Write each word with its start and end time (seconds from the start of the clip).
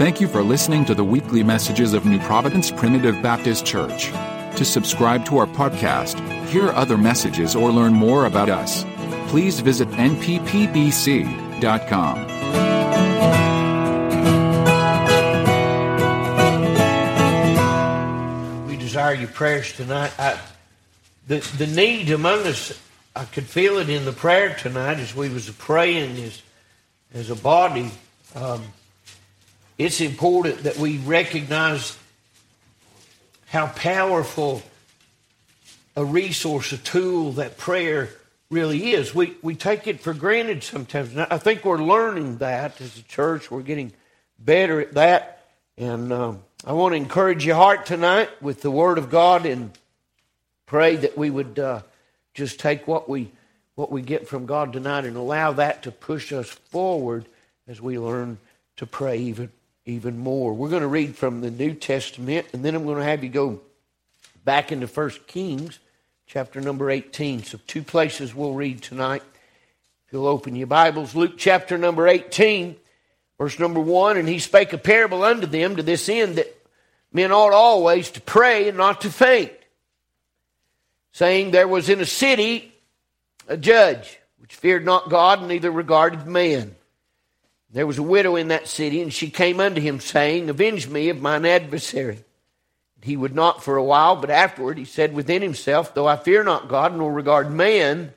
Thank 0.00 0.18
you 0.18 0.28
for 0.28 0.42
listening 0.42 0.86
to 0.86 0.94
the 0.94 1.04
weekly 1.04 1.42
messages 1.42 1.92
of 1.92 2.06
New 2.06 2.18
Providence 2.20 2.70
Primitive 2.70 3.20
Baptist 3.20 3.66
Church. 3.66 4.06
To 4.56 4.64
subscribe 4.64 5.26
to 5.26 5.36
our 5.36 5.46
podcast, 5.46 6.18
hear 6.46 6.70
other 6.70 6.96
messages, 6.96 7.54
or 7.54 7.70
learn 7.70 7.92
more 7.92 8.24
about 8.24 8.48
us, 8.48 8.86
please 9.28 9.60
visit 9.60 9.88
nppbc.com. 9.88 10.16
We 18.68 18.78
desire 18.78 19.12
your 19.12 19.28
prayers 19.28 19.74
tonight. 19.74 20.14
I, 20.18 20.40
the 21.28 21.40
the 21.58 21.66
need 21.66 22.10
among 22.10 22.46
us, 22.46 22.72
I 23.14 23.26
could 23.26 23.44
feel 23.44 23.76
it 23.76 23.90
in 23.90 24.06
the 24.06 24.12
prayer 24.12 24.56
tonight 24.58 24.96
as 24.96 25.14
we 25.14 25.28
was 25.28 25.50
praying 25.50 26.16
as 26.24 26.40
as 27.12 27.28
a 27.28 27.36
body. 27.36 27.90
Um, 28.34 28.62
it's 29.80 30.00
important 30.00 30.64
that 30.64 30.76
we 30.76 30.98
recognize 30.98 31.96
how 33.46 33.66
powerful 33.68 34.62
a 35.96 36.04
resource, 36.04 36.72
a 36.72 36.78
tool 36.78 37.32
that 37.32 37.56
prayer 37.56 38.10
really 38.50 38.92
is. 38.92 39.14
We 39.14 39.36
we 39.42 39.54
take 39.54 39.86
it 39.86 40.00
for 40.00 40.12
granted 40.12 40.62
sometimes. 40.62 41.16
I 41.16 41.38
think 41.38 41.64
we're 41.64 41.82
learning 41.82 42.38
that 42.38 42.80
as 42.80 42.98
a 42.98 43.02
church. 43.02 43.50
We're 43.50 43.62
getting 43.62 43.92
better 44.38 44.80
at 44.80 44.92
that, 44.94 45.44
and. 45.76 46.12
Um, 46.12 46.42
I 46.62 46.74
want 46.74 46.92
to 46.92 46.96
encourage 46.96 47.46
your 47.46 47.56
heart 47.56 47.86
tonight 47.86 48.28
with 48.42 48.60
the 48.60 48.70
Word 48.70 48.98
of 48.98 49.08
God 49.08 49.46
and 49.46 49.70
pray 50.66 50.94
that 50.96 51.16
we 51.16 51.30
would 51.30 51.58
uh, 51.58 51.80
just 52.34 52.60
take 52.60 52.86
what 52.86 53.08
we 53.08 53.30
what 53.76 53.90
we 53.90 54.02
get 54.02 54.28
from 54.28 54.44
God 54.44 54.74
tonight 54.74 55.06
and 55.06 55.16
allow 55.16 55.52
that 55.52 55.84
to 55.84 55.90
push 55.90 56.34
us 56.34 56.50
forward 56.50 57.24
as 57.66 57.80
we 57.80 57.98
learn 57.98 58.36
to 58.76 58.84
pray 58.84 59.16
even 59.16 59.50
even 59.90 60.18
more. 60.18 60.54
We're 60.54 60.70
going 60.70 60.82
to 60.82 60.88
read 60.88 61.16
from 61.16 61.40
the 61.40 61.50
New 61.50 61.74
Testament, 61.74 62.46
and 62.52 62.64
then 62.64 62.74
I'm 62.74 62.84
going 62.84 62.98
to 62.98 63.04
have 63.04 63.22
you 63.22 63.30
go 63.30 63.60
back 64.44 64.72
into 64.72 64.86
First 64.86 65.26
Kings, 65.26 65.78
chapter 66.26 66.60
number 66.60 66.90
18. 66.90 67.42
So 67.42 67.58
two 67.66 67.82
places 67.82 68.34
we'll 68.34 68.54
read 68.54 68.82
tonight. 68.82 69.22
If 70.06 70.12
you'll 70.12 70.26
open 70.26 70.56
your 70.56 70.66
Bibles, 70.66 71.14
Luke 71.14 71.34
chapter 71.36 71.76
number 71.76 72.08
18. 72.08 72.76
Verse 73.38 73.58
number 73.58 73.80
one, 73.80 74.16
and 74.16 74.28
he 74.28 74.38
spake 74.38 74.72
a 74.72 74.78
parable 74.78 75.22
unto 75.22 75.46
them 75.46 75.76
to 75.76 75.82
this 75.82 76.08
end 76.08 76.36
that 76.36 76.54
men 77.12 77.32
ought 77.32 77.54
always 77.54 78.10
to 78.10 78.20
pray 78.20 78.68
and 78.68 78.76
not 78.76 79.00
to 79.00 79.10
faint, 79.10 79.52
saying, 81.12 81.50
There 81.50 81.66
was 81.66 81.88
in 81.88 82.00
a 82.00 82.06
city 82.06 82.74
a 83.48 83.56
judge 83.56 84.18
which 84.36 84.54
feared 84.54 84.84
not 84.84 85.08
God, 85.08 85.38
and 85.38 85.48
neither 85.48 85.70
regarded 85.70 86.26
man. 86.26 86.76
There 87.72 87.86
was 87.86 87.98
a 87.98 88.02
widow 88.02 88.36
in 88.36 88.48
that 88.48 88.68
city, 88.68 89.00
and 89.00 89.12
she 89.12 89.30
came 89.30 89.60
unto 89.60 89.80
him, 89.80 90.00
saying, 90.00 90.50
Avenge 90.50 90.88
me 90.88 91.08
of 91.08 91.20
mine 91.20 91.44
adversary. 91.44 92.24
He 93.02 93.16
would 93.16 93.34
not 93.34 93.62
for 93.62 93.76
a 93.76 93.84
while, 93.84 94.16
but 94.16 94.30
afterward 94.30 94.76
he 94.76 94.84
said 94.84 95.14
within 95.14 95.40
himself, 95.40 95.94
Though 95.94 96.06
I 96.06 96.16
fear 96.16 96.42
not 96.42 96.68
God, 96.68 96.96
nor 96.96 97.12
regard 97.12 97.50
man, 97.50 98.12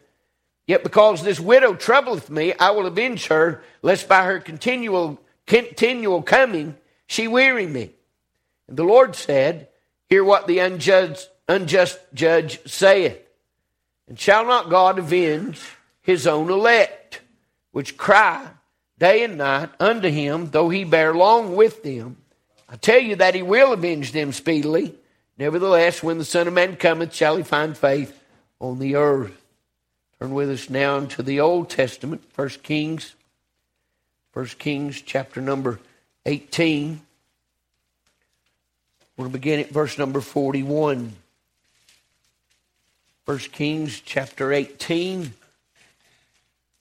Yet 0.65 0.83
because 0.83 1.23
this 1.23 1.39
widow 1.39 1.75
troubleth 1.75 2.29
me, 2.29 2.53
I 2.53 2.71
will 2.71 2.85
avenge 2.85 3.27
her, 3.27 3.63
lest 3.81 4.07
by 4.07 4.23
her 4.23 4.39
continual, 4.39 5.19
continual 5.45 6.21
coming 6.21 6.77
she 7.05 7.27
weary 7.27 7.67
me. 7.67 7.91
And 8.67 8.77
the 8.77 8.85
Lord 8.85 9.15
said, 9.15 9.67
Hear 10.07 10.23
what 10.23 10.47
the 10.47 10.59
unjust, 10.59 11.29
unjust 11.49 11.99
judge 12.13 12.59
saith. 12.65 13.19
And 14.07 14.17
shall 14.17 14.45
not 14.45 14.69
God 14.69 14.99
avenge 14.99 15.61
his 16.01 16.25
own 16.27 16.49
elect, 16.49 17.21
which 17.71 17.97
cry 17.97 18.47
day 19.03 19.25
and 19.25 19.37
night 19.37 19.69
unto 19.81 20.07
him, 20.07 20.49
though 20.51 20.69
he 20.69 20.85
bear 20.85 21.13
long 21.13 21.57
with 21.57 21.83
them? 21.83 22.15
I 22.69 22.77
tell 22.77 23.01
you 23.01 23.17
that 23.17 23.35
he 23.35 23.41
will 23.41 23.73
avenge 23.73 24.13
them 24.13 24.31
speedily. 24.31 24.95
Nevertheless, 25.37 26.01
when 26.01 26.19
the 26.19 26.23
Son 26.23 26.47
of 26.47 26.53
Man 26.53 26.77
cometh, 26.77 27.13
shall 27.13 27.35
he 27.35 27.43
find 27.43 27.77
faith 27.77 28.17
on 28.61 28.79
the 28.79 28.95
earth. 28.95 29.37
Turn 30.19 30.33
with 30.33 30.49
us 30.49 30.69
now 30.69 30.95
into 30.99 31.21
the 31.21 31.41
Old 31.41 31.69
Testament, 31.69 32.23
1 32.35 32.49
Kings, 32.63 33.13
1 34.31 34.45
Kings 34.57 35.01
chapter 35.01 35.41
number 35.41 35.81
18. 36.25 37.01
We're 39.17 39.23
going 39.23 39.31
to 39.33 39.37
begin 39.37 39.59
at 39.59 39.69
verse 39.69 39.97
number 39.97 40.21
41. 40.21 41.11
1 43.25 43.37
Kings 43.37 43.99
chapter 43.99 44.53
18, 44.53 45.33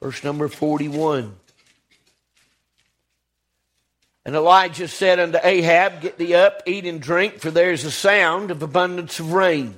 verse 0.01 0.23
number 0.23 0.47
41. 0.47 1.35
And 4.25 4.37
Elijah 4.37 4.87
said 4.87 5.19
unto 5.19 5.39
Ahab, 5.43 6.01
Get 6.01 6.17
thee 6.17 6.35
up, 6.35 6.63
eat 6.67 6.87
and 6.87 7.01
drink, 7.01 7.41
for 7.41 7.51
there 7.51 7.73
is 7.73 7.85
a 7.85 7.91
sound 7.91 8.51
of 8.51 8.63
abundance 8.63 9.19
of 9.19 9.33
rain. 9.33 9.75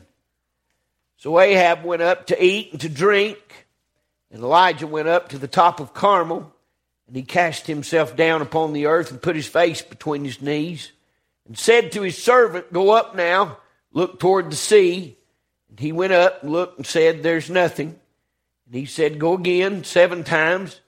So 1.16 1.40
Ahab 1.40 1.84
went 1.84 2.02
up 2.02 2.26
to 2.26 2.44
eat 2.44 2.72
and 2.72 2.80
to 2.82 2.88
drink, 2.88 3.38
and 4.30 4.42
Elijah 4.42 4.86
went 4.86 5.08
up 5.08 5.30
to 5.30 5.38
the 5.38 5.48
top 5.48 5.80
of 5.80 5.94
Carmel, 5.94 6.52
and 7.06 7.16
he 7.16 7.22
cast 7.22 7.66
himself 7.66 8.16
down 8.16 8.42
upon 8.42 8.74
the 8.74 8.86
earth 8.86 9.10
and 9.10 9.22
put 9.22 9.36
his 9.36 9.46
face 9.46 9.80
between 9.80 10.24
his 10.24 10.42
knees, 10.42 10.92
and 11.46 11.58
said 11.58 11.92
to 11.92 12.02
his 12.02 12.22
servant, 12.22 12.72
Go 12.72 12.90
up 12.90 13.14
now, 13.14 13.58
look 13.92 14.20
toward 14.20 14.50
the 14.50 14.56
sea. 14.56 15.16
And 15.70 15.80
he 15.80 15.92
went 15.92 16.12
up 16.12 16.42
and 16.42 16.52
looked 16.52 16.76
and 16.76 16.86
said, 16.86 17.22
There's 17.22 17.48
nothing. 17.48 17.98
And 18.66 18.74
he 18.74 18.84
said, 18.84 19.18
Go 19.18 19.34
again 19.34 19.84
seven 19.84 20.24
times. 20.24 20.80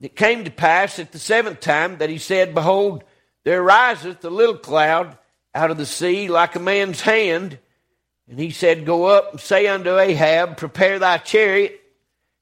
It 0.00 0.16
came 0.16 0.44
to 0.44 0.50
pass 0.50 0.98
at 0.98 1.12
the 1.12 1.18
seventh 1.18 1.60
time 1.60 1.98
that 1.98 2.10
he 2.10 2.18
said, 2.18 2.54
Behold, 2.54 3.04
there 3.44 3.62
riseth 3.62 4.24
a 4.24 4.30
little 4.30 4.58
cloud 4.58 5.16
out 5.54 5.70
of 5.70 5.76
the 5.76 5.86
sea 5.86 6.28
like 6.28 6.56
a 6.56 6.60
man's 6.60 7.00
hand 7.00 7.58
and 8.28 8.38
he 8.38 8.50
said, 8.50 8.86
Go 8.86 9.04
up 9.06 9.32
and 9.32 9.40
say 9.40 9.66
unto 9.66 9.98
Ahab, 9.98 10.56
Prepare 10.56 10.98
thy 10.98 11.18
chariot, 11.18 11.80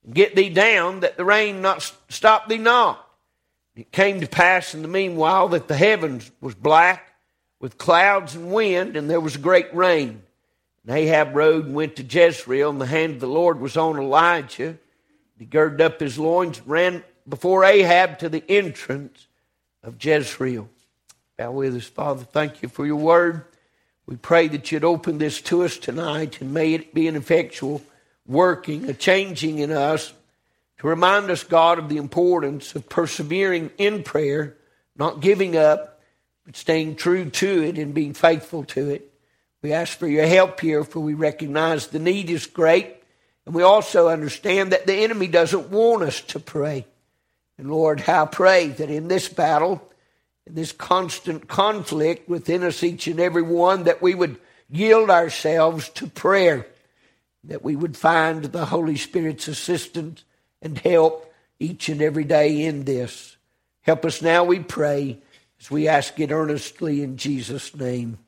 and 0.04 0.14
get 0.14 0.36
thee 0.36 0.50
down, 0.50 1.00
that 1.00 1.16
the 1.16 1.24
rain 1.24 1.60
not 1.60 1.92
stop 2.08 2.48
thee 2.48 2.58
not. 2.58 3.04
It 3.74 3.90
came 3.90 4.20
to 4.20 4.26
pass 4.26 4.74
in 4.74 4.82
the 4.82 4.88
meanwhile 4.88 5.48
that 5.48 5.68
the 5.68 5.76
heavens 5.76 6.30
was 6.40 6.54
black 6.54 7.14
with 7.58 7.78
clouds 7.78 8.34
and 8.34 8.52
wind, 8.52 8.96
and 8.96 9.08
there 9.08 9.20
was 9.20 9.36
a 9.36 9.40
great 9.40 9.74
rain. 9.74 10.22
And 10.86 10.96
Ahab 10.96 11.34
rode 11.34 11.66
and 11.66 11.74
went 11.74 11.96
to 11.96 12.02
Jezreel, 12.02 12.70
and 12.70 12.80
the 12.80 12.86
hand 12.86 13.14
of 13.14 13.20
the 13.20 13.28
Lord 13.28 13.60
was 13.60 13.76
on 13.76 13.98
Elijah. 13.98 14.78
He 15.38 15.46
girded 15.46 15.80
up 15.80 15.98
his 15.98 16.18
loins 16.18 16.58
and 16.58 16.68
ran 16.68 17.04
before 17.28 17.64
Ahab 17.64 18.18
to 18.20 18.28
the 18.28 18.44
entrance 18.48 19.26
of 19.82 20.02
Jezreel. 20.02 20.68
Bow 21.38 21.52
with 21.52 21.76
us, 21.76 21.86
Father. 21.86 22.24
Thank 22.24 22.62
you 22.62 22.68
for 22.68 22.86
your 22.86 22.96
word. 22.96 23.44
We 24.06 24.16
pray 24.16 24.48
that 24.48 24.70
you'd 24.70 24.84
open 24.84 25.18
this 25.18 25.40
to 25.42 25.64
us 25.64 25.78
tonight 25.78 26.40
and 26.40 26.52
may 26.52 26.74
it 26.74 26.92
be 26.92 27.08
an 27.08 27.16
effectual 27.16 27.82
working, 28.26 28.88
a 28.88 28.94
changing 28.94 29.58
in 29.58 29.70
us 29.70 30.12
to 30.78 30.88
remind 30.88 31.30
us, 31.30 31.44
God, 31.44 31.78
of 31.78 31.88
the 31.88 31.96
importance 31.96 32.74
of 32.74 32.88
persevering 32.88 33.70
in 33.78 34.02
prayer, 34.02 34.56
not 34.96 35.20
giving 35.20 35.56
up, 35.56 36.00
but 36.44 36.56
staying 36.56 36.96
true 36.96 37.30
to 37.30 37.62
it 37.62 37.78
and 37.78 37.94
being 37.94 38.14
faithful 38.14 38.64
to 38.64 38.90
it. 38.90 39.12
We 39.62 39.72
ask 39.72 39.96
for 39.96 40.08
your 40.08 40.26
help 40.26 40.58
here, 40.58 40.82
for 40.82 40.98
we 40.98 41.14
recognize 41.14 41.86
the 41.86 42.00
need 42.00 42.30
is 42.30 42.46
great, 42.46 42.96
and 43.46 43.54
we 43.54 43.62
also 43.62 44.08
understand 44.08 44.72
that 44.72 44.86
the 44.86 44.94
enemy 44.94 45.28
doesn't 45.28 45.70
want 45.70 46.02
us 46.02 46.20
to 46.22 46.40
pray. 46.40 46.84
And 47.58 47.70
Lord, 47.70 48.08
I 48.08 48.24
pray 48.26 48.68
that 48.68 48.90
in 48.90 49.08
this 49.08 49.28
battle, 49.28 49.88
in 50.46 50.54
this 50.54 50.72
constant 50.72 51.48
conflict 51.48 52.28
within 52.28 52.62
us, 52.62 52.82
each 52.82 53.06
and 53.06 53.20
every 53.20 53.42
one, 53.42 53.84
that 53.84 54.02
we 54.02 54.14
would 54.14 54.38
yield 54.68 55.10
ourselves 55.10 55.88
to 55.90 56.06
prayer, 56.06 56.66
that 57.44 57.62
we 57.62 57.76
would 57.76 57.96
find 57.96 58.44
the 58.44 58.66
Holy 58.66 58.96
Spirit's 58.96 59.48
assistance 59.48 60.24
and 60.60 60.78
help 60.78 61.32
each 61.58 61.88
and 61.88 62.00
every 62.00 62.24
day 62.24 62.62
in 62.62 62.84
this. 62.84 63.36
Help 63.82 64.04
us 64.04 64.22
now, 64.22 64.44
we 64.44 64.60
pray, 64.60 65.18
as 65.60 65.70
we 65.70 65.88
ask 65.88 66.18
it 66.18 66.30
earnestly 66.30 67.02
in 67.02 67.16
Jesus' 67.16 67.74
name. 67.74 68.18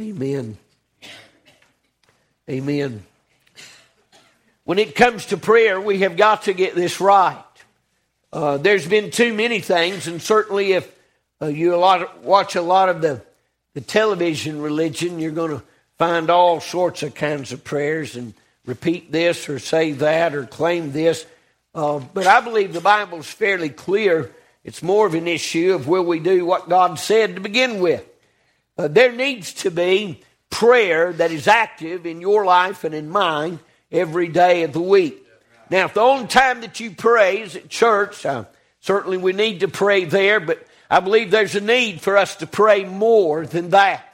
Amen. 0.00 0.58
Amen. 2.50 3.04
When 4.64 4.78
it 4.78 4.94
comes 4.94 5.26
to 5.26 5.36
prayer, 5.36 5.80
we 5.80 6.00
have 6.00 6.16
got 6.16 6.42
to 6.44 6.54
get 6.54 6.74
this 6.74 7.00
right. 7.00 7.43
Uh, 8.34 8.56
there's 8.56 8.88
been 8.88 9.12
too 9.12 9.32
many 9.32 9.60
things, 9.60 10.08
and 10.08 10.20
certainly 10.20 10.72
if 10.72 10.92
uh, 11.40 11.46
you 11.46 11.72
a 11.72 11.76
lot 11.76 12.02
of, 12.02 12.24
watch 12.24 12.56
a 12.56 12.62
lot 12.62 12.88
of 12.88 13.00
the, 13.00 13.22
the 13.74 13.80
television 13.80 14.60
religion, 14.60 15.20
you're 15.20 15.30
going 15.30 15.52
to 15.52 15.62
find 15.98 16.28
all 16.28 16.58
sorts 16.58 17.04
of 17.04 17.14
kinds 17.14 17.52
of 17.52 17.62
prayers 17.62 18.16
and 18.16 18.34
repeat 18.66 19.12
this 19.12 19.48
or 19.48 19.60
say 19.60 19.92
that 19.92 20.34
or 20.34 20.46
claim 20.46 20.90
this. 20.90 21.24
Uh, 21.76 22.00
but 22.12 22.26
I 22.26 22.40
believe 22.40 22.72
the 22.72 22.80
Bible 22.80 23.18
is 23.18 23.30
fairly 23.30 23.68
clear. 23.68 24.32
It's 24.64 24.82
more 24.82 25.06
of 25.06 25.14
an 25.14 25.28
issue 25.28 25.72
of 25.72 25.86
will 25.86 26.04
we 26.04 26.18
do 26.18 26.44
what 26.44 26.68
God 26.68 26.98
said 26.98 27.36
to 27.36 27.40
begin 27.40 27.78
with. 27.78 28.04
Uh, 28.76 28.88
there 28.88 29.12
needs 29.12 29.54
to 29.54 29.70
be 29.70 30.24
prayer 30.50 31.12
that 31.12 31.30
is 31.30 31.46
active 31.46 32.04
in 32.04 32.20
your 32.20 32.44
life 32.44 32.82
and 32.82 32.96
in 32.96 33.10
mine 33.10 33.60
every 33.92 34.26
day 34.26 34.64
of 34.64 34.72
the 34.72 34.80
week. 34.80 35.23
Now, 35.70 35.86
if 35.86 35.94
the 35.94 36.00
only 36.00 36.26
time 36.26 36.60
that 36.60 36.80
you 36.80 36.90
pray 36.90 37.40
is 37.40 37.56
at 37.56 37.68
church, 37.68 38.26
uh, 38.26 38.44
certainly 38.80 39.16
we 39.16 39.32
need 39.32 39.60
to 39.60 39.68
pray 39.68 40.04
there, 40.04 40.40
but 40.40 40.66
I 40.90 41.00
believe 41.00 41.30
there's 41.30 41.54
a 41.54 41.60
need 41.60 42.00
for 42.00 42.16
us 42.16 42.36
to 42.36 42.46
pray 42.46 42.84
more 42.84 43.46
than 43.46 43.70
that. 43.70 44.06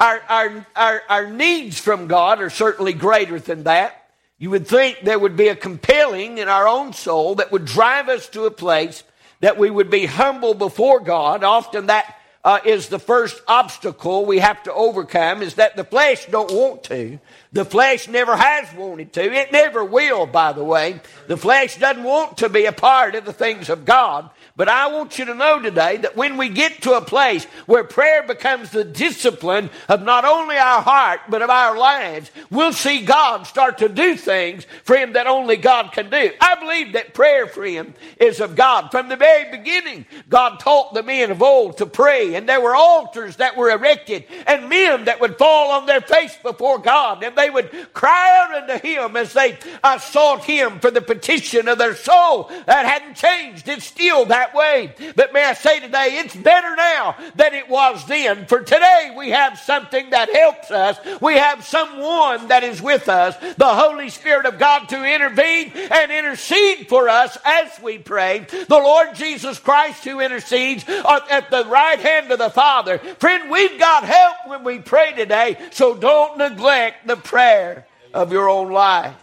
Our, 0.00 0.20
our, 0.28 0.66
our, 0.74 1.02
our 1.08 1.30
needs 1.30 1.78
from 1.78 2.06
God 2.06 2.40
are 2.40 2.50
certainly 2.50 2.92
greater 2.92 3.38
than 3.38 3.64
that. 3.64 4.08
You 4.38 4.50
would 4.50 4.66
think 4.66 5.00
there 5.02 5.18
would 5.18 5.36
be 5.36 5.48
a 5.48 5.56
compelling 5.56 6.38
in 6.38 6.48
our 6.48 6.66
own 6.66 6.92
soul 6.92 7.36
that 7.36 7.52
would 7.52 7.64
drive 7.64 8.08
us 8.08 8.28
to 8.30 8.44
a 8.44 8.50
place 8.50 9.02
that 9.40 9.58
we 9.58 9.70
would 9.70 9.90
be 9.90 10.06
humble 10.06 10.54
before 10.54 11.00
God. 11.00 11.44
Often 11.44 11.86
that 11.86 12.18
uh, 12.44 12.60
is 12.64 12.88
the 12.88 12.98
first 12.98 13.40
obstacle 13.48 14.26
we 14.26 14.38
have 14.38 14.62
to 14.64 14.72
overcome 14.72 15.42
is 15.42 15.54
that 15.54 15.76
the 15.76 15.84
flesh 15.84 16.26
don't 16.26 16.52
want 16.52 16.84
to. 16.84 17.18
The 17.52 17.64
flesh 17.64 18.06
never 18.06 18.36
has 18.36 18.72
wanted 18.74 19.14
to. 19.14 19.22
It 19.22 19.50
never 19.50 19.82
will, 19.82 20.26
by 20.26 20.52
the 20.52 20.62
way. 20.62 21.00
The 21.26 21.38
flesh 21.38 21.78
doesn't 21.78 22.02
want 22.02 22.38
to 22.38 22.50
be 22.50 22.66
a 22.66 22.72
part 22.72 23.14
of 23.14 23.24
the 23.24 23.32
things 23.32 23.70
of 23.70 23.86
God. 23.86 24.28
But 24.56 24.68
I 24.68 24.86
want 24.86 25.18
you 25.18 25.24
to 25.24 25.34
know 25.34 25.58
today 25.58 25.96
that 25.96 26.16
when 26.16 26.36
we 26.36 26.48
get 26.48 26.82
to 26.82 26.92
a 26.92 27.00
place 27.00 27.44
where 27.66 27.82
prayer 27.82 28.22
becomes 28.22 28.70
the 28.70 28.84
discipline 28.84 29.68
of 29.88 30.02
not 30.02 30.24
only 30.24 30.56
our 30.56 30.80
heart, 30.80 31.22
but 31.28 31.42
of 31.42 31.50
our 31.50 31.76
lives, 31.76 32.30
we'll 32.50 32.72
see 32.72 33.04
God 33.04 33.48
start 33.48 33.78
to 33.78 33.88
do 33.88 34.14
things 34.14 34.64
Him 34.86 35.14
that 35.14 35.26
only 35.26 35.56
God 35.56 35.90
can 35.90 36.08
do. 36.08 36.30
I 36.40 36.54
believe 36.54 36.92
that 36.92 37.14
prayer 37.14 37.46
Him 37.46 37.94
is 38.20 38.38
of 38.38 38.54
God. 38.54 38.92
From 38.92 39.08
the 39.08 39.16
very 39.16 39.50
beginning, 39.50 40.06
God 40.28 40.60
taught 40.60 40.94
the 40.94 41.02
men 41.02 41.32
of 41.32 41.42
old 41.42 41.78
to 41.78 41.86
pray, 41.86 42.36
and 42.36 42.48
there 42.48 42.60
were 42.60 42.76
altars 42.76 43.36
that 43.36 43.56
were 43.56 43.70
erected, 43.70 44.24
and 44.46 44.68
men 44.68 45.06
that 45.06 45.20
would 45.20 45.36
fall 45.36 45.72
on 45.72 45.86
their 45.86 46.00
face 46.00 46.36
before 46.44 46.78
God, 46.78 47.24
and 47.24 47.34
they 47.34 47.50
would 47.50 47.92
cry 47.92 48.38
out 48.38 48.70
unto 48.70 48.86
Him 48.86 49.16
as 49.16 49.32
they 49.32 49.58
uh, 49.82 49.98
sought 49.98 50.44
Him 50.44 50.78
for 50.78 50.92
the 50.92 51.00
petition 51.00 51.66
of 51.66 51.78
their 51.78 51.96
soul. 51.96 52.52
That 52.66 52.86
hadn't 52.86 53.16
changed. 53.16 53.66
It's 53.66 53.84
still 53.84 54.26
that 54.26 54.43
that 54.44 54.54
way. 54.54 54.94
But 55.16 55.32
may 55.32 55.44
I 55.44 55.54
say 55.54 55.80
today, 55.80 56.18
it's 56.18 56.36
better 56.36 56.74
now 56.76 57.16
than 57.34 57.54
it 57.54 57.68
was 57.68 58.06
then. 58.06 58.46
For 58.46 58.60
today, 58.60 59.14
we 59.16 59.30
have 59.30 59.58
something 59.58 60.10
that 60.10 60.34
helps 60.34 60.70
us. 60.70 60.98
We 61.20 61.34
have 61.34 61.64
someone 61.64 62.48
that 62.48 62.64
is 62.64 62.82
with 62.82 63.08
us, 63.08 63.36
the 63.56 63.74
Holy 63.74 64.10
Spirit 64.10 64.46
of 64.46 64.58
God, 64.58 64.88
to 64.90 65.04
intervene 65.04 65.72
and 65.74 66.12
intercede 66.12 66.88
for 66.88 67.08
us 67.08 67.36
as 67.44 67.80
we 67.82 67.98
pray. 67.98 68.46
The 68.50 68.66
Lord 68.70 69.14
Jesus 69.14 69.58
Christ 69.58 70.04
who 70.04 70.20
intercedes 70.20 70.84
at 70.88 71.50
the 71.50 71.64
right 71.66 71.98
hand 71.98 72.30
of 72.30 72.38
the 72.38 72.50
Father. 72.50 72.98
Friend, 72.98 73.50
we've 73.50 73.78
got 73.78 74.04
help 74.04 74.36
when 74.46 74.64
we 74.64 74.78
pray 74.78 75.12
today, 75.14 75.56
so 75.70 75.94
don't 75.94 76.38
neglect 76.38 77.06
the 77.06 77.16
prayer 77.16 77.86
of 78.12 78.32
your 78.32 78.48
own 78.48 78.70
life. 78.70 79.14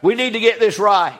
We 0.00 0.14
need 0.14 0.32
to 0.32 0.40
get 0.40 0.58
this 0.58 0.78
right. 0.78 1.18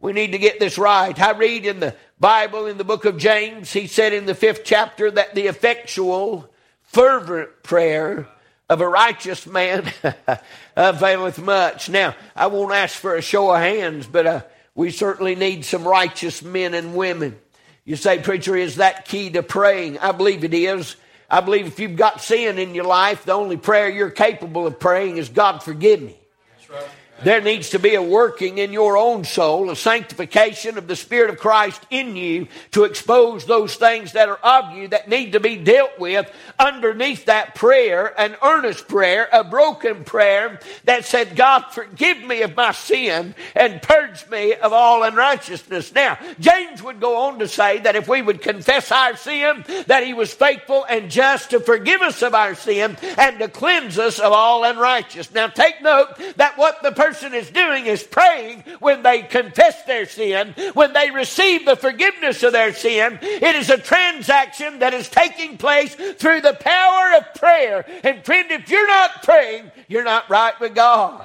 We 0.00 0.12
need 0.12 0.32
to 0.32 0.38
get 0.38 0.60
this 0.60 0.78
right. 0.78 1.18
I 1.18 1.32
read 1.32 1.66
in 1.66 1.80
the 1.80 1.94
Bible 2.20 2.66
in 2.66 2.78
the 2.78 2.84
book 2.84 3.04
of 3.04 3.16
James, 3.16 3.72
he 3.72 3.86
said 3.86 4.12
in 4.12 4.26
the 4.26 4.34
fifth 4.34 4.62
chapter 4.64 5.08
that 5.10 5.36
the 5.36 5.46
effectual, 5.46 6.50
fervent 6.82 7.62
prayer 7.62 8.26
of 8.68 8.80
a 8.80 8.88
righteous 8.88 9.46
man 9.46 9.90
availeth 10.76 11.38
much. 11.38 11.88
Now, 11.88 12.16
I 12.34 12.48
won't 12.48 12.74
ask 12.74 12.96
for 12.96 13.14
a 13.14 13.22
show 13.22 13.50
of 13.52 13.60
hands, 13.60 14.06
but 14.06 14.26
uh, 14.26 14.40
we 14.74 14.90
certainly 14.90 15.36
need 15.36 15.64
some 15.64 15.86
righteous 15.86 16.42
men 16.42 16.74
and 16.74 16.96
women. 16.96 17.38
You 17.84 17.94
say, 17.94 18.18
preacher, 18.18 18.56
is 18.56 18.76
that 18.76 19.04
key 19.04 19.30
to 19.30 19.42
praying? 19.42 19.98
I 19.98 20.12
believe 20.12 20.42
it 20.42 20.54
is. 20.54 20.96
I 21.30 21.40
believe 21.40 21.66
if 21.66 21.78
you've 21.78 21.96
got 21.96 22.20
sin 22.20 22.58
in 22.58 22.74
your 22.74 22.84
life, 22.84 23.24
the 23.24 23.32
only 23.32 23.56
prayer 23.56 23.88
you're 23.88 24.10
capable 24.10 24.66
of 24.66 24.80
praying 24.80 25.18
is 25.18 25.28
God 25.28 25.62
forgive 25.62 26.02
me. 26.02 26.16
That's 26.56 26.70
right. 26.70 26.88
There 27.24 27.40
needs 27.40 27.70
to 27.70 27.80
be 27.80 27.96
a 27.96 28.02
working 28.02 28.58
in 28.58 28.72
your 28.72 28.96
own 28.96 29.24
soul, 29.24 29.70
a 29.70 29.76
sanctification 29.76 30.78
of 30.78 30.86
the 30.86 30.94
Spirit 30.94 31.30
of 31.30 31.38
Christ 31.38 31.84
in 31.90 32.14
you 32.14 32.46
to 32.72 32.84
expose 32.84 33.44
those 33.44 33.74
things 33.74 34.12
that 34.12 34.28
are 34.28 34.36
of 34.36 34.76
you 34.76 34.88
that 34.88 35.08
need 35.08 35.32
to 35.32 35.40
be 35.40 35.56
dealt 35.56 35.98
with 35.98 36.30
underneath 36.60 37.24
that 37.24 37.56
prayer, 37.56 38.14
an 38.20 38.36
earnest 38.40 38.86
prayer, 38.86 39.28
a 39.32 39.42
broken 39.42 40.04
prayer 40.04 40.60
that 40.84 41.04
said, 41.04 41.34
God, 41.34 41.64
forgive 41.72 42.22
me 42.22 42.42
of 42.42 42.54
my 42.54 42.70
sin 42.70 43.34
and 43.56 43.82
purge 43.82 44.28
me 44.28 44.54
of 44.54 44.72
all 44.72 45.02
unrighteousness. 45.02 45.92
Now, 45.92 46.18
James 46.38 46.84
would 46.84 47.00
go 47.00 47.22
on 47.22 47.40
to 47.40 47.48
say 47.48 47.80
that 47.80 47.96
if 47.96 48.06
we 48.06 48.22
would 48.22 48.42
confess 48.42 48.92
our 48.92 49.16
sin, 49.16 49.64
that 49.88 50.04
he 50.04 50.14
was 50.14 50.32
faithful 50.32 50.86
and 50.88 51.10
just 51.10 51.50
to 51.50 51.58
forgive 51.58 52.00
us 52.00 52.22
of 52.22 52.34
our 52.34 52.54
sin 52.54 52.96
and 53.18 53.40
to 53.40 53.48
cleanse 53.48 53.98
us 53.98 54.20
of 54.20 54.32
all 54.32 54.62
unrighteousness. 54.62 55.34
Now, 55.34 55.48
take 55.48 55.82
note 55.82 56.14
that 56.36 56.56
what 56.56 56.80
the 56.82 56.92
person 56.92 57.07
person 57.08 57.32
is 57.32 57.50
doing 57.50 57.86
is 57.86 58.02
praying 58.02 58.62
when 58.80 59.02
they 59.02 59.22
confess 59.22 59.82
their 59.84 60.04
sin, 60.04 60.54
when 60.74 60.92
they 60.92 61.10
receive 61.10 61.64
the 61.64 61.74
forgiveness 61.74 62.42
of 62.42 62.52
their 62.52 62.74
sin. 62.74 63.18
It 63.22 63.56
is 63.56 63.70
a 63.70 63.78
transaction 63.78 64.80
that 64.80 64.92
is 64.92 65.08
taking 65.08 65.56
place 65.56 65.94
through 65.94 66.42
the 66.42 66.52
power 66.52 67.16
of 67.16 67.34
prayer. 67.34 67.86
And 68.04 68.22
friend, 68.24 68.50
if 68.50 68.68
you're 68.68 68.86
not 68.86 69.22
praying, 69.22 69.70
you're 69.88 70.04
not 70.04 70.28
right 70.28 70.58
with 70.60 70.74
God. 70.74 71.24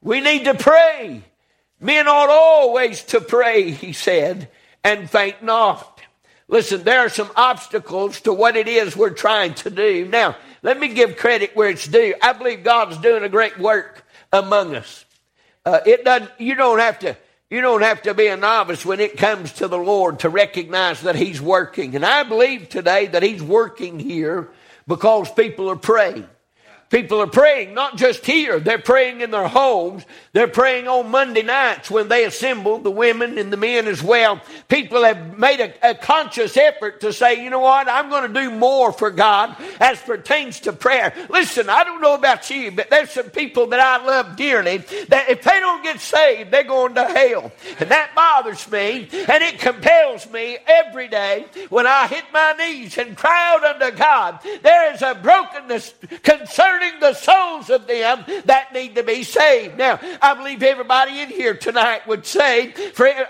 We 0.00 0.22
need 0.22 0.44
to 0.44 0.54
pray. 0.54 1.22
Men 1.78 2.08
ought 2.08 2.30
always 2.30 3.02
to 3.04 3.20
pray, 3.20 3.72
he 3.72 3.92
said, 3.92 4.48
and 4.82 5.10
faint 5.10 5.42
not. 5.42 6.00
Listen, 6.48 6.82
there 6.82 7.00
are 7.00 7.10
some 7.10 7.30
obstacles 7.36 8.22
to 8.22 8.32
what 8.32 8.56
it 8.56 8.68
is 8.68 8.96
we're 8.96 9.10
trying 9.10 9.52
to 9.54 9.70
do. 9.70 10.08
Now, 10.08 10.36
let 10.62 10.80
me 10.80 10.88
give 10.88 11.16
credit 11.16 11.54
where 11.54 11.68
it's 11.68 11.86
due. 11.86 12.14
I 12.22 12.32
believe 12.32 12.64
God's 12.64 12.96
doing 12.98 13.22
a 13.22 13.28
great 13.28 13.58
work 13.58 14.01
among 14.32 14.74
us. 14.74 15.04
Uh, 15.64 15.80
it 15.86 16.04
doesn't, 16.04 16.30
you 16.38 16.54
don't 16.54 16.78
have 16.78 16.98
to, 17.00 17.16
you 17.50 17.60
don't 17.60 17.82
have 17.82 18.02
to 18.02 18.14
be 18.14 18.26
a 18.28 18.36
novice 18.36 18.84
when 18.84 18.98
it 18.98 19.16
comes 19.16 19.52
to 19.54 19.68
the 19.68 19.78
Lord 19.78 20.20
to 20.20 20.28
recognize 20.28 21.02
that 21.02 21.14
He's 21.14 21.40
working. 21.40 21.94
And 21.94 22.04
I 22.04 22.22
believe 22.22 22.68
today 22.68 23.06
that 23.06 23.22
He's 23.22 23.42
working 23.42 23.98
here 23.98 24.50
because 24.86 25.30
people 25.30 25.70
are 25.70 25.76
praying. 25.76 26.26
People 26.92 27.22
are 27.22 27.26
praying, 27.26 27.72
not 27.72 27.96
just 27.96 28.26
here, 28.26 28.60
they're 28.60 28.78
praying 28.78 29.22
in 29.22 29.30
their 29.30 29.48
homes. 29.48 30.04
They're 30.34 30.46
praying 30.46 30.88
on 30.88 31.10
Monday 31.10 31.42
nights 31.42 31.90
when 31.90 32.08
they 32.08 32.26
assemble, 32.26 32.78
the 32.78 32.90
women 32.90 33.38
and 33.38 33.50
the 33.50 33.56
men 33.56 33.86
as 33.86 34.02
well. 34.02 34.42
People 34.68 35.02
have 35.02 35.38
made 35.38 35.60
a, 35.60 35.90
a 35.90 35.94
conscious 35.94 36.54
effort 36.54 37.00
to 37.00 37.14
say, 37.14 37.42
you 37.42 37.48
know 37.48 37.60
what, 37.60 37.88
I'm 37.88 38.10
going 38.10 38.30
to 38.30 38.40
do 38.40 38.50
more 38.50 38.92
for 38.92 39.10
God 39.10 39.56
as 39.80 40.00
pertains 40.02 40.60
to 40.60 40.74
prayer. 40.74 41.14
Listen, 41.30 41.70
I 41.70 41.82
don't 41.84 42.02
know 42.02 42.14
about 42.14 42.50
you, 42.50 42.70
but 42.70 42.90
there's 42.90 43.10
some 43.10 43.30
people 43.30 43.68
that 43.68 43.80
I 43.80 44.04
love 44.04 44.36
dearly 44.36 44.78
that 45.08 45.30
if 45.30 45.42
they 45.42 45.60
don't 45.60 45.82
get 45.82 45.98
saved, 45.98 46.50
they're 46.50 46.62
going 46.62 46.94
to 46.96 47.04
hell. 47.04 47.52
And 47.80 47.90
that 47.90 48.14
bothers 48.14 48.70
me, 48.70 49.08
and 49.12 49.42
it 49.42 49.58
compels 49.60 50.30
me 50.30 50.58
every 50.66 51.08
day 51.08 51.46
when 51.70 51.86
I 51.86 52.06
hit 52.06 52.24
my 52.34 52.52
knees 52.58 52.98
and 52.98 53.16
cry 53.16 53.54
out 53.54 53.80
unto 53.80 53.96
God. 53.96 54.40
There 54.62 54.94
is 54.94 55.00
a 55.00 55.14
brokenness 55.14 55.94
concerning 56.22 56.81
concerning 56.82 57.00
the 57.00 57.14
souls 57.14 57.70
of 57.70 57.86
them 57.86 58.24
that 58.44 58.72
need 58.72 58.94
to 58.94 59.02
be 59.02 59.22
saved. 59.22 59.76
Now, 59.78 59.98
I 60.20 60.34
believe 60.34 60.62
everybody 60.62 61.20
in 61.20 61.28
here 61.28 61.54
tonight 61.54 62.06
would 62.06 62.26
say, 62.26 62.74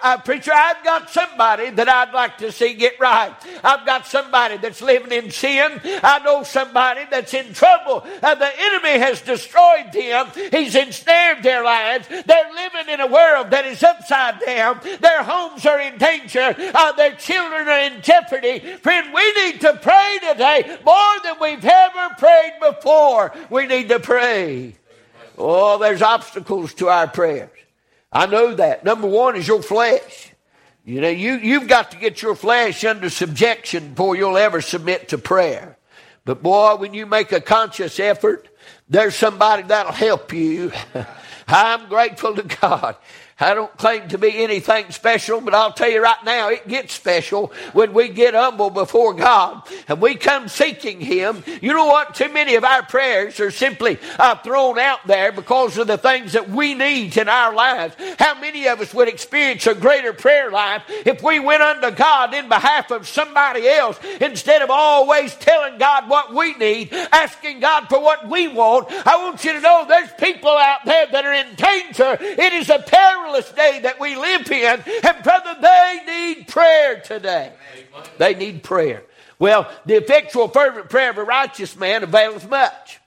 uh, 0.02 0.18
Preacher, 0.18 0.52
I've 0.54 0.82
got 0.84 1.10
somebody 1.10 1.70
that 1.70 1.88
I'd 1.88 2.12
like 2.12 2.38
to 2.38 2.52
see 2.52 2.74
get 2.74 2.98
right. 3.00 3.34
I've 3.62 3.86
got 3.86 4.06
somebody 4.06 4.56
that's 4.56 4.82
living 4.82 5.12
in 5.12 5.30
sin. 5.30 5.80
I 5.84 6.20
know 6.24 6.42
somebody 6.42 7.02
that's 7.10 7.34
in 7.34 7.52
trouble. 7.52 8.04
Uh, 8.22 8.34
the 8.34 8.50
enemy 8.58 8.98
has 8.98 9.20
destroyed 9.20 9.92
them, 9.92 10.28
he's 10.50 10.74
ensnared 10.74 11.42
their 11.42 11.64
lives. 11.64 12.08
They're 12.08 12.52
living 12.54 12.92
in 12.92 13.00
a 13.00 13.06
world 13.06 13.50
that 13.50 13.66
is 13.66 13.82
upside 13.82 14.40
down. 14.40 14.80
Their 15.00 15.22
homes 15.22 15.66
are 15.66 15.80
in 15.80 15.98
danger, 15.98 16.54
uh, 16.74 16.92
their 16.92 17.14
children 17.16 17.68
are 17.68 17.80
in 17.80 18.02
jeopardy. 18.02 18.60
Friend, 18.82 19.12
we 19.12 19.32
need 19.44 19.60
to 19.60 19.78
pray 19.82 20.18
today 20.30 20.78
more 20.84 21.14
than 21.24 21.36
we've 21.40 21.64
ever 21.64 22.14
prayed 22.18 22.52
before 22.60 23.32
we 23.50 23.66
need 23.66 23.88
to 23.88 24.00
pray. 24.00 24.76
Oh, 25.38 25.78
there's 25.78 26.02
obstacles 26.02 26.74
to 26.74 26.88
our 26.88 27.08
prayers. 27.08 27.50
I 28.12 28.26
know 28.26 28.54
that. 28.54 28.84
Number 28.84 29.08
one 29.08 29.36
is 29.36 29.48
your 29.48 29.62
flesh. 29.62 30.32
You 30.84 31.00
know, 31.00 31.08
you, 31.08 31.34
you've 31.34 31.68
got 31.68 31.92
to 31.92 31.96
get 31.96 32.20
your 32.22 32.34
flesh 32.34 32.84
under 32.84 33.08
subjection 33.08 33.90
before 33.90 34.16
you'll 34.16 34.36
ever 34.36 34.60
submit 34.60 35.08
to 35.08 35.18
prayer. 35.18 35.78
But 36.24 36.42
boy, 36.42 36.76
when 36.76 36.92
you 36.92 37.06
make 37.06 37.32
a 37.32 37.40
conscious 37.40 37.98
effort, 37.98 38.48
there's 38.88 39.14
somebody 39.14 39.62
that'll 39.62 39.92
help 39.92 40.32
you. 40.32 40.72
I'm 41.48 41.88
grateful 41.88 42.34
to 42.34 42.42
God 42.42 42.96
I 43.40 43.54
don't 43.54 43.76
claim 43.76 44.08
to 44.08 44.18
be 44.18 44.42
anything 44.42 44.90
special, 44.90 45.40
but 45.40 45.54
I'll 45.54 45.72
tell 45.72 45.90
you 45.90 46.02
right 46.02 46.22
now, 46.24 46.50
it 46.50 46.68
gets 46.68 46.92
special 46.94 47.52
when 47.72 47.92
we 47.92 48.08
get 48.08 48.34
humble 48.34 48.70
before 48.70 49.14
God 49.14 49.62
and 49.88 50.00
we 50.00 50.14
come 50.14 50.48
seeking 50.48 51.00
Him. 51.00 51.42
You 51.60 51.72
know 51.72 51.86
what? 51.86 52.14
Too 52.14 52.32
many 52.32 52.54
of 52.54 52.64
our 52.64 52.82
prayers 52.84 53.40
are 53.40 53.50
simply 53.50 53.98
uh, 54.18 54.36
thrown 54.36 54.78
out 54.78 55.06
there 55.06 55.32
because 55.32 55.78
of 55.78 55.86
the 55.86 55.98
things 55.98 56.34
that 56.34 56.50
we 56.50 56.74
need 56.74 57.16
in 57.16 57.28
our 57.28 57.54
lives. 57.54 57.96
How 58.18 58.38
many 58.38 58.68
of 58.68 58.80
us 58.80 58.94
would 58.94 59.08
experience 59.08 59.66
a 59.66 59.74
greater 59.74 60.12
prayer 60.12 60.50
life 60.50 60.82
if 60.88 61.22
we 61.22 61.40
went 61.40 61.62
unto 61.62 61.90
God 61.90 62.34
in 62.34 62.48
behalf 62.48 62.90
of 62.90 63.08
somebody 63.08 63.66
else 63.66 63.98
instead 64.20 64.62
of 64.62 64.70
always 64.70 65.34
telling 65.36 65.78
God 65.78 66.08
what 66.08 66.34
we 66.34 66.54
need, 66.54 66.92
asking 66.92 67.60
God 67.60 67.88
for 67.88 68.00
what 68.00 68.28
we 68.28 68.48
want? 68.48 68.88
I 69.06 69.16
want 69.24 69.44
you 69.44 69.52
to 69.54 69.60
know 69.60 69.84
there's 69.88 70.12
people 70.12 70.50
out 70.50 70.84
there 70.84 71.06
that 71.06 71.24
are 71.24 71.32
in 71.32 71.54
danger. 71.54 72.18
It 72.20 72.52
is 72.52 72.68
a 72.68 72.78
peril 72.78 73.21
perilous 73.22 73.50
day 73.52 73.80
that 73.82 74.00
we 74.00 74.16
live 74.16 74.50
in. 74.50 74.82
And 75.04 75.22
brother, 75.22 75.56
they 75.60 76.00
need 76.06 76.48
prayer 76.48 77.00
today. 77.00 77.52
They 78.18 78.34
need 78.34 78.62
prayer. 78.62 79.04
Well, 79.38 79.70
the 79.86 79.94
effectual 79.94 80.48
fervent 80.48 80.88
prayer 80.88 81.10
of 81.10 81.18
a 81.18 81.24
righteous 81.24 81.76
man 81.76 82.02
avails 82.02 82.46
much. 82.46 83.00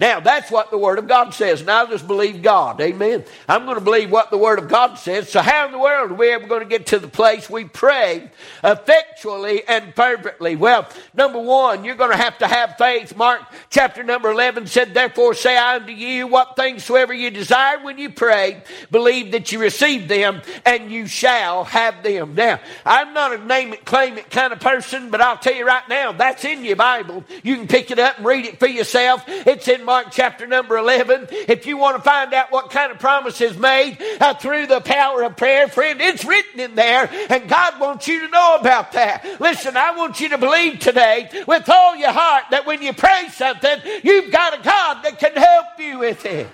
Now, 0.00 0.18
that's 0.18 0.50
what 0.50 0.70
the 0.70 0.78
Word 0.78 0.98
of 0.98 1.06
God 1.06 1.34
says. 1.34 1.62
Now, 1.62 1.84
just 1.84 2.06
believe 2.06 2.40
God. 2.40 2.80
Amen. 2.80 3.22
I'm 3.46 3.66
going 3.66 3.76
to 3.76 3.84
believe 3.84 4.10
what 4.10 4.30
the 4.30 4.38
Word 4.38 4.58
of 4.58 4.66
God 4.66 4.94
says. 4.94 5.28
So, 5.28 5.42
how 5.42 5.66
in 5.66 5.72
the 5.72 5.78
world 5.78 6.10
are 6.10 6.14
we 6.14 6.30
ever 6.32 6.46
going 6.46 6.62
to 6.62 6.68
get 6.68 6.86
to 6.86 6.98
the 6.98 7.06
place 7.06 7.50
we 7.50 7.64
pray 7.64 8.30
effectually 8.64 9.62
and 9.68 9.94
fervently? 9.94 10.56
Well, 10.56 10.88
number 11.12 11.38
one, 11.38 11.84
you're 11.84 11.96
going 11.96 12.12
to 12.12 12.16
have 12.16 12.38
to 12.38 12.46
have 12.46 12.76
faith. 12.78 13.14
Mark 13.14 13.42
chapter 13.68 14.02
number 14.02 14.30
11 14.30 14.68
said, 14.68 14.94
Therefore 14.94 15.34
say 15.34 15.54
I 15.54 15.76
unto 15.76 15.92
you, 15.92 16.26
what 16.26 16.56
things 16.56 16.82
soever 16.82 17.12
you 17.12 17.30
desire 17.30 17.84
when 17.84 17.98
you 17.98 18.08
pray, 18.08 18.62
believe 18.90 19.32
that 19.32 19.52
you 19.52 19.58
receive 19.58 20.08
them, 20.08 20.40
and 20.64 20.90
you 20.90 21.06
shall 21.06 21.64
have 21.64 22.02
them. 22.02 22.34
Now, 22.34 22.58
I'm 22.86 23.12
not 23.12 23.34
a 23.34 23.44
name 23.44 23.74
it, 23.74 23.84
claim 23.84 24.16
it 24.16 24.30
kind 24.30 24.54
of 24.54 24.60
person, 24.60 25.10
but 25.10 25.20
I'll 25.20 25.36
tell 25.36 25.54
you 25.54 25.66
right 25.66 25.86
now, 25.90 26.12
that's 26.12 26.46
in 26.46 26.64
your 26.64 26.76
Bible. 26.76 27.22
You 27.42 27.56
can 27.56 27.68
pick 27.68 27.90
it 27.90 27.98
up 27.98 28.16
and 28.16 28.24
read 28.24 28.46
it 28.46 28.58
for 28.58 28.66
yourself. 28.66 29.24
It's 29.26 29.68
in 29.68 29.89
Mark 29.90 30.12
chapter 30.12 30.46
number 30.46 30.76
11. 30.76 31.26
If 31.48 31.66
you 31.66 31.76
want 31.76 31.96
to 31.96 32.02
find 32.08 32.32
out 32.32 32.52
what 32.52 32.70
kind 32.70 32.92
of 32.92 33.00
promise 33.00 33.40
is 33.40 33.58
made 33.58 33.98
uh, 34.20 34.34
through 34.34 34.68
the 34.68 34.80
power 34.80 35.24
of 35.24 35.36
prayer, 35.36 35.66
friend, 35.66 36.00
it's 36.00 36.24
written 36.24 36.60
in 36.60 36.76
there, 36.76 37.10
and 37.28 37.48
God 37.48 37.80
wants 37.80 38.06
you 38.06 38.20
to 38.20 38.28
know 38.28 38.56
about 38.60 38.92
that. 38.92 39.40
Listen, 39.40 39.76
I 39.76 39.96
want 39.96 40.20
you 40.20 40.28
to 40.28 40.38
believe 40.38 40.78
today 40.78 41.28
with 41.44 41.68
all 41.68 41.96
your 41.96 42.12
heart 42.12 42.44
that 42.52 42.66
when 42.66 42.80
you 42.82 42.92
pray 42.92 43.30
something, 43.32 43.80
you've 44.04 44.30
got 44.30 44.60
a 44.60 44.62
God 44.62 45.02
that 45.02 45.18
can 45.18 45.32
help 45.32 45.66
you 45.80 45.98
with 45.98 46.24
it. 46.24 46.46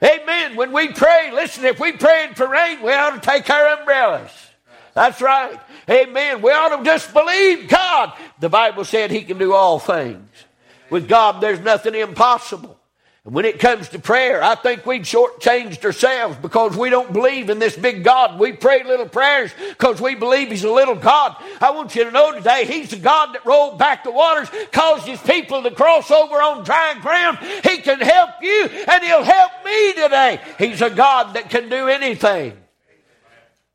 Amen. 0.00 0.54
When 0.54 0.70
we 0.70 0.92
pray, 0.92 1.32
listen, 1.32 1.64
if 1.64 1.80
we 1.80 1.90
praying 1.90 2.34
for 2.34 2.46
rain, 2.46 2.82
we 2.82 2.92
ought 2.92 3.20
to 3.20 3.28
take 3.28 3.50
our 3.50 3.80
umbrellas. 3.80 4.30
That's 4.94 5.20
right. 5.20 5.58
Amen. 5.90 6.40
We 6.40 6.52
ought 6.52 6.76
to 6.78 6.84
just 6.84 7.12
believe 7.12 7.68
God. 7.68 8.12
The 8.38 8.48
Bible 8.48 8.84
said 8.84 9.10
He 9.10 9.22
can 9.22 9.38
do 9.38 9.54
all 9.54 9.80
things. 9.80 10.28
With 10.90 11.08
God, 11.08 11.40
there's 11.40 11.60
nothing 11.60 11.94
impossible. 11.94 12.78
And 13.24 13.32
when 13.32 13.46
it 13.46 13.58
comes 13.58 13.88
to 13.88 13.98
prayer, 13.98 14.42
I 14.42 14.54
think 14.54 14.84
we've 14.84 15.00
shortchanged 15.00 15.82
ourselves 15.82 16.36
because 16.42 16.76
we 16.76 16.90
don't 16.90 17.10
believe 17.10 17.48
in 17.48 17.58
this 17.58 17.74
big 17.74 18.04
God. 18.04 18.38
We 18.38 18.52
pray 18.52 18.84
little 18.84 19.08
prayers 19.08 19.50
because 19.70 19.98
we 19.98 20.14
believe 20.14 20.50
He's 20.50 20.64
a 20.64 20.70
little 20.70 20.94
God. 20.94 21.34
I 21.58 21.70
want 21.70 21.96
you 21.96 22.04
to 22.04 22.10
know 22.10 22.32
today, 22.32 22.66
He's 22.66 22.90
the 22.90 22.98
God 22.98 23.34
that 23.34 23.46
rolled 23.46 23.78
back 23.78 24.04
the 24.04 24.10
waters, 24.10 24.50
caused 24.72 25.06
His 25.06 25.20
people 25.22 25.62
to 25.62 25.70
cross 25.70 26.10
over 26.10 26.34
on 26.34 26.64
dry 26.64 26.98
ground. 27.00 27.38
He 27.38 27.78
can 27.78 27.98
help 27.98 28.42
you 28.42 28.68
and 28.88 29.02
He'll 29.02 29.22
help 29.22 29.52
me 29.64 29.92
today. 29.94 30.40
He's 30.58 30.82
a 30.82 30.90
God 30.90 31.34
that 31.34 31.48
can 31.48 31.70
do 31.70 31.88
anything. 31.88 32.58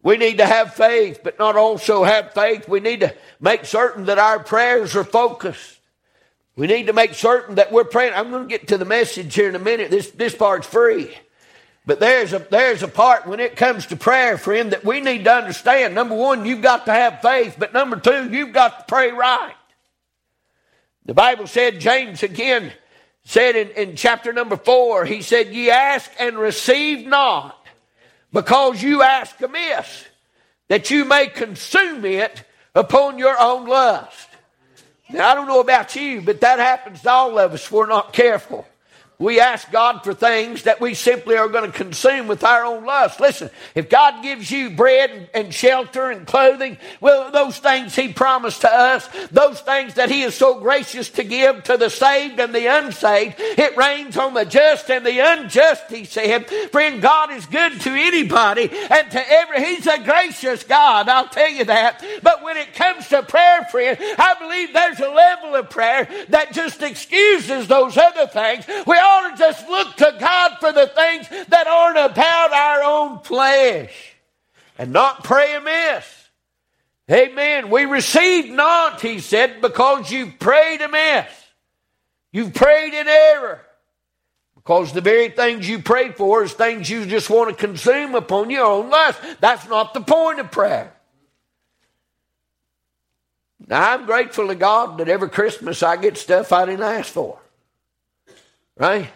We 0.04 0.18
need 0.18 0.38
to 0.38 0.46
have 0.46 0.75
faith, 0.75 1.22
but 1.24 1.39
not 1.39 1.56
also 1.56 2.04
have 2.04 2.34
faith. 2.34 2.70
We 2.70 2.82
need 2.82 3.00
to 3.00 3.16
make 3.42 3.66
certain 3.66 4.06
that 4.06 4.20
our 4.20 4.39
prayers 4.39 4.96
are 4.96 5.04
focused. 5.04 5.78
We 6.60 6.68
need 6.68 6.88
to 6.88 6.94
make 6.94 7.13
certain 7.13 7.56
that 7.56 7.72
we're 7.72 7.86
praying. 7.86 8.12
I'm 8.13 8.32
going 8.32 8.44
to 8.44 8.50
get 8.50 8.68
to 8.68 8.78
the 8.78 8.84
message 8.84 9.34
here 9.34 9.48
in 9.48 9.56
a 9.56 9.60
minute. 9.60 9.89
This, 9.89 10.12
this 10.12 10.36
part's 10.36 10.68
free. 10.68 11.10
But 11.86 12.01
there's 12.01 12.34
a, 12.34 12.39
there's 12.39 12.84
a 12.84 12.89
part 12.89 13.25
when 13.25 13.39
it 13.39 13.56
comes 13.56 13.86
to 13.86 13.96
prayer, 13.96 14.38
friend, 14.38 14.74
that 14.74 14.84
we 14.84 15.00
need 15.00 15.24
to 15.24 15.32
understand. 15.34 15.96
Number 15.96 16.16
one, 16.16 16.46
you've 16.46 16.62
got 16.62 16.84
to 16.88 16.92
have 16.92 17.22
faith. 17.22 17.56
But 17.58 17.72
number 17.72 17.98
two, 17.98 18.30
you've 18.30 18.51
got 18.51 18.78
to 18.78 18.94
pray 18.94 19.10
right. 19.10 19.56
The 21.06 21.13
Bible 21.13 21.48
said, 21.48 21.80
James 21.80 22.24
again 22.24 22.74
said 23.24 23.56
in, 23.56 23.70
in 23.70 23.96
chapter 23.96 24.34
number 24.34 24.58
four, 24.58 25.06
he 25.06 25.22
said, 25.22 25.54
Ye 25.54 25.70
ask 25.70 26.12
and 26.20 26.38
receive 26.38 27.08
not, 27.08 27.66
because 28.34 28.84
you 28.84 29.01
ask 29.01 29.39
amiss, 29.39 30.04
that 30.68 30.92
you 30.92 31.06
may 31.06 31.28
consume 31.28 32.04
it 32.04 32.44
upon 32.75 33.18
your 33.18 33.39
own 33.39 33.66
lust. 33.66 34.28
Now, 35.12 35.30
I 35.30 35.36
don't 35.36 35.48
know 35.48 35.60
about 35.60 35.96
you, 35.96 36.22
but 36.22 36.39
that 36.42 36.60
happens 36.60 37.01
to 37.01 37.10
all 37.10 37.39
of 37.39 37.54
us 37.54 37.66
if 37.66 37.72
we're 37.72 37.88
not 37.88 38.13
careful. 38.13 38.68
We 39.19 39.41
ask 39.41 39.69
God 39.69 40.01
for 40.05 40.13
things 40.13 40.63
that 40.63 40.79
we 40.79 40.93
simply 40.93 41.35
are 41.35 41.49
going 41.49 41.69
to 41.69 41.77
consume 41.77 42.27
with 42.29 42.41
our 42.45 42.63
own 42.63 42.85
lust. 42.85 43.19
Listen, 43.19 43.49
if 43.75 43.89
God 43.89 44.23
gives 44.23 44.49
you 44.49 44.69
bread 44.69 45.29
and 45.33 45.53
shelter 45.53 46.09
and 46.09 46.25
clothing, 46.25 46.77
well, 47.01 47.29
those 47.29 47.59
things 47.59 47.93
He 47.93 48.13
promised 48.13 48.61
to 48.61 48.73
us, 48.73 49.09
those 49.29 49.59
things 49.59 49.95
that 49.95 50.09
He 50.09 50.21
is 50.21 50.35
so 50.35 50.61
gracious 50.61 51.09
to 51.11 51.25
give 51.25 51.65
to 51.65 51.75
the 51.75 51.89
saved 51.89 52.39
and 52.39 52.55
the 52.55 52.67
unsaved, 52.67 53.35
it 53.38 53.75
rains 53.75 54.15
on 54.15 54.33
the 54.33 54.45
just 54.45 54.89
and 54.89 55.05
the 55.05 55.19
unjust, 55.19 55.91
He 55.91 56.05
said. 56.05 56.49
Friend, 56.71 57.01
God 57.01 57.33
is 57.33 57.45
good 57.45 57.81
to 57.81 57.89
anybody 57.89 58.69
and 58.71 59.11
to 59.11 59.31
every, 59.31 59.65
He's 59.65 59.85
a 59.85 60.01
gracious 60.01 60.63
God, 60.63 61.09
I'll 61.09 61.27
tell 61.27 61.49
you 61.49 61.65
that. 61.65 62.01
But 62.23 62.41
when 62.41 62.55
it 62.55 62.73
comes 62.73 63.09
to 63.09 63.21
prayer, 63.23 63.65
friend, 63.65 63.97
I 63.99 64.35
believe 64.39 64.71
there's 64.71 65.01
a 65.01 65.09
level 65.09 65.55
of 65.55 65.69
prayer 65.69 66.07
that 66.29 66.53
just 66.53 66.81
excuses 66.81 67.67
those 67.67 67.97
other 67.97 68.25
things. 68.25 68.63
We 68.88 68.95
ought 69.10 69.32
to 69.32 69.38
just 69.38 69.68
look 69.68 69.96
to 69.98 70.16
God 70.20 70.58
for 70.60 70.72
the 70.72 70.88
things 70.88 71.28
that 71.48 71.68
aren't 71.68 71.98
about 71.98 72.54
our 72.54 72.84
own 72.84 73.20
flesh 73.20 74.16
and 74.78 74.94
not 74.94 75.24
pray 75.24 75.56
amiss. 75.56 76.06
Amen. 77.12 77.70
We 77.70 77.86
receive 77.86 78.51
not, 78.51 79.01
he 79.01 79.20
said, 79.20 79.62
because 79.62 80.12
you've 80.12 80.38
prayed 80.39 80.82
amiss. 80.82 81.28
You've 82.32 82.54
prayed 82.54 82.94
in 82.94 83.08
error. 83.08 83.62
Because 84.56 84.94
the 84.94 85.01
very 85.01 85.30
things 85.30 85.68
you 85.68 85.80
pray 85.80 86.12
for 86.12 86.44
is 86.44 86.54
things 86.54 86.89
you 86.89 87.06
just 87.06 87.30
want 87.30 87.50
to 87.50 87.56
consume 87.56 88.13
upon 88.13 88.51
your 88.51 88.66
own 88.66 88.89
lust. 88.92 89.20
That's 89.39 89.68
not 89.68 89.96
the 89.96 90.01
point 90.01 90.39
of 90.39 90.51
prayer. 90.51 90.94
Now, 93.68 93.94
I'm 93.94 94.06
grateful 94.06 94.48
to 94.48 94.56
God 94.56 95.00
that 95.00 95.10
every 95.10 95.30
Christmas 95.30 95.82
I 95.82 95.98
get 95.98 96.18
stuff 96.18 96.51
I 96.51 96.66
didn't 96.66 96.84
ask 96.84 97.12
for. 97.12 97.39
Right? 98.79 99.09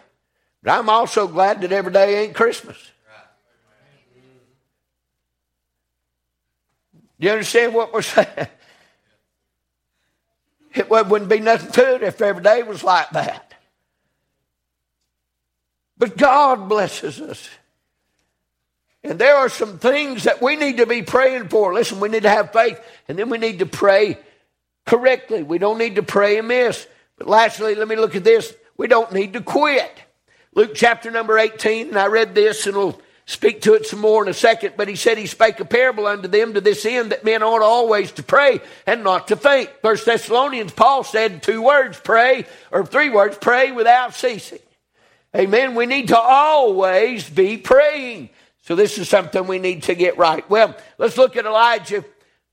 But 0.61 0.77
I'm 0.77 0.89
also 0.89 1.27
glad 1.27 1.61
that 1.61 1.71
every 1.71 1.93
day 1.93 2.23
ain't 2.23 2.35
Christmas. 2.35 2.77
Do 7.19 7.27
you 7.27 7.31
understand 7.31 7.73
what 7.73 7.93
we're 7.93 8.01
saying? 8.01 8.47
It 10.75 10.89
wouldn't 10.89 11.29
be 11.29 11.39
nothing 11.39 11.71
to 11.71 11.95
it 11.95 12.03
if 12.03 12.21
every 12.21 12.43
day 12.43 12.63
was 12.63 12.83
like 12.83 13.09
that. 13.11 13.53
But 15.97 16.17
God 16.17 16.67
blesses 16.67 17.21
us. 17.21 17.47
And 19.03 19.19
there 19.19 19.35
are 19.35 19.49
some 19.49 19.79
things 19.79 20.23
that 20.23 20.41
we 20.41 20.55
need 20.55 20.77
to 20.77 20.85
be 20.85 21.03
praying 21.03 21.49
for. 21.49 21.73
Listen, 21.73 21.99
we 21.99 22.09
need 22.09 22.23
to 22.23 22.29
have 22.29 22.51
faith, 22.51 22.79
and 23.07 23.17
then 23.17 23.29
we 23.29 23.37
need 23.37 23.59
to 23.59 23.65
pray 23.65 24.17
correctly. 24.85 25.43
We 25.43 25.59
don't 25.59 25.77
need 25.77 25.95
to 25.95 26.03
pray 26.03 26.37
amiss. 26.37 26.87
But 27.17 27.27
lastly, 27.27 27.75
let 27.75 27.87
me 27.87 27.95
look 27.95 28.15
at 28.15 28.23
this. 28.23 28.53
We 28.77 28.87
don't 28.87 29.11
need 29.13 29.33
to 29.33 29.41
quit. 29.41 29.91
Luke 30.55 30.71
chapter 30.75 31.11
number 31.11 31.37
18, 31.37 31.89
and 31.89 31.97
I 31.97 32.07
read 32.07 32.35
this 32.35 32.67
and 32.67 32.75
we'll 32.75 32.99
speak 33.25 33.61
to 33.61 33.73
it 33.73 33.85
some 33.85 33.99
more 33.99 34.23
in 34.23 34.29
a 34.29 34.33
second, 34.33 34.73
but 34.75 34.87
he 34.87 34.95
said 34.95 35.17
he 35.17 35.25
spake 35.25 35.59
a 35.59 35.65
parable 35.65 36.05
unto 36.05 36.27
them 36.27 36.53
to 36.53 36.61
this 36.61 36.85
end 36.85 37.11
that 37.11 37.23
men 37.23 37.41
ought 37.41 37.61
always 37.61 38.11
to 38.13 38.23
pray 38.23 38.59
and 38.85 39.03
not 39.03 39.29
to 39.29 39.35
faint. 39.35 39.69
First 39.81 40.05
Thessalonians, 40.05 40.73
Paul 40.73 41.03
said 41.03 41.41
two 41.41 41.61
words, 41.61 41.99
pray, 41.99 42.45
or 42.71 42.85
three 42.85 43.09
words, 43.09 43.37
pray 43.39 43.71
without 43.71 44.13
ceasing. 44.13 44.59
Amen. 45.35 45.73
We 45.73 45.85
need 45.85 46.09
to 46.09 46.17
always 46.17 47.27
be 47.27 47.57
praying. 47.57 48.29
So 48.63 48.75
this 48.75 48.97
is 48.97 49.09
something 49.09 49.47
we 49.47 49.59
need 49.59 49.83
to 49.83 49.95
get 49.95 50.17
right. 50.17 50.47
Well, 50.49 50.75
let's 50.97 51.17
look 51.17 51.35
at 51.35 51.45
Elijah. 51.45 52.05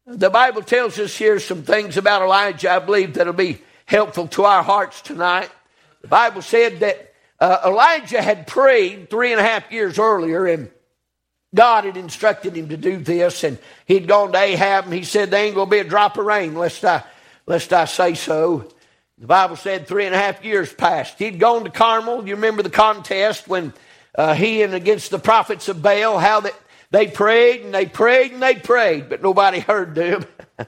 The 0.07 0.31
Bible 0.31 0.63
tells 0.63 0.99
us 0.99 1.17
here 1.17 1.39
some 1.39 1.63
things 1.63 1.97
about 1.97 2.23
Elijah 2.23 2.73
I 2.73 2.79
believe 2.79 3.15
that'll 3.15 3.33
be 3.33 3.61
helpful 3.85 4.27
to 4.29 4.45
our 4.45 4.63
hearts 4.63 5.03
tonight. 5.03 5.51
The 6.01 6.09
Bible 6.09 6.43
said 6.43 6.81
that 6.81 7.15
uh, 7.39 7.61
Elijah 7.67 8.23
had 8.23 8.47
prayed 8.47 9.11
three 9.11 9.33
and 9.33 9.41
a 9.41 9.45
half 9.45 9.71
years 9.73 9.99
earlier, 9.99 10.47
and 10.47 10.71
God 11.55 11.85
had 11.85 11.97
instructed 11.97 12.57
him 12.57 12.69
to 12.69 12.77
do 12.77 12.99
this, 12.99 13.45
and 13.45 13.59
he'd 13.87 14.07
gone 14.07 14.33
to 14.33 14.39
Ahab, 14.39 14.85
and 14.85 14.95
he 14.95 15.05
said, 15.05 15.31
There 15.31 15.45
ain't 15.45 15.55
going 15.55 15.69
to 15.69 15.71
be 15.71 15.79
a 15.79 15.85
drop 15.85 16.19
of 16.19 16.27
rain 16.27 16.55
lest 16.55 16.85
I, 16.85 17.03
lest 17.47 17.73
I 17.73 17.87
say 17.87 18.15
so. 18.15 18.69
The 19.19 19.27
Bible 19.27 19.57
said 19.57 19.87
three 19.87 20.07
and 20.07 20.15
a 20.15 20.19
half 20.19 20.43
years 20.45 20.73
passed. 20.73 21.19
He'd 21.19 21.39
gone 21.39 21.65
to 21.65 21.71
Carmel. 21.71 22.27
You 22.27 22.37
remember 22.37 22.63
the 22.63 22.71
contest 22.71 23.47
when 23.47 23.75
uh, 24.15 24.35
he 24.35 24.63
and 24.63 24.75
against 24.75 25.11
the 25.11 25.19
prophets 25.19 25.69
of 25.69 25.83
Baal, 25.83 26.19
how 26.19 26.41
that 26.41 26.55
they 26.91 27.07
prayed 27.07 27.63
and 27.63 27.75
they 27.75 27.87
prayed 27.87 28.33
and 28.33 28.43
they 28.43 28.55
prayed, 28.55 29.09
but 29.09 29.23
nobody 29.23 29.61
heard 29.61 29.95
them. 29.95 30.25
uh, 30.59 30.65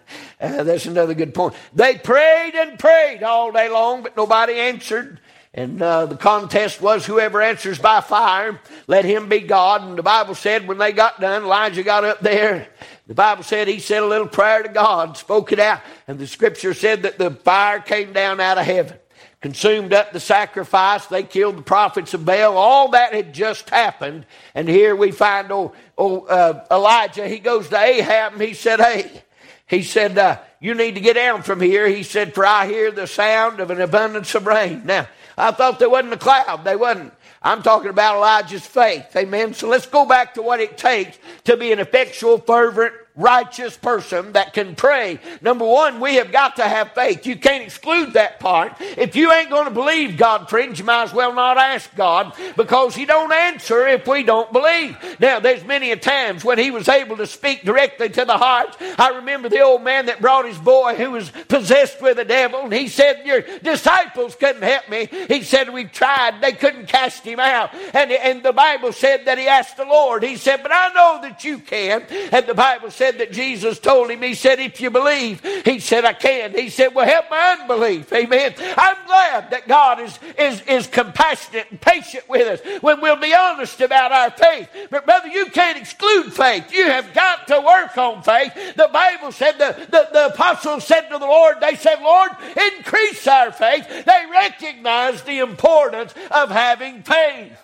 that's 0.64 0.86
another 0.86 1.14
good 1.14 1.34
point. 1.34 1.54
They 1.74 1.96
prayed 1.96 2.54
and 2.54 2.78
prayed 2.78 3.22
all 3.22 3.52
day 3.52 3.68
long, 3.68 4.02
but 4.02 4.16
nobody 4.16 4.54
answered. 4.54 5.20
And 5.54 5.82
uh, 5.82 6.06
the 6.06 6.16
contest 6.16 6.80
was 6.80 7.04
whoever 7.04 7.42
answers 7.42 7.78
by 7.78 8.00
fire, 8.00 8.58
let 8.86 9.04
him 9.04 9.28
be 9.28 9.40
God. 9.40 9.82
And 9.82 9.98
the 9.98 10.02
Bible 10.02 10.34
said 10.34 10.66
when 10.66 10.78
they 10.78 10.92
got 10.92 11.20
done, 11.20 11.42
Elijah 11.42 11.82
got 11.82 12.04
up 12.04 12.20
there. 12.20 12.68
The 13.06 13.14
Bible 13.14 13.42
said 13.42 13.68
he 13.68 13.78
said 13.78 14.02
a 14.02 14.06
little 14.06 14.28
prayer 14.28 14.62
to 14.62 14.70
God, 14.70 15.18
spoke 15.18 15.52
it 15.52 15.58
out. 15.58 15.80
And 16.08 16.18
the 16.18 16.26
scripture 16.26 16.72
said 16.72 17.02
that 17.02 17.18
the 17.18 17.30
fire 17.30 17.80
came 17.80 18.14
down 18.14 18.40
out 18.40 18.56
of 18.58 18.64
heaven 18.64 18.96
consumed 19.42 19.92
up 19.92 20.12
the 20.12 20.20
sacrifice. 20.20 21.06
They 21.06 21.24
killed 21.24 21.58
the 21.58 21.62
prophets 21.62 22.14
of 22.14 22.24
Baal. 22.24 22.56
All 22.56 22.88
that 22.90 23.12
had 23.12 23.34
just 23.34 23.68
happened. 23.68 24.24
And 24.54 24.68
here 24.68 24.94
we 24.94 25.10
find 25.10 25.50
old, 25.50 25.74
old 25.98 26.30
uh, 26.30 26.64
Elijah. 26.70 27.26
He 27.28 27.40
goes 27.40 27.68
to 27.68 27.78
Ahab 27.78 28.34
and 28.34 28.42
he 28.42 28.54
said, 28.54 28.80
Hey, 28.80 29.22
he 29.66 29.82
said, 29.82 30.16
uh, 30.16 30.38
You 30.60 30.74
need 30.74 30.94
to 30.94 31.00
get 31.00 31.14
down 31.14 31.42
from 31.42 31.60
here. 31.60 31.88
He 31.88 32.04
said, 32.04 32.34
For 32.34 32.46
I 32.46 32.66
hear 32.66 32.92
the 32.92 33.08
sound 33.08 33.58
of 33.58 33.70
an 33.70 33.80
abundance 33.80 34.34
of 34.34 34.46
rain. 34.46 34.82
Now, 34.84 35.08
I 35.42 35.50
thought 35.50 35.80
there 35.80 35.90
wasn't 35.90 36.14
a 36.14 36.18
cloud. 36.18 36.64
They 36.64 36.76
wasn't. 36.76 37.12
I'm 37.42 37.62
talking 37.62 37.90
about 37.90 38.16
Elijah's 38.16 38.64
faith. 38.64 39.14
Amen. 39.16 39.54
So 39.54 39.68
let's 39.68 39.86
go 39.86 40.06
back 40.06 40.34
to 40.34 40.42
what 40.42 40.60
it 40.60 40.78
takes 40.78 41.18
to 41.44 41.56
be 41.56 41.72
an 41.72 41.80
effectual, 41.80 42.38
fervent, 42.38 42.94
righteous 43.14 43.76
person 43.76 44.32
that 44.32 44.54
can 44.54 44.74
pray. 44.74 45.18
Number 45.40 45.66
one, 45.66 46.00
we 46.00 46.14
have 46.14 46.32
got 46.32 46.56
to 46.56 46.62
have 46.62 46.92
faith. 46.92 47.26
You 47.26 47.36
can't 47.36 47.64
exclude 47.64 48.14
that 48.14 48.40
part. 48.40 48.74
If 48.80 49.16
you 49.16 49.32
ain't 49.32 49.50
going 49.50 49.66
to 49.66 49.70
believe 49.70 50.16
God, 50.16 50.48
friends, 50.48 50.78
you 50.78 50.84
might 50.84 51.04
as 51.04 51.12
well 51.12 51.34
not 51.34 51.58
ask 51.58 51.94
God 51.94 52.32
because 52.56 52.94
He 52.94 53.04
don't 53.04 53.32
answer 53.32 53.86
if 53.86 54.06
we 54.06 54.22
don't 54.22 54.52
believe. 54.52 54.96
Now, 55.20 55.40
there's 55.40 55.64
many 55.64 55.90
a 55.90 55.96
times 55.96 56.44
when 56.44 56.58
He 56.58 56.70
was 56.70 56.88
able 56.88 57.18
to 57.18 57.26
speak 57.26 57.64
directly 57.64 58.08
to 58.08 58.24
the 58.24 58.38
heart. 58.38 58.76
I 58.98 59.10
remember 59.16 59.48
the 59.48 59.60
old 59.60 59.82
man 59.82 60.06
that 60.06 60.20
brought 60.20 60.46
his 60.46 60.58
boy 60.58 60.94
who 60.94 61.10
was 61.10 61.30
possessed 61.48 62.00
with 62.00 62.16
the 62.16 62.24
devil, 62.24 62.60
and 62.60 62.72
he 62.72 62.88
said, 62.88 63.26
"Your 63.26 63.42
disciples 63.62 64.34
couldn't 64.34 64.62
help 64.62 64.88
me." 64.88 65.08
He 65.28 65.42
said, 65.42 65.70
"We've 65.70 65.92
tried; 65.92 66.40
they 66.40 66.52
couldn't 66.52 66.86
cast 66.86 67.24
him 67.24 67.40
out." 67.40 67.70
And 67.92 68.10
and 68.12 68.42
the 68.42 68.52
Bible 68.52 68.92
said 68.92 69.26
that 69.26 69.38
he 69.38 69.48
asked 69.48 69.76
the 69.76 69.84
Lord. 69.84 70.22
He 70.22 70.36
said, 70.36 70.62
"But 70.62 70.72
I 70.72 70.92
know 70.94 71.18
that 71.22 71.44
you 71.44 71.58
can." 71.58 72.02
And 72.32 72.46
the 72.46 72.54
Bible 72.54 72.90
said 72.90 73.01
said 73.02 73.18
that 73.18 73.32
Jesus 73.32 73.80
told 73.80 74.12
him, 74.12 74.22
He 74.22 74.36
said, 74.36 74.60
if 74.60 74.80
you 74.80 74.88
believe, 74.88 75.42
He 75.64 75.80
said, 75.80 76.04
I 76.04 76.12
can. 76.12 76.54
He 76.54 76.70
said, 76.70 76.94
Well, 76.94 77.04
help 77.04 77.24
my 77.28 77.58
unbelief. 77.60 78.12
Amen. 78.12 78.54
I'm 78.78 79.06
glad 79.06 79.50
that 79.50 79.66
God 79.66 79.98
is, 79.98 80.16
is, 80.38 80.60
is 80.68 80.86
compassionate 80.86 81.66
and 81.70 81.80
patient 81.80 82.28
with 82.28 82.46
us 82.46 82.80
when 82.80 83.00
we'll 83.00 83.16
be 83.16 83.34
honest 83.34 83.80
about 83.80 84.12
our 84.12 84.30
faith. 84.30 84.68
But, 84.88 85.04
brother, 85.04 85.26
you 85.26 85.46
can't 85.46 85.78
exclude 85.78 86.32
faith. 86.32 86.72
You 86.72 86.84
have 86.84 87.12
got 87.12 87.48
to 87.48 87.60
work 87.60 87.98
on 87.98 88.22
faith. 88.22 88.54
The 88.76 88.88
Bible 88.92 89.32
said, 89.32 89.58
the, 89.58 89.74
the, 89.90 90.08
the 90.12 90.26
apostles 90.26 90.86
said 90.86 91.08
to 91.08 91.18
the 91.18 91.26
Lord, 91.26 91.56
They 91.60 91.74
said, 91.74 92.00
Lord, 92.00 92.30
increase 92.78 93.26
our 93.26 93.50
faith. 93.50 93.88
They 93.88 94.26
recognized 94.30 95.26
the 95.26 95.40
importance 95.40 96.14
of 96.30 96.52
having 96.52 97.02
faith. 97.02 97.58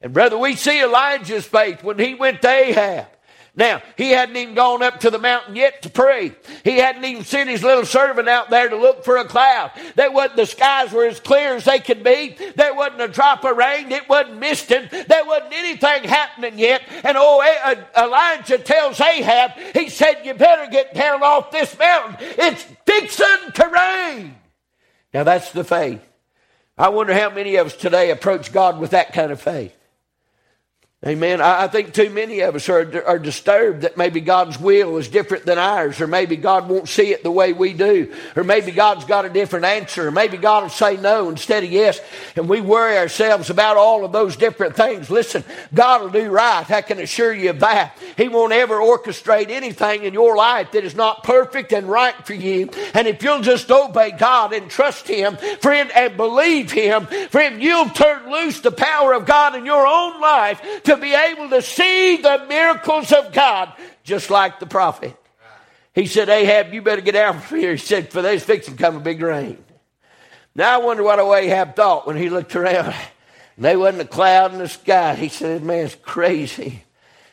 And, 0.00 0.12
brother, 0.12 0.36
we 0.36 0.56
see 0.56 0.82
Elijah's 0.82 1.46
faith 1.46 1.84
when 1.84 2.00
he 2.00 2.14
went 2.14 2.42
to 2.42 2.48
Ahab. 2.48 3.06
Now, 3.54 3.82
he 3.98 4.10
hadn't 4.10 4.36
even 4.36 4.54
gone 4.54 4.82
up 4.82 5.00
to 5.00 5.10
the 5.10 5.18
mountain 5.18 5.56
yet 5.56 5.82
to 5.82 5.90
pray. 5.90 6.32
He 6.64 6.78
hadn't 6.78 7.04
even 7.04 7.22
sent 7.22 7.50
his 7.50 7.62
little 7.62 7.84
servant 7.84 8.26
out 8.26 8.48
there 8.48 8.70
to 8.70 8.76
look 8.76 9.04
for 9.04 9.18
a 9.18 9.26
cloud. 9.26 9.72
There 9.94 10.10
wasn't, 10.10 10.36
the 10.36 10.46
skies 10.46 10.90
were 10.90 11.04
as 11.04 11.20
clear 11.20 11.56
as 11.56 11.66
they 11.66 11.78
could 11.78 12.02
be. 12.02 12.34
There 12.56 12.74
wasn't 12.74 13.02
a 13.02 13.08
drop 13.08 13.44
of 13.44 13.54
rain. 13.58 13.92
It 13.92 14.08
wasn't 14.08 14.38
misting. 14.38 14.88
There 14.90 15.26
wasn't 15.26 15.52
anything 15.52 16.04
happening 16.04 16.58
yet. 16.58 16.80
And 17.04 17.18
oh, 17.18 17.40
eh, 17.40 17.74
uh, 17.94 18.04
Elijah 18.06 18.56
tells 18.56 18.98
Ahab, 18.98 19.50
he 19.74 19.90
said, 19.90 20.24
you 20.24 20.32
better 20.32 20.70
get 20.70 20.94
down 20.94 21.22
off 21.22 21.50
this 21.50 21.78
mountain. 21.78 22.16
It's 22.20 22.62
fixing 22.86 23.52
to 23.52 23.68
rain. 23.68 24.34
Now 25.12 25.24
that's 25.24 25.52
the 25.52 25.64
faith. 25.64 26.00
I 26.78 26.88
wonder 26.88 27.12
how 27.12 27.28
many 27.28 27.56
of 27.56 27.66
us 27.66 27.76
today 27.76 28.10
approach 28.10 28.50
God 28.50 28.80
with 28.80 28.92
that 28.92 29.12
kind 29.12 29.30
of 29.30 29.42
faith. 29.42 29.76
Amen. 31.04 31.40
I, 31.40 31.66
think 31.66 31.92
too 31.92 32.10
many 32.10 32.42
of 32.42 32.54
us 32.54 32.68
are, 32.68 33.04
are 33.04 33.18
disturbed 33.18 33.80
that 33.80 33.96
maybe 33.96 34.20
God's 34.20 34.60
will 34.60 34.98
is 34.98 35.08
different 35.08 35.44
than 35.44 35.58
ours, 35.58 36.00
or 36.00 36.06
maybe 36.06 36.36
God 36.36 36.68
won't 36.68 36.88
see 36.88 37.10
it 37.12 37.24
the 37.24 37.30
way 37.30 37.52
we 37.52 37.72
do, 37.72 38.14
or 38.36 38.44
maybe 38.44 38.70
God's 38.70 39.04
got 39.04 39.24
a 39.24 39.28
different 39.28 39.64
answer, 39.64 40.06
or 40.06 40.10
maybe 40.12 40.36
God 40.36 40.62
will 40.62 40.70
say 40.70 40.96
no 40.96 41.28
instead 41.28 41.64
of 41.64 41.72
yes, 41.72 42.00
and 42.36 42.48
we 42.48 42.60
worry 42.60 42.96
ourselves 42.98 43.50
about 43.50 43.76
all 43.76 44.04
of 44.04 44.12
those 44.12 44.36
different 44.36 44.76
things. 44.76 45.10
Listen, 45.10 45.42
God 45.74 46.02
will 46.02 46.10
do 46.10 46.30
right. 46.30 46.70
I 46.70 46.82
can 46.82 47.00
assure 47.00 47.34
you 47.34 47.50
of 47.50 47.58
that. 47.58 47.98
He 48.16 48.28
won't 48.28 48.52
ever 48.52 48.78
orchestrate 48.78 49.50
anything 49.50 50.04
in 50.04 50.14
your 50.14 50.36
life 50.36 50.70
that 50.70 50.84
is 50.84 50.94
not 50.94 51.24
perfect 51.24 51.72
and 51.72 51.88
right 51.88 52.14
for 52.24 52.34
you. 52.34 52.70
And 52.94 53.08
if 53.08 53.24
you'll 53.24 53.42
just 53.42 53.68
obey 53.72 54.12
God 54.12 54.52
and 54.52 54.70
trust 54.70 55.08
Him, 55.08 55.36
friend, 55.60 55.90
and 55.96 56.16
believe 56.16 56.70
Him, 56.70 57.06
friend, 57.06 57.60
you'll 57.60 57.88
turn 57.88 58.30
loose 58.30 58.60
the 58.60 58.70
power 58.70 59.14
of 59.14 59.26
God 59.26 59.56
in 59.56 59.66
your 59.66 59.84
own 59.84 60.20
life 60.20 60.62
to 60.84 60.91
be 60.96 61.14
able 61.14 61.50
to 61.50 61.62
see 61.62 62.16
the 62.16 62.46
miracles 62.48 63.12
of 63.12 63.32
God, 63.32 63.72
just 64.04 64.30
like 64.30 64.60
the 64.60 64.66
prophet. 64.66 65.16
He 65.94 66.06
said, 66.06 66.28
Ahab, 66.28 66.72
you 66.72 66.80
better 66.82 67.02
get 67.02 67.16
out 67.16 67.42
from 67.42 67.58
here. 67.58 67.72
He 67.72 67.78
said, 67.78 68.10
for 68.10 68.22
there's 68.22 68.42
fixing 68.42 68.76
to 68.76 68.82
come 68.82 68.96
a 68.96 69.00
big 69.00 69.20
rain. 69.20 69.62
Now 70.54 70.80
I 70.80 70.84
wonder 70.84 71.02
what 71.02 71.18
Ahab 71.18 71.76
thought 71.76 72.06
when 72.06 72.16
he 72.16 72.30
looked 72.30 72.56
around. 72.56 72.94
There 73.58 73.78
wasn't 73.78 74.02
a 74.02 74.06
cloud 74.06 74.52
in 74.52 74.58
the 74.58 74.68
sky. 74.68 75.14
He 75.14 75.28
said, 75.28 75.60
this 75.60 75.66
man's 75.66 75.94
crazy. 75.94 76.84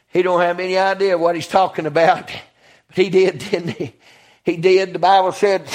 He 0.08 0.22
don't 0.22 0.42
have 0.42 0.60
any 0.60 0.78
idea 0.78 1.18
what 1.18 1.36
he's 1.36 1.48
talking 1.48 1.86
about. 1.86 2.28
But 2.88 2.96
he 2.96 3.10
did, 3.10 3.40
didn't 3.40 3.70
he? 3.70 3.96
He 4.44 4.58
did. 4.58 4.94
The 4.94 5.00
Bible 5.00 5.32
said, 5.32 5.70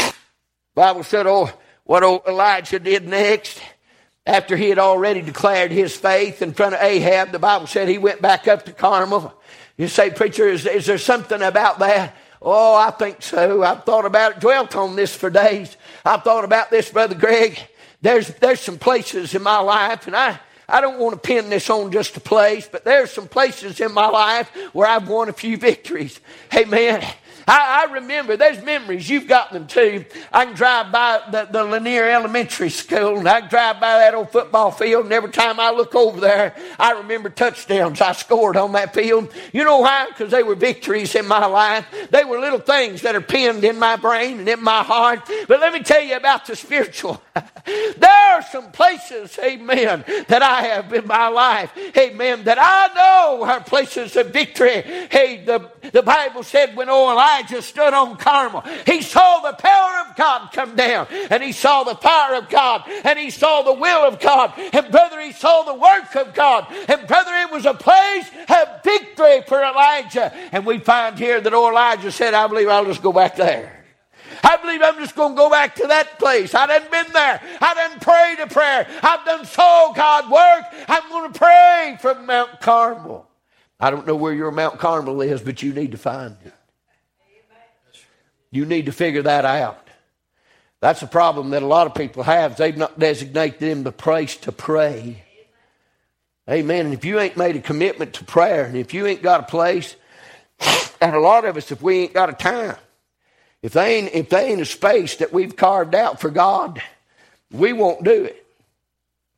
Bible 0.74 1.04
said, 1.04 1.26
oh, 1.26 1.50
what 1.84 2.02
Elijah 2.02 2.78
did 2.78 3.06
next 3.06 3.60
after 4.26 4.56
he 4.56 4.70
had 4.70 4.78
already 4.78 5.20
declared 5.20 5.70
his 5.70 5.94
faith 5.94 6.40
in 6.40 6.54
front 6.54 6.74
of 6.74 6.80
Ahab, 6.80 7.30
the 7.32 7.38
Bible 7.38 7.66
said 7.66 7.88
he 7.88 7.98
went 7.98 8.22
back 8.22 8.48
up 8.48 8.64
to 8.64 8.72
Carmel. 8.72 9.34
You 9.76 9.88
say, 9.88 10.10
preacher, 10.10 10.48
is, 10.48 10.66
is 10.66 10.87
there 10.87 10.98
something 10.98 11.42
about 11.42 11.78
that? 11.80 12.16
Oh, 12.40 12.74
I 12.74 12.90
think 12.90 13.22
so. 13.22 13.62
I've 13.62 13.84
thought 13.84 14.06
about 14.06 14.32
it, 14.32 14.40
dwelt 14.40 14.76
on 14.76 14.96
this 14.96 15.14
for 15.14 15.30
days. 15.30 15.76
I've 16.04 16.22
thought 16.22 16.44
about 16.44 16.70
this, 16.70 16.90
Brother 16.90 17.14
Greg. 17.14 17.58
There's, 18.00 18.28
there's 18.28 18.60
some 18.60 18.78
places 18.78 19.34
in 19.34 19.42
my 19.42 19.58
life, 19.58 20.06
and 20.06 20.14
I, 20.14 20.38
I 20.68 20.80
don't 20.80 20.98
want 20.98 21.14
to 21.14 21.26
pin 21.26 21.50
this 21.50 21.68
on 21.68 21.90
just 21.90 22.16
a 22.16 22.20
place, 22.20 22.68
but 22.70 22.84
there's 22.84 23.10
some 23.10 23.28
places 23.28 23.80
in 23.80 23.92
my 23.92 24.06
life 24.06 24.50
where 24.72 24.87
I've 24.87 25.08
won 25.08 25.28
a 25.28 25.32
few 25.32 25.56
victories. 25.56 26.20
Amen. 26.54 27.02
I, 27.46 27.87
I, 27.87 27.92
remember, 27.92 28.37
there's 28.37 28.62
memories, 28.62 29.09
you've 29.09 29.28
got 29.28 29.52
them 29.52 29.66
too. 29.66 30.04
I 30.33 30.46
can 30.46 30.54
drive 30.54 30.90
by 30.90 31.22
the, 31.30 31.48
the 31.50 31.64
Lanier 31.64 32.09
Elementary 32.09 32.70
School 32.70 33.18
and 33.18 33.28
I 33.28 33.40
can 33.40 33.50
drive 33.50 33.80
by 33.80 33.98
that 33.98 34.14
old 34.14 34.30
football 34.30 34.70
field, 34.70 35.04
and 35.04 35.12
every 35.12 35.30
time 35.30 35.61
I 35.61 35.70
look 35.70 35.94
over 35.94 36.20
there, 36.20 36.54
I 36.78 36.92
remember 36.92 37.28
touchdowns 37.28 38.00
I 38.00 38.12
scored 38.12 38.57
on 38.57 38.72
that 38.72 38.94
field. 38.94 39.33
You 39.52 39.64
know 39.64 39.78
why? 39.78 40.07
Because 40.09 40.30
they 40.30 40.42
were 40.42 40.54
victories 40.54 41.14
in 41.14 41.26
my 41.26 41.46
life. 41.46 41.87
They 42.11 42.24
were 42.24 42.40
little 42.40 42.61
things 42.61 43.02
that 43.02 43.14
are 43.14 43.20
pinned 43.20 43.64
in 43.64 43.78
my 43.78 43.96
brain 43.96 44.40
and 44.40 44.48
in 44.48 44.62
my 44.62 44.83
heart. 44.83 45.28
But 45.48 45.61
let 45.61 45.72
me 45.72 45.83
tell 45.83 46.02
you 46.02 46.16
about 46.16 46.46
the 46.46 46.57
spiritual. 46.57 47.22
there 47.64 48.35
are 48.35 48.42
some 48.42 48.70
places, 48.72 49.38
amen, 49.38 50.04
that 50.28 50.42
I 50.42 50.62
have 50.62 50.92
in 50.92 51.07
my 51.07 51.28
life, 51.28 51.72
amen, 51.96 52.44
that 52.44 52.59
I 52.61 52.94
know 52.94 53.44
are 53.44 53.61
places 53.61 54.16
of 54.16 54.28
victory. 54.28 54.83
Hey, 55.11 55.44
the, 55.44 55.70
the 55.92 56.02
Bible 56.02 56.42
said 56.42 56.76
when 56.76 56.88
old 56.88 57.16
Elijah 57.34 57.62
stood 57.62 57.92
on 57.92 58.16
Carmel, 58.16 58.62
he 58.86 59.02
saw 59.02 59.40
the 59.40 59.56
power 59.56 60.08
of 60.08 60.16
God 60.16 60.52
come 60.52 60.76
down, 60.76 61.08
and 61.30 61.42
he 61.42 61.52
saw 61.52 61.82
the 61.82 61.96
fire 61.96 62.36
of 62.36 62.48
God, 62.48 62.84
and 63.04 63.18
he 63.18 63.30
saw 63.30 63.62
the 63.62 63.72
will 63.72 64.06
of 64.06 64.20
God, 64.20 64.52
and 64.56 64.90
brother, 64.90 65.20
he 65.20 65.32
saw 65.32 65.62
the 65.64 65.74
work 65.74 66.14
of 66.16 66.34
God, 66.34 66.66
and 66.88 67.06
brother, 67.08 67.32
it 67.34 67.50
was 67.50 67.66
a 67.66 67.74
place 67.74 68.28
of 68.48 68.82
victory 68.84 69.42
for 69.48 69.62
Elijah. 69.62 70.32
And 70.52 70.64
we 70.64 70.78
find 70.78 71.18
here 71.18 71.40
that 71.40 71.54
old 71.54 71.72
Elijah 71.72 72.12
said, 72.12 72.34
I 72.34 72.46
believe 72.46 72.68
I'll 72.68 72.84
just 72.84 73.02
go 73.02 73.12
back 73.12 73.36
there. 73.36 73.84
I 74.42 74.56
believe 74.56 74.80
I'm 74.82 74.98
just 74.98 75.14
going 75.14 75.32
to 75.32 75.36
go 75.36 75.50
back 75.50 75.76
to 75.76 75.86
that 75.86 76.18
place. 76.18 76.54
I 76.54 76.66
done 76.66 76.90
been 76.90 77.12
there. 77.12 77.40
I 77.60 77.74
done 77.74 78.00
prayed 78.00 78.40
a 78.40 78.46
prayer. 78.46 78.86
I've 79.02 79.24
done 79.24 79.44
saw 79.44 79.92
God 79.92 80.30
work. 80.30 80.64
I'm 80.88 81.08
going 81.08 81.32
to 81.32 81.38
pray 81.38 81.96
from 82.00 82.26
Mount 82.26 82.60
Carmel. 82.60 83.28
I 83.78 83.90
don't 83.90 84.06
know 84.06 84.16
where 84.16 84.32
your 84.32 84.50
Mount 84.50 84.78
Carmel 84.78 85.20
is, 85.20 85.40
but 85.40 85.62
you 85.62 85.72
need 85.72 85.92
to 85.92 85.98
find 85.98 86.36
it. 86.44 86.52
You 88.54 88.64
need 88.64 88.86
to 88.86 88.92
figure 88.92 89.22
that 89.22 89.44
out. 89.44 89.88
That's 90.80 91.02
a 91.02 91.08
problem 91.08 91.50
that 91.50 91.64
a 91.64 91.66
lot 91.66 91.88
of 91.88 91.94
people 91.94 92.22
have. 92.22 92.56
They've 92.56 92.76
not 92.76 92.98
designated 92.98 93.58
them 93.58 93.82
the 93.82 93.90
place 93.90 94.36
to 94.38 94.52
pray. 94.52 95.24
Amen. 96.48 96.86
And 96.86 96.94
if 96.94 97.04
you 97.04 97.18
ain't 97.18 97.36
made 97.36 97.56
a 97.56 97.60
commitment 97.60 98.12
to 98.14 98.24
prayer, 98.24 98.64
and 98.64 98.76
if 98.76 98.94
you 98.94 99.06
ain't 99.06 99.22
got 99.22 99.40
a 99.40 99.44
place, 99.44 99.96
and 101.00 101.16
a 101.16 101.18
lot 101.18 101.44
of 101.44 101.56
us, 101.56 101.72
if 101.72 101.82
we 101.82 102.02
ain't 102.02 102.12
got 102.12 102.28
a 102.28 102.32
time, 102.32 102.76
if 103.60 103.72
they 103.72 103.96
ain't, 103.96 104.14
if 104.14 104.28
they 104.28 104.52
ain't 104.52 104.60
a 104.60 104.66
space 104.66 105.16
that 105.16 105.32
we've 105.32 105.56
carved 105.56 105.96
out 105.96 106.20
for 106.20 106.30
God, 106.30 106.80
we 107.50 107.72
won't 107.72 108.04
do 108.04 108.24
it. 108.24 108.46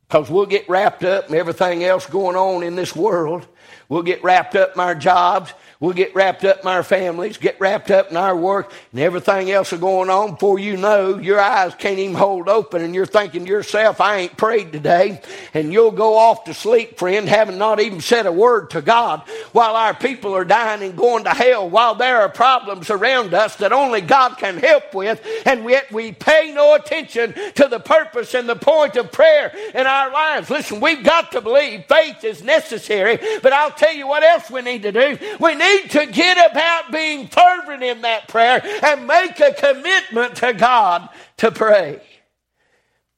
Because 0.08 0.28
we'll 0.28 0.44
get 0.44 0.68
wrapped 0.68 1.04
up 1.04 1.30
in 1.30 1.34
everything 1.34 1.84
else 1.84 2.06
going 2.06 2.36
on 2.36 2.62
in 2.62 2.76
this 2.76 2.94
world. 2.94 3.46
We'll 3.88 4.02
get 4.02 4.22
wrapped 4.22 4.56
up 4.56 4.74
in 4.74 4.80
our 4.80 4.94
jobs. 4.94 5.54
We'll 5.78 5.92
get 5.92 6.14
wrapped 6.14 6.42
up 6.44 6.60
in 6.62 6.68
our 6.68 6.82
families, 6.82 7.36
get 7.36 7.60
wrapped 7.60 7.90
up 7.90 8.10
in 8.10 8.16
our 8.16 8.34
work, 8.34 8.72
and 8.92 9.00
everything 9.00 9.50
else 9.50 9.74
is 9.74 9.80
going 9.80 10.08
on. 10.08 10.32
Before 10.32 10.58
you 10.58 10.78
know, 10.78 11.18
your 11.18 11.38
eyes 11.38 11.74
can't 11.74 11.98
even 11.98 12.14
hold 12.14 12.48
open, 12.48 12.80
and 12.80 12.94
you're 12.94 13.04
thinking 13.04 13.44
to 13.44 13.50
yourself, 13.50 14.00
I 14.00 14.16
ain't 14.20 14.38
prayed 14.38 14.72
today. 14.72 15.20
And 15.52 15.74
you'll 15.74 15.90
go 15.90 16.16
off 16.16 16.44
to 16.44 16.54
sleep, 16.54 16.98
friend, 16.98 17.28
having 17.28 17.58
not 17.58 17.78
even 17.78 18.00
said 18.00 18.24
a 18.24 18.32
word 18.32 18.70
to 18.70 18.80
God, 18.80 19.20
while 19.52 19.76
our 19.76 19.92
people 19.92 20.34
are 20.34 20.46
dying 20.46 20.82
and 20.82 20.96
going 20.96 21.24
to 21.24 21.30
hell, 21.30 21.68
while 21.68 21.94
there 21.94 22.22
are 22.22 22.30
problems 22.30 22.88
around 22.88 23.34
us 23.34 23.56
that 23.56 23.74
only 23.74 24.00
God 24.00 24.38
can 24.38 24.56
help 24.56 24.94
with, 24.94 25.20
and 25.44 25.68
yet 25.68 25.92
we 25.92 26.12
pay 26.12 26.52
no 26.54 26.74
attention 26.74 27.34
to 27.56 27.68
the 27.68 27.80
purpose 27.80 28.32
and 28.32 28.48
the 28.48 28.56
point 28.56 28.96
of 28.96 29.12
prayer 29.12 29.54
in 29.74 29.86
our 29.86 30.10
lives. 30.10 30.48
Listen, 30.48 30.80
we've 30.80 31.04
got 31.04 31.32
to 31.32 31.42
believe 31.42 31.84
faith 31.84 32.24
is 32.24 32.42
necessary, 32.42 33.18
but 33.42 33.52
I'll 33.52 33.70
tell 33.72 33.92
you 33.92 34.06
what 34.06 34.22
else 34.22 34.50
we 34.50 34.62
need 34.62 34.82
to 34.82 34.92
do. 34.92 35.18
We 35.38 35.54
need 35.54 35.65
need 35.66 35.90
to 35.90 36.06
get 36.06 36.50
about 36.50 36.92
being 36.92 37.28
fervent 37.28 37.82
in 37.82 38.02
that 38.02 38.28
prayer 38.28 38.62
and 38.84 39.06
make 39.06 39.38
a 39.40 39.52
commitment 39.52 40.36
to 40.36 40.52
God 40.52 41.08
to 41.38 41.50
pray. 41.50 42.00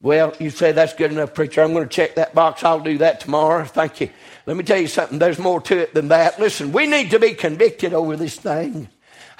Well, 0.01 0.33
you 0.39 0.49
say 0.49 0.71
that's 0.71 0.93
good 0.93 1.11
enough, 1.11 1.33
preacher. 1.33 1.61
I'm 1.61 1.73
going 1.73 1.87
to 1.87 1.93
check 1.93 2.15
that 2.15 2.33
box. 2.33 2.63
I'll 2.63 2.79
do 2.79 2.99
that 2.99 3.19
tomorrow. 3.19 3.65
Thank 3.65 3.99
you. 3.99 4.09
Let 4.45 4.55
me 4.55 4.63
tell 4.63 4.79
you 4.79 4.87
something. 4.87 5.19
There's 5.19 5.39
more 5.39 5.59
to 5.61 5.77
it 5.77 5.93
than 5.93 6.07
that. 6.07 6.39
Listen, 6.39 6.71
we 6.71 6.87
need 6.87 7.11
to 7.11 7.19
be 7.19 7.33
convicted 7.33 7.93
over 7.93 8.15
this 8.15 8.35
thing. 8.37 8.87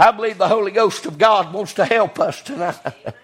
I 0.01 0.11
believe 0.11 0.37
the 0.37 0.47
Holy 0.47 0.71
Ghost 0.71 1.05
of 1.05 1.17
God 1.17 1.53
wants 1.53 1.73
to 1.73 1.83
help 1.83 2.21
us 2.21 2.41
tonight. 2.41 2.79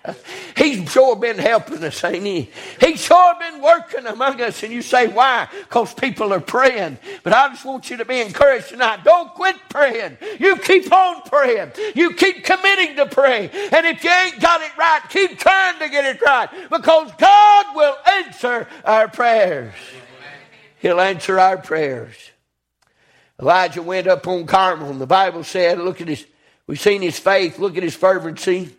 He's 0.57 0.91
sure 0.91 1.15
been 1.15 1.37
helping 1.37 1.81
us, 1.81 2.03
ain't 2.03 2.25
he? 2.25 2.49
He's 2.81 2.99
sure 2.99 3.33
been 3.39 3.61
working 3.61 4.05
among 4.05 4.41
us. 4.41 4.61
And 4.61 4.73
you 4.73 4.81
say, 4.81 5.07
why? 5.07 5.47
Because 5.61 5.93
people 5.93 6.33
are 6.33 6.41
praying. 6.41 6.97
But 7.23 7.31
I 7.31 7.47
just 7.47 7.63
want 7.63 7.89
you 7.89 7.95
to 7.95 8.03
be 8.03 8.19
encouraged 8.19 8.69
tonight. 8.69 9.05
Don't 9.05 9.33
quit 9.33 9.55
praying. 9.69 10.17
You 10.37 10.57
keep 10.57 10.91
on 10.91 11.21
praying. 11.21 11.71
You 11.95 12.13
keep 12.13 12.43
committing 12.43 12.97
to 12.97 13.05
pray. 13.05 13.49
And 13.71 13.85
if 13.85 14.03
you 14.03 14.11
ain't 14.11 14.41
got 14.41 14.59
it 14.59 14.77
right, 14.77 15.01
keep 15.09 15.39
trying 15.39 15.79
to 15.79 15.87
get 15.87 16.03
it 16.03 16.21
right. 16.21 16.49
Because 16.69 17.09
God 17.17 17.65
will 17.73 17.95
answer 18.05 18.67
our 18.83 19.07
prayers. 19.07 19.73
He'll 20.79 20.99
answer 20.99 21.39
our 21.39 21.57
prayers. 21.57 22.15
Elijah 23.39 23.81
went 23.81 24.07
up 24.07 24.27
on 24.27 24.45
Carmel, 24.45 24.89
and 24.89 24.99
the 24.99 25.07
Bible 25.07 25.43
said, 25.43 25.79
look 25.79 25.99
at 26.01 26.07
his 26.07 26.25
We've 26.67 26.79
seen 26.79 27.01
his 27.01 27.19
faith. 27.19 27.59
Look 27.59 27.77
at 27.77 27.83
his 27.83 27.95
fervency. 27.95 28.75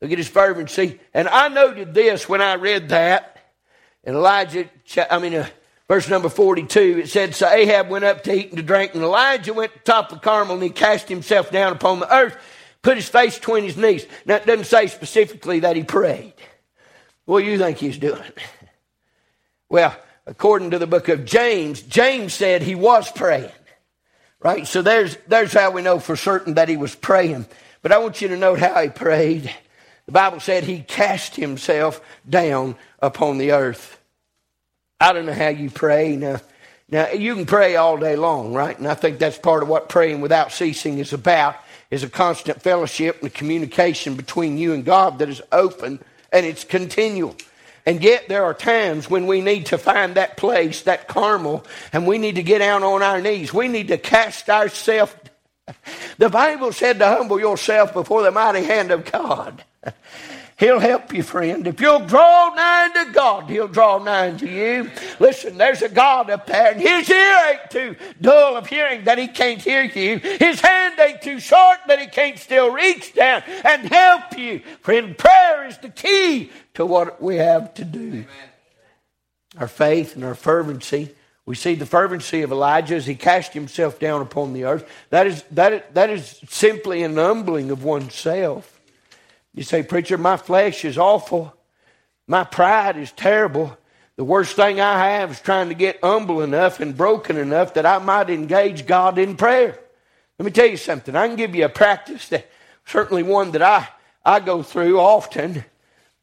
Look 0.00 0.12
at 0.12 0.18
his 0.18 0.28
fervency. 0.28 1.00
And 1.14 1.28
I 1.28 1.48
noted 1.48 1.94
this 1.94 2.28
when 2.28 2.42
I 2.42 2.54
read 2.54 2.90
that. 2.90 3.38
in 4.02 4.14
Elijah, 4.14 4.68
I 5.10 5.18
mean, 5.18 5.34
uh, 5.34 5.48
verse 5.88 6.08
number 6.08 6.28
42, 6.28 7.00
it 7.04 7.08
said, 7.08 7.34
So 7.34 7.48
Ahab 7.48 7.88
went 7.88 8.04
up 8.04 8.22
to 8.24 8.34
eat 8.34 8.48
and 8.48 8.58
to 8.58 8.62
drink, 8.62 8.94
and 8.94 9.02
Elijah 9.02 9.54
went 9.54 9.72
to 9.72 9.78
the 9.78 9.84
top 9.84 10.12
of 10.12 10.20
Carmel, 10.20 10.54
and 10.54 10.62
he 10.62 10.70
cast 10.70 11.08
himself 11.08 11.50
down 11.50 11.72
upon 11.72 12.00
the 12.00 12.14
earth, 12.14 12.36
put 12.82 12.96
his 12.96 13.08
face 13.08 13.38
between 13.38 13.64
his 13.64 13.78
knees. 13.78 14.06
Now, 14.26 14.36
it 14.36 14.46
doesn't 14.46 14.66
say 14.66 14.88
specifically 14.88 15.60
that 15.60 15.76
he 15.76 15.84
prayed. 15.84 16.34
What 17.24 17.40
do 17.40 17.46
you 17.46 17.58
think 17.58 17.78
he's 17.78 17.98
doing? 17.98 18.20
Well, 19.70 19.96
according 20.26 20.70
to 20.70 20.78
the 20.78 20.86
book 20.86 21.08
of 21.08 21.24
James, 21.24 21.82
James 21.82 22.32
said 22.32 22.62
he 22.62 22.76
was 22.76 23.10
praying. 23.10 23.50
Right? 24.40 24.66
So 24.66 24.82
there's, 24.82 25.16
there's 25.26 25.52
how 25.52 25.70
we 25.70 25.82
know 25.82 25.98
for 25.98 26.16
certain 26.16 26.54
that 26.54 26.68
he 26.68 26.76
was 26.76 26.94
praying. 26.94 27.46
But 27.82 27.92
I 27.92 27.98
want 27.98 28.20
you 28.20 28.28
to 28.28 28.36
note 28.36 28.58
how 28.58 28.80
he 28.82 28.88
prayed. 28.88 29.54
The 30.06 30.12
Bible 30.12 30.40
said 30.40 30.64
he 30.64 30.80
cast 30.80 31.36
himself 31.36 32.00
down 32.28 32.76
upon 33.00 33.38
the 33.38 33.52
earth. 33.52 34.00
I 35.00 35.12
don't 35.12 35.26
know 35.26 35.32
how 35.32 35.48
you 35.48 35.70
pray. 35.70 36.16
Now, 36.16 36.40
now 36.90 37.10
you 37.10 37.34
can 37.34 37.46
pray 37.46 37.76
all 37.76 37.96
day 37.96 38.16
long, 38.16 38.52
right? 38.52 38.78
And 38.78 38.86
I 38.86 38.94
think 38.94 39.18
that's 39.18 39.38
part 39.38 39.62
of 39.62 39.68
what 39.68 39.88
praying 39.88 40.20
without 40.20 40.52
ceasing 40.52 40.98
is 40.98 41.12
about, 41.12 41.56
is 41.90 42.02
a 42.02 42.08
constant 42.08 42.62
fellowship 42.62 43.18
and 43.20 43.28
a 43.28 43.34
communication 43.34 44.14
between 44.14 44.58
you 44.58 44.72
and 44.74 44.84
God 44.84 45.18
that 45.18 45.28
is 45.28 45.42
open 45.52 46.00
and 46.32 46.44
it's 46.44 46.64
continual. 46.64 47.36
And 47.86 48.02
yet 48.02 48.28
there 48.28 48.44
are 48.44 48.54
times 48.54 49.10
when 49.10 49.26
we 49.26 49.40
need 49.40 49.66
to 49.66 49.78
find 49.78 50.14
that 50.14 50.36
place, 50.36 50.82
that 50.82 51.06
Carmel, 51.06 51.64
and 51.92 52.06
we 52.06 52.18
need 52.18 52.36
to 52.36 52.42
get 52.42 52.58
down 52.58 52.82
on 52.82 53.02
our 53.02 53.20
knees. 53.20 53.52
We 53.52 53.68
need 53.68 53.88
to 53.88 53.98
cast 53.98 54.48
ourselves. 54.48 55.14
The 56.18 56.28
Bible 56.28 56.72
said 56.72 57.00
to 57.00 57.06
humble 57.06 57.40
yourself 57.40 57.92
before 57.92 58.22
the 58.22 58.30
mighty 58.30 58.62
hand 58.62 58.90
of 58.90 59.10
God. 59.10 59.64
He'll 60.56 60.78
help 60.78 61.12
you, 61.12 61.24
friend. 61.24 61.66
If 61.66 61.80
you'll 61.80 62.06
draw 62.06 62.52
nigh 62.54 62.90
to 62.94 63.12
God, 63.12 63.50
He'll 63.50 63.66
draw 63.66 63.98
nigh 63.98 64.32
to 64.32 64.48
you. 64.48 64.88
Listen, 65.18 65.58
there's 65.58 65.82
a 65.82 65.88
God 65.88 66.30
up 66.30 66.46
there, 66.46 66.70
and 66.72 66.80
His 66.80 67.10
ear 67.10 67.36
ain't 67.50 67.70
too 67.70 67.96
dull 68.20 68.56
of 68.56 68.68
hearing 68.68 69.04
that 69.04 69.18
He 69.18 69.26
can't 69.26 69.60
hear 69.60 69.82
you. 69.82 70.18
His 70.18 70.60
hand 70.60 70.98
ain't 71.00 71.22
too 71.22 71.40
short 71.40 71.78
that 71.88 71.98
He 71.98 72.06
can't 72.06 72.38
still 72.38 72.70
reach 72.70 73.14
down 73.14 73.42
and 73.64 73.82
help 73.88 74.38
you. 74.38 74.60
Friend, 74.80 75.18
prayer 75.18 75.66
is 75.66 75.78
the 75.78 75.88
key 75.88 76.52
to 76.74 76.86
what 76.86 77.20
we 77.20 77.36
have 77.36 77.74
to 77.74 77.84
do. 77.84 78.08
Amen. 78.08 78.26
Our 79.58 79.68
faith 79.68 80.14
and 80.14 80.24
our 80.24 80.34
fervency. 80.36 81.14
We 81.46 81.56
see 81.56 81.74
the 81.74 81.86
fervency 81.86 82.42
of 82.42 82.52
Elijah 82.52 82.94
as 82.94 83.06
he 83.06 83.16
cast 83.16 83.52
himself 83.52 83.98
down 83.98 84.22
upon 84.22 84.52
the 84.52 84.64
earth. 84.64 84.88
That 85.10 85.26
is, 85.26 85.42
that 85.50 85.72
is, 85.72 85.82
that 85.92 86.10
is 86.10 86.40
simply 86.48 87.02
an 87.02 87.16
humbling 87.16 87.70
of 87.70 87.84
oneself. 87.84 88.73
You 89.54 89.62
say, 89.62 89.82
Preacher, 89.82 90.18
my 90.18 90.36
flesh 90.36 90.84
is 90.84 90.98
awful. 90.98 91.54
My 92.26 92.44
pride 92.44 92.96
is 92.96 93.12
terrible. 93.12 93.76
The 94.16 94.24
worst 94.24 94.56
thing 94.56 94.80
I 94.80 95.10
have 95.10 95.32
is 95.32 95.40
trying 95.40 95.68
to 95.68 95.74
get 95.74 96.00
humble 96.02 96.42
enough 96.42 96.80
and 96.80 96.96
broken 96.96 97.36
enough 97.36 97.74
that 97.74 97.86
I 97.86 97.98
might 97.98 98.30
engage 98.30 98.86
God 98.86 99.18
in 99.18 99.36
prayer. 99.36 99.78
Let 100.38 100.44
me 100.44 100.50
tell 100.50 100.66
you 100.66 100.76
something. 100.76 101.14
I 101.14 101.28
can 101.28 101.36
give 101.36 101.54
you 101.54 101.64
a 101.64 101.68
practice 101.68 102.28
that 102.28 102.48
certainly 102.84 103.22
one 103.22 103.52
that 103.52 103.62
I, 103.62 103.88
I 104.24 104.40
go 104.40 104.62
through 104.62 104.98
often, 104.98 105.64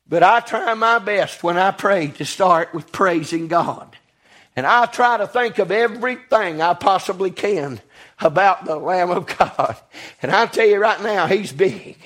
but 0.07 0.23
I 0.23 0.41
try 0.41 0.73
my 0.73 0.99
best 0.99 1.43
when 1.43 1.57
I 1.57 1.71
pray 1.71 2.07
to 2.07 2.25
start 2.25 2.73
with 2.73 2.91
praising 2.91 3.47
God. 3.47 3.95
And 4.55 4.65
I 4.65 4.85
try 4.85 5.17
to 5.17 5.27
think 5.27 5.59
of 5.59 5.71
everything 5.71 6.61
I 6.61 6.73
possibly 6.73 7.31
can 7.31 7.79
about 8.19 8.65
the 8.65 8.75
Lamb 8.75 9.09
of 9.09 9.25
God. 9.37 9.77
And 10.21 10.31
I 10.31 10.45
tell 10.45 10.67
you 10.67 10.77
right 10.77 11.01
now, 11.01 11.27
He's 11.27 11.53
big. 11.53 11.97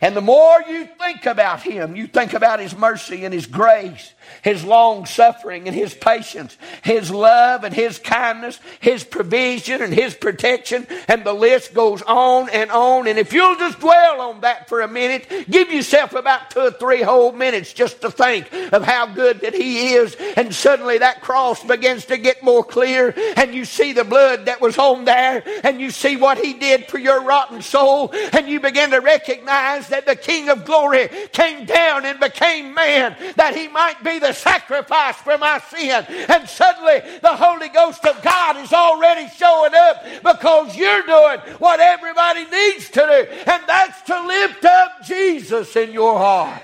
And 0.00 0.16
the 0.16 0.22
more 0.22 0.62
you 0.68 0.86
think 0.86 1.26
about 1.26 1.62
Him, 1.62 1.94
you 1.94 2.06
think 2.06 2.32
about 2.32 2.60
His 2.60 2.74
mercy 2.74 3.24
and 3.24 3.34
His 3.34 3.46
grace 3.46 4.14
his 4.42 4.64
long 4.64 5.06
suffering 5.06 5.66
and 5.66 5.74
his 5.74 5.94
patience, 5.94 6.56
his 6.82 7.10
love 7.10 7.64
and 7.64 7.74
his 7.74 7.98
kindness, 7.98 8.58
his 8.80 9.04
provision 9.04 9.82
and 9.82 9.92
his 9.92 10.14
protection, 10.14 10.86
and 11.08 11.24
the 11.24 11.32
list 11.32 11.74
goes 11.74 12.02
on 12.02 12.48
and 12.50 12.70
on. 12.70 13.06
And 13.06 13.18
if 13.18 13.32
you'll 13.32 13.56
just 13.56 13.80
dwell 13.80 14.20
on 14.20 14.40
that 14.42 14.68
for 14.68 14.80
a 14.80 14.88
minute, 14.88 15.26
give 15.50 15.72
yourself 15.72 16.14
about 16.14 16.50
two 16.50 16.60
or 16.60 16.70
three 16.70 17.02
whole 17.02 17.32
minutes 17.32 17.72
just 17.72 18.00
to 18.02 18.10
think 18.10 18.52
of 18.72 18.84
how 18.84 19.06
good 19.06 19.40
that 19.40 19.54
he 19.54 19.94
is, 19.94 20.14
and 20.36 20.54
suddenly 20.54 20.98
that 20.98 21.20
cross 21.20 21.62
begins 21.64 22.04
to 22.06 22.16
get 22.16 22.42
more 22.42 22.64
clear, 22.64 23.14
and 23.36 23.54
you 23.54 23.64
see 23.64 23.92
the 23.92 24.04
blood 24.04 24.46
that 24.46 24.60
was 24.60 24.78
on 24.78 25.04
there, 25.04 25.42
and 25.64 25.80
you 25.80 25.90
see 25.90 26.16
what 26.16 26.38
he 26.38 26.54
did 26.54 26.88
for 26.88 26.98
your 26.98 27.22
rotten 27.22 27.62
soul, 27.62 28.10
and 28.32 28.48
you 28.48 28.60
begin 28.60 28.90
to 28.90 29.00
recognize 29.00 29.88
that 29.88 30.06
the 30.06 30.16
King 30.16 30.48
of 30.48 30.64
glory 30.64 31.08
came 31.32 31.66
down 31.66 32.04
and 32.04 32.20
became 32.20 32.74
man 32.74 33.16
that 33.36 33.56
he 33.56 33.68
might 33.68 34.02
be 34.04 34.18
the 34.20 34.32
sacrifice 34.32 35.16
for 35.16 35.36
my 35.38 35.58
sin. 35.70 36.04
And 36.28 36.48
suddenly 36.48 37.00
the 37.20 37.36
Holy 37.36 37.68
Ghost 37.68 38.04
of 38.06 38.22
God 38.22 38.56
is 38.58 38.72
already 38.72 39.28
showing 39.30 39.74
up 39.74 40.04
because 40.22 40.76
you're 40.76 41.02
doing 41.02 41.40
what 41.58 41.80
everybody 41.80 42.44
needs 42.44 42.88
to 42.90 43.00
do, 43.00 43.50
and 43.50 43.62
that's 43.66 44.02
to 44.02 44.26
lift 44.26 44.64
up 44.64 45.02
Jesus 45.04 45.74
in 45.76 45.92
your 45.92 46.18
heart. 46.18 46.62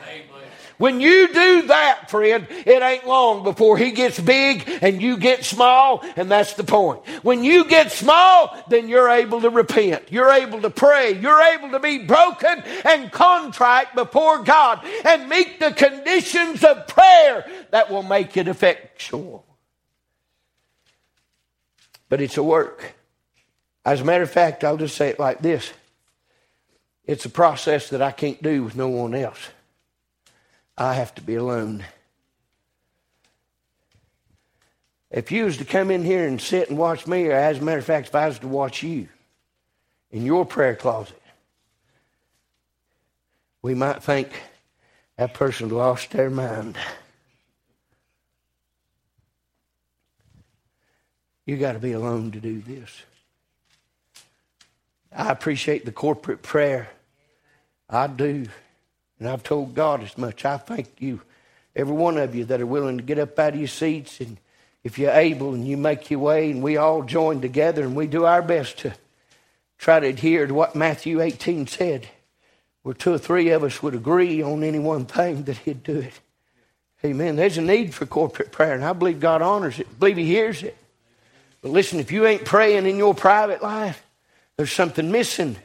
When 0.79 1.01
you 1.01 1.29
do 1.29 1.63
that, 1.69 2.11
friend, 2.11 2.47
it 2.51 2.83
ain't 2.83 3.07
long 3.07 3.45
before 3.45 3.79
he 3.79 3.93
gets 3.93 4.21
big 4.21 4.69
and 4.83 5.01
you 5.01 5.17
get 5.17 5.45
small, 5.45 6.05
and 6.17 6.31
that's 6.31 6.55
the 6.55 6.65
point. 6.65 7.07
When 7.23 7.43
you 7.45 7.65
get 7.65 7.93
small, 7.93 8.57
then 8.69 8.89
you're 8.89 9.09
able 9.09 9.41
to 9.41 9.51
repent. 9.51 10.13
You're 10.13 10.31
able 10.31 10.61
to 10.63 10.71
pray. 10.71 11.19
You're 11.19 11.41
able 11.41 11.71
to 11.71 11.81
be 11.81 11.99
broken 11.99 12.63
and 12.85 13.11
contrite 13.11 13.95
before 13.95 14.43
God 14.43 14.85
and 15.05 15.29
meet 15.29 15.61
the 15.61 15.73
conditions 15.73 16.63
of 16.63 16.87
prayer 16.87 17.47
that 17.71 17.91
will 17.91 18.03
make 18.03 18.37
it 18.37 18.47
effectual. 18.47 19.47
But 22.09 22.21
it's 22.21 22.37
a 22.37 22.43
work. 22.43 22.95
As 23.85 24.01
a 24.01 24.05
matter 24.05 24.25
of 24.25 24.31
fact, 24.31 24.63
I'll 24.63 24.77
just 24.77 24.97
say 24.97 25.09
it 25.09 25.19
like 25.19 25.41
this 25.41 25.73
it's 27.07 27.25
a 27.25 27.31
process 27.31 27.89
that 27.91 28.03
I 28.03 28.11
can't 28.11 28.43
do 28.43 28.65
with 28.65 28.77
no 28.77 28.89
one 28.89 29.15
else. 29.15 29.49
I 30.79 30.95
have 30.95 31.15
to 31.15 31.23
be 31.23 31.37
alone. 31.37 31.85
If 35.11 35.33
you 35.33 35.45
was 35.45 35.57
to 35.59 35.65
come 35.65 35.91
in 35.91 36.05
here 36.05 36.27
and 36.27 36.41
sit 36.41 36.69
and 36.69 36.79
watch 36.79 37.07
me, 37.07 37.27
or 37.29 37.33
as 37.33 37.59
a 37.59 37.63
matter 37.63 37.79
of 37.79 37.85
fact, 37.85 38.09
if 38.09 38.15
I 38.15 38.27
was 38.29 38.39
to 38.41 38.49
watch 38.49 38.83
you 38.83 39.09
in 40.11 40.27
your 40.27 40.45
prayer 40.45 40.75
closet, 40.77 41.23
we 43.63 43.75
might 43.75 44.03
think 44.03 44.29
that 45.17 45.33
person 45.33 45.71
lost 45.71 46.11
their 46.11 46.29
mind. 46.29 46.77
You 51.47 51.57
got 51.57 51.73
to 51.73 51.79
be 51.79 51.93
alone 51.93 52.33
to 52.33 52.41
do 52.41 52.61
this. 52.61 53.03
I 55.17 55.31
appreciate 55.31 55.85
the 55.85 55.93
corporate 55.93 56.43
prayer. 56.43 56.89
I 57.89 58.09
do. 58.09 58.47
And 59.19 59.29
I've 59.29 59.43
told 59.43 59.75
God 59.75 60.03
as 60.03 60.17
much. 60.19 60.45
I 60.45 60.57
thank 60.59 60.89
you, 60.99 61.21
every 61.75 61.95
one 61.95 62.19
of 62.19 62.35
you 62.35 62.45
that 62.47 62.61
are 62.61 62.67
willing 62.67 62.99
to 62.99 63.03
get 63.03 63.19
up 63.19 63.39
out 63.39 63.55
of 63.55 63.59
your 63.59 63.69
seats 63.69 64.21
and 64.21 64.37
if 64.85 64.99
you're 64.99 65.11
able 65.11 65.53
and 65.53 65.67
you 65.67 65.77
make 65.77 66.11
your 66.11 66.21
way 66.21 66.51
and 66.51 66.63
we 66.63 66.77
all 66.77 67.03
join 67.03 67.41
together 67.41 67.83
and 67.83 67.97
we 67.97 68.07
do 68.07 68.25
our 68.25 68.41
best 68.41 68.79
to 68.79 68.95
try 69.79 69.99
to 69.99 70.07
adhere 70.07 70.47
to 70.47 70.55
what 70.55 70.77
Matthew 70.77 71.21
18 71.21 71.67
said, 71.67 72.09
where 72.83 72.95
two 72.95 73.15
or 73.15 73.19
three 73.19 73.49
of 73.49 73.65
us 73.65 73.83
would 73.83 73.95
agree 73.95 74.43
on 74.43 74.63
any 74.63 74.79
one 74.79 75.05
thing 75.05 75.43
that 75.45 75.57
he'd 75.59 75.83
do 75.83 75.99
it. 75.99 76.21
Amen. 77.05 77.37
There's 77.37 77.59
a 77.59 77.63
need 77.63 77.95
for 77.95 78.07
corporate 78.07 78.53
prayer, 78.53 78.75
and 78.75 78.85
I 78.85 78.93
believe 78.93 79.21
God 79.21 79.43
honors 79.43 79.79
it. 79.79 79.87
I 79.91 79.95
believe 79.99 80.17
He 80.17 80.25
hears 80.25 80.63
it. 80.63 80.77
But 81.63 81.71
listen, 81.71 82.01
if 82.01 82.11
you 82.11 82.27
ain't 82.27 82.45
praying 82.45 82.87
in 82.87 82.97
your 82.97 83.15
private 83.15 83.63
life, 83.63 84.03
there's 84.57 84.73
something 84.73 85.11
missing 85.11 85.57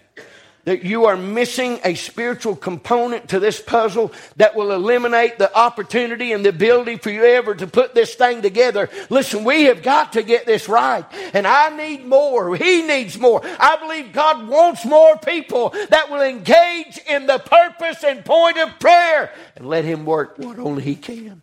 that 0.66 0.84
you 0.84 1.06
are 1.06 1.18
missing 1.18 1.80
a 1.84 1.96
spiritual 1.96 2.56
component 2.56 3.30
to 3.30 3.40
this 3.40 3.60
puzzle 3.60 4.12
that 4.38 4.56
will 4.56 4.72
eliminate 4.72 5.38
the 5.38 5.56
opportunity 5.58 6.32
and 6.34 6.46
the 6.46 6.50
ability 6.50 6.98
for 6.98 7.10
you 7.10 7.24
ever 7.24 7.56
to 7.56 7.68
put 7.68 7.96
this 7.96 8.14
thing 8.16 8.42
together. 8.42 8.90
Listen, 9.10 9.44
we 9.44 9.64
have 9.64 9.82
got 9.82 10.14
to 10.14 10.24
get 10.24 10.46
this 10.46 10.70
right. 10.70 11.06
And 11.34 11.48
I 11.48 11.76
need 11.76 12.06
more. 12.06 12.56
He 12.56 12.84
needs 12.84 13.18
more. 13.18 13.42
I 13.44 13.78
believe 13.78 14.14
God 14.14 14.48
wants 14.48 14.86
more 14.86 15.18
people 15.18 15.74
that 15.90 16.12
will 16.12 16.22
engage 16.22 17.00
in 17.08 17.26
the 17.26 17.40
purpose 17.40 18.04
and 18.04 18.24
point 18.24 18.58
of 18.58 18.80
prayer 18.80 19.34
and 19.56 19.68
let 19.68 19.84
Him 19.84 20.06
work 20.06 20.38
what 20.38 20.60
only 20.60 20.84
He 20.84 20.96
can. 20.96 21.42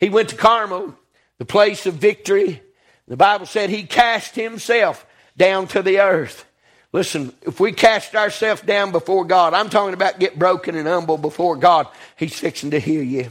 He 0.00 0.08
went 0.08 0.30
to 0.30 0.36
Carmel, 0.36 0.96
the 1.38 1.44
place 1.44 1.86
of 1.86 1.94
victory. 1.94 2.62
The 3.06 3.16
Bible 3.16 3.46
said 3.46 3.68
He 3.68 3.82
cast 3.82 4.34
Himself 4.34 5.04
down 5.36 5.66
to 5.68 5.82
the 5.82 6.00
earth. 6.00 6.46
Listen, 6.92 7.32
if 7.42 7.60
we 7.60 7.72
cast 7.72 8.14
ourselves 8.14 8.62
down 8.62 8.92
before 8.92 9.24
God, 9.24 9.54
I'm 9.54 9.68
talking 9.68 9.94
about 9.94 10.18
get 10.18 10.38
broken 10.38 10.74
and 10.74 10.88
humble 10.88 11.18
before 11.18 11.56
God, 11.56 11.86
He's 12.16 12.38
fixing 12.38 12.70
to 12.70 12.80
heal 12.80 13.02
you. 13.02 13.30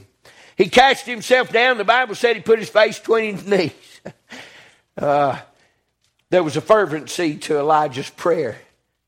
He 0.57 0.69
cast 0.69 1.05
himself 1.05 1.51
down. 1.51 1.77
The 1.77 1.85
Bible 1.85 2.15
said 2.15 2.35
he 2.35 2.41
put 2.41 2.57
his 2.57 2.69
face 2.69 2.97
between 2.97 3.37
his 3.37 3.47
knees. 3.47 3.71
Uh, 4.97 5.39
there 6.31 6.41
was 6.41 6.57
a 6.57 6.61
fervency 6.61 7.35
to 7.35 7.59
Elijah's 7.59 8.09
prayer. 8.09 8.57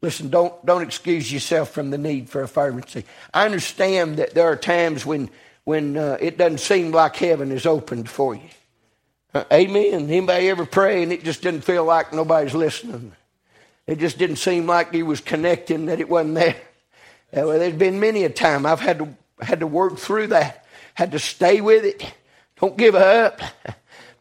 Listen, 0.04 0.30
don't, 0.30 0.64
don't 0.64 0.84
excuse 0.84 1.34
yourself 1.34 1.72
from 1.72 1.90
the 1.90 1.98
need 1.98 2.30
for 2.30 2.44
a 2.44 2.48
fervency. 2.48 3.06
I 3.34 3.46
understand 3.46 4.18
that 4.18 4.36
there 4.36 4.52
are 4.52 4.56
times 4.56 5.04
when, 5.04 5.32
when 5.64 5.98
uh, 5.98 6.20
it 6.22 6.38
doesn't 6.38 6.60
seem 6.60 6.92
like 6.92 7.16
heaven 7.16 7.52
is 7.52 7.66
opened 7.66 8.08
for 8.08 8.36
you. 8.36 8.50
Uh, 9.34 9.46
amen. 9.52 10.04
Anybody 10.04 10.50
ever 10.50 10.68
pray 10.68 11.02
and 11.02 11.12
it 11.12 11.24
just 11.24 11.42
didn't 11.42 11.62
feel 11.62 11.86
like 11.86 12.14
nobody's 12.14 12.54
listening? 12.54 13.14
It 13.90 13.98
just 13.98 14.20
didn't 14.20 14.36
seem 14.36 14.68
like 14.68 14.94
he 14.94 15.02
was 15.02 15.20
connecting, 15.20 15.88
that 15.88 16.00
it 16.00 16.08
wasn't 16.08 16.36
there. 16.36 16.56
Uh, 17.36 17.48
well, 17.48 17.58
there's 17.58 17.74
been 17.74 18.00
many 18.00 18.24
a 18.24 18.30
time 18.30 18.68
I've 18.68 18.80
had 18.80 19.00
to, 19.00 19.18
had 19.42 19.62
to 19.62 19.68
work 19.68 19.98
through 19.98 20.28
that, 20.28 20.64
had 20.94 21.14
to 21.14 21.18
stay 21.18 21.60
with 21.60 21.84
it. 21.84 22.06
Don't 22.62 22.78
give 22.78 22.94
up. 22.94 23.42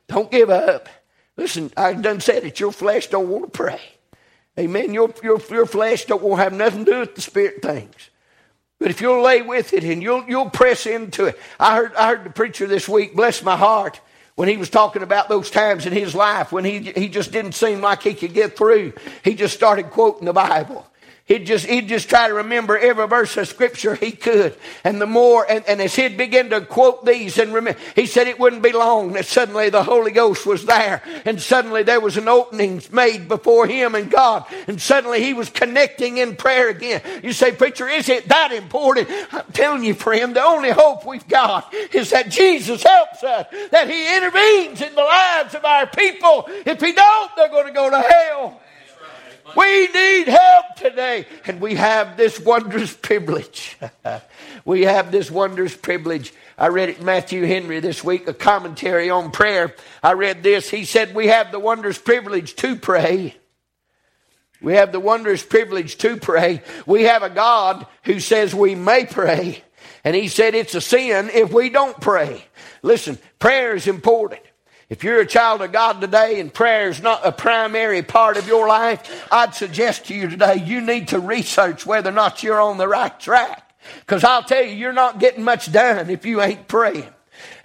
Don't 0.08 0.30
give 0.30 0.48
up. 0.48 0.88
Listen, 1.36 1.70
I 1.76 1.92
done 1.92 2.20
said 2.20 2.44
it. 2.44 2.58
Your 2.58 2.72
flesh 2.72 3.08
don't 3.08 3.28
want 3.28 3.44
to 3.44 3.50
pray. 3.50 3.80
Amen. 4.58 4.94
Your, 4.94 5.12
your, 5.22 5.38
your 5.50 5.66
flesh 5.66 6.06
don't 6.06 6.22
want 6.22 6.38
to 6.38 6.44
have 6.44 6.54
nothing 6.54 6.86
to 6.86 6.90
do 6.90 7.00
with 7.00 7.14
the 7.14 7.20
spirit 7.20 7.60
things. 7.60 8.08
But 8.78 8.88
if 8.88 9.02
you'll 9.02 9.22
lay 9.22 9.42
with 9.42 9.74
it 9.74 9.84
and 9.84 10.02
you'll, 10.02 10.24
you'll 10.26 10.48
press 10.48 10.86
into 10.86 11.26
it. 11.26 11.38
I 11.60 11.76
heard, 11.76 11.94
I 11.94 12.08
heard 12.08 12.24
the 12.24 12.30
preacher 12.30 12.66
this 12.66 12.88
week, 12.88 13.14
bless 13.14 13.42
my 13.42 13.56
heart, 13.58 14.00
when 14.38 14.48
he 14.48 14.56
was 14.56 14.70
talking 14.70 15.02
about 15.02 15.28
those 15.28 15.50
times 15.50 15.84
in 15.84 15.92
his 15.92 16.14
life 16.14 16.52
when 16.52 16.64
he, 16.64 16.78
he 16.92 17.08
just 17.08 17.32
didn't 17.32 17.56
seem 17.56 17.80
like 17.80 18.04
he 18.04 18.14
could 18.14 18.32
get 18.32 18.56
through, 18.56 18.92
he 19.24 19.34
just 19.34 19.52
started 19.52 19.90
quoting 19.90 20.26
the 20.26 20.32
Bible. 20.32 20.87
He'd 21.28 21.44
just, 21.44 21.66
he'd 21.66 21.88
just 21.88 22.08
try 22.08 22.26
to 22.26 22.32
remember 22.32 22.76
every 22.78 23.06
verse 23.06 23.36
of 23.36 23.46
scripture 23.46 23.94
he 23.94 24.12
could. 24.12 24.56
And 24.82 24.98
the 24.98 25.06
more, 25.06 25.44
and, 25.48 25.62
and 25.68 25.78
as 25.82 25.94
he'd 25.94 26.16
begin 26.16 26.48
to 26.50 26.62
quote 26.62 27.04
these 27.04 27.36
and 27.36 27.52
remember, 27.52 27.78
he 27.94 28.06
said 28.06 28.28
it 28.28 28.40
wouldn't 28.40 28.62
be 28.62 28.72
long 28.72 29.12
that 29.12 29.26
suddenly 29.26 29.68
the 29.68 29.82
Holy 29.82 30.10
Ghost 30.10 30.46
was 30.46 30.64
there. 30.64 31.02
And 31.26 31.38
suddenly 31.38 31.82
there 31.82 32.00
was 32.00 32.16
an 32.16 32.28
opening 32.28 32.80
made 32.92 33.28
before 33.28 33.66
him 33.66 33.94
and 33.94 34.10
God. 34.10 34.46
And 34.66 34.80
suddenly 34.80 35.22
he 35.22 35.34
was 35.34 35.50
connecting 35.50 36.16
in 36.16 36.34
prayer 36.34 36.70
again. 36.70 37.02
You 37.22 37.34
say, 37.34 37.52
preacher, 37.52 37.86
is 37.86 38.08
it 38.08 38.28
that 38.28 38.52
important? 38.52 39.08
I'm 39.30 39.44
telling 39.52 39.84
you, 39.84 39.92
friend, 39.92 40.34
the 40.34 40.42
only 40.42 40.70
hope 40.70 41.04
we've 41.04 41.28
got 41.28 41.74
is 41.92 42.08
that 42.08 42.30
Jesus 42.30 42.82
helps 42.82 43.22
us, 43.22 43.46
that 43.70 43.90
he 43.90 44.16
intervenes 44.16 44.80
in 44.80 44.94
the 44.94 45.02
lives 45.02 45.54
of 45.54 45.62
our 45.62 45.86
people. 45.88 46.46
If 46.64 46.80
he 46.80 46.92
don't, 46.92 47.36
they're 47.36 47.50
going 47.50 47.66
to 47.66 47.72
go 47.72 47.90
to 47.90 48.00
hell. 48.00 48.62
We 49.56 49.86
need 49.88 50.28
help 50.28 50.76
today. 50.76 51.26
And 51.46 51.60
we 51.60 51.74
have 51.74 52.16
this 52.16 52.38
wondrous 52.40 52.94
privilege. 52.94 53.76
we 54.64 54.82
have 54.82 55.10
this 55.10 55.30
wondrous 55.30 55.76
privilege. 55.76 56.32
I 56.56 56.68
read 56.68 56.88
it 56.88 57.02
Matthew 57.02 57.44
Henry 57.44 57.80
this 57.80 58.02
week, 58.02 58.26
a 58.26 58.34
commentary 58.34 59.10
on 59.10 59.30
prayer. 59.30 59.74
I 60.02 60.12
read 60.12 60.42
this. 60.42 60.68
He 60.70 60.84
said, 60.84 61.14
We 61.14 61.28
have 61.28 61.52
the 61.52 61.60
wondrous 61.60 61.98
privilege 61.98 62.56
to 62.56 62.76
pray. 62.76 63.36
We 64.60 64.74
have 64.74 64.90
the 64.90 65.00
wondrous 65.00 65.44
privilege 65.44 65.98
to 65.98 66.16
pray. 66.16 66.62
We 66.84 67.04
have 67.04 67.22
a 67.22 67.30
God 67.30 67.86
who 68.04 68.18
says 68.18 68.54
we 68.54 68.74
may 68.74 69.06
pray. 69.06 69.62
And 70.04 70.16
he 70.16 70.28
said 70.28 70.54
it's 70.54 70.74
a 70.74 70.80
sin 70.80 71.30
if 71.32 71.52
we 71.52 71.70
don't 71.70 72.00
pray. 72.00 72.44
Listen, 72.82 73.18
prayer 73.38 73.74
is 73.74 73.86
important. 73.86 74.42
If 74.88 75.04
you're 75.04 75.20
a 75.20 75.26
child 75.26 75.60
of 75.60 75.70
God 75.70 76.00
today 76.00 76.40
and 76.40 76.52
prayer 76.52 76.88
is 76.88 77.02
not 77.02 77.26
a 77.26 77.30
primary 77.30 78.02
part 78.02 78.38
of 78.38 78.48
your 78.48 78.66
life, 78.66 79.28
I'd 79.30 79.54
suggest 79.54 80.06
to 80.06 80.14
you 80.14 80.30
today 80.30 80.56
you 80.64 80.80
need 80.80 81.08
to 81.08 81.20
research 81.20 81.84
whether 81.84 82.08
or 82.08 82.14
not 82.14 82.42
you're 82.42 82.60
on 82.60 82.78
the 82.78 82.88
right 82.88 83.18
track. 83.20 83.64
Because 84.00 84.24
I'll 84.24 84.42
tell 84.42 84.62
you, 84.62 84.74
you're 84.74 84.92
not 84.94 85.18
getting 85.18 85.44
much 85.44 85.70
done 85.70 86.08
if 86.10 86.24
you 86.24 86.40
ain't 86.40 86.68
praying. 86.68 87.08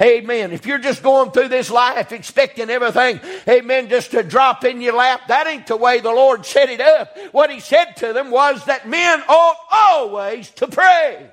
Amen. 0.02 0.52
If 0.52 0.66
you're 0.66 0.80
just 0.80 1.02
going 1.02 1.32
through 1.32 1.48
this 1.48 1.70
life 1.72 2.12
expecting 2.12 2.70
everything, 2.70 3.20
amen, 3.48 3.90
just 3.90 4.12
to 4.12 4.22
drop 4.22 4.64
in 4.66 4.82
your 4.82 4.94
lap, 4.94 5.28
that 5.28 5.48
ain't 5.48 5.68
the 5.68 5.78
way 5.78 6.00
the 6.00 6.12
Lord 6.12 6.46
set 6.46 6.70
it 6.70 6.82
up. 6.82 7.18
What 7.32 7.50
He 7.50 7.60
said 7.60 7.94
to 7.98 8.14
them 8.14 8.32
was 8.32 8.66
that 8.66 8.88
men 8.88 9.24
ought 9.28 9.58
always 9.72 10.50
to 10.52 10.68
pray. 10.68 11.32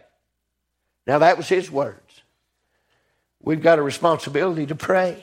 Now, 1.06 1.18
that 1.18 1.36
was 1.36 1.48
His 1.48 1.70
words. 1.70 2.22
We've 3.42 3.62
got 3.62 3.78
a 3.78 3.82
responsibility 3.82 4.66
to 4.66 4.74
pray. 4.74 5.22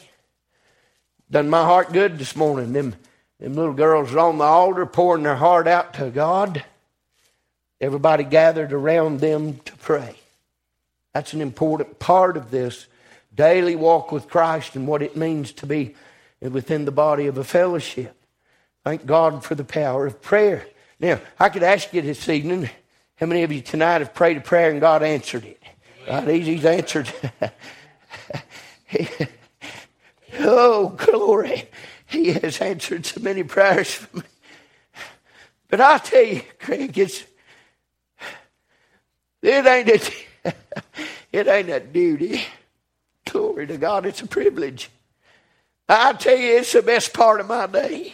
Done 1.30 1.50
my 1.50 1.63
heart 1.63 1.92
good 1.92 2.18
this 2.18 2.36
morning. 2.36 2.72
Them, 2.72 2.96
them 3.40 3.54
little 3.54 3.74
girls 3.74 4.16
on 4.16 4.38
the 4.38 4.46
altar 4.46 4.86
pouring 4.86 5.24
their 5.24 5.36
heart 5.36 5.68
out 5.68 5.94
to 5.96 6.10
God. 6.10 6.63
Everybody 7.82 8.24
gathered 8.24 8.72
around 8.72 9.20
them 9.20 9.60
to 9.66 9.76
pray. 9.78 10.16
That's 11.13 11.34
an 11.34 11.42
important 11.42 12.00
part 12.00 12.38
of 12.38 12.50
this 12.50 12.88
daily 13.36 13.76
walk 13.76 14.12
with 14.12 14.30
Christ 14.30 14.76
and 14.76 14.88
what 14.88 15.02
it 15.02 15.18
means 15.18 15.52
to 15.54 15.66
be 15.66 15.96
within 16.42 16.86
the 16.86 16.92
body 16.92 17.28
of 17.28 17.38
a 17.38 17.44
fellowship. 17.44 18.16
Thank 18.84 19.06
God 19.06 19.44
for 19.44 19.54
the 19.54 19.66
power 19.66 20.08
of 20.08 20.22
prayer. 20.22 20.66
Now, 21.00 21.20
I 21.40 21.50
could 21.50 21.63
ask 21.63 21.94
you 21.94 22.02
this 22.02 22.30
evening, 22.30 22.70
how 23.16 23.26
many 23.26 23.44
of 23.44 23.52
you 23.52 23.62
tonight 23.62 24.00
have 24.00 24.13
prayed 24.13 24.38
a 24.38 24.42
prayer 24.42 24.72
and 24.72 24.80
God 24.80 25.04
answered 25.04 25.44
it? 25.44 25.62
Right, 26.08 26.42
He's 26.42 26.63
answered. 26.63 27.12
Oh, 30.39 30.89
glory. 30.89 31.69
He 32.06 32.32
has 32.34 32.62
answered 32.62 33.06
so 33.06 33.21
many 33.21 33.43
prayers 33.43 33.93
for 33.93 34.17
me. 34.17 34.23
But 35.67 35.82
I 35.82 35.97
tell 35.97 36.23
you, 36.23 36.41
Craig, 36.60 36.97
it's 36.97 37.23
it 39.41 39.65
ain't 39.65 39.89
a, 39.89 40.54
it 41.32 41.47
ain't 41.47 41.69
a 41.69 41.80
duty. 41.80 42.41
Glory 43.26 43.67
to 43.67 43.78
God, 43.78 44.06
it's 44.06 44.21
a 44.21 44.28
privilege. 44.28 44.89
I 45.89 46.13
tell 46.13 46.38
you, 46.38 46.58
it's 46.58 46.73
the 46.73 46.82
best 46.82 47.13
part 47.13 47.39
of 47.39 47.47
my 47.47 47.67
day. 47.67 48.13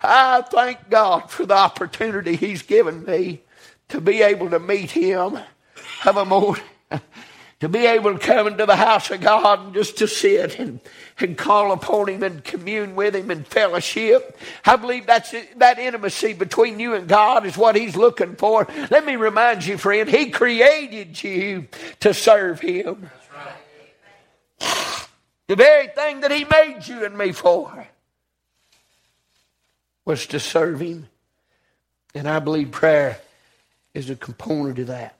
I 0.00 0.42
thank 0.42 0.88
God 0.90 1.30
for 1.30 1.46
the 1.46 1.54
opportunity 1.54 2.36
He's 2.36 2.62
given 2.62 3.04
me 3.04 3.42
to 3.88 4.00
be 4.00 4.22
able 4.22 4.50
to 4.50 4.60
meet 4.60 4.92
Him 4.92 5.38
of 6.04 6.16
a 6.16 6.24
morning 6.24 6.62
to 7.60 7.68
be 7.68 7.86
able 7.86 8.12
to 8.12 8.18
come 8.18 8.46
into 8.46 8.66
the 8.66 8.76
house 8.76 9.10
of 9.10 9.20
God 9.20 9.60
and 9.64 9.74
just 9.74 9.98
to 9.98 10.06
sit 10.06 10.58
and, 10.60 10.80
and 11.18 11.36
call 11.36 11.72
upon 11.72 12.08
Him 12.08 12.22
and 12.22 12.44
commune 12.44 12.94
with 12.94 13.16
Him 13.16 13.30
and 13.30 13.44
fellowship. 13.46 14.38
I 14.64 14.76
believe 14.76 15.06
that's 15.06 15.34
that 15.56 15.78
intimacy 15.78 16.34
between 16.34 16.78
you 16.78 16.94
and 16.94 17.08
God 17.08 17.46
is 17.46 17.56
what 17.56 17.74
He's 17.74 17.96
looking 17.96 18.36
for. 18.36 18.68
Let 18.90 19.04
me 19.04 19.16
remind 19.16 19.66
you, 19.66 19.76
friend, 19.76 20.08
He 20.08 20.30
created 20.30 21.22
you 21.22 21.66
to 22.00 22.14
serve 22.14 22.60
Him. 22.60 23.10
The 24.60 25.56
very 25.56 25.88
thing 25.88 26.20
that 26.20 26.30
He 26.30 26.44
made 26.44 26.86
you 26.86 27.04
and 27.04 27.18
me 27.18 27.32
for 27.32 27.88
was 30.04 30.26
to 30.28 30.38
serve 30.38 30.80
Him. 30.80 31.08
And 32.14 32.28
I 32.28 32.38
believe 32.38 32.70
prayer 32.70 33.20
is 33.94 34.10
a 34.10 34.16
component 34.16 34.78
of 34.78 34.86
that. 34.86 35.16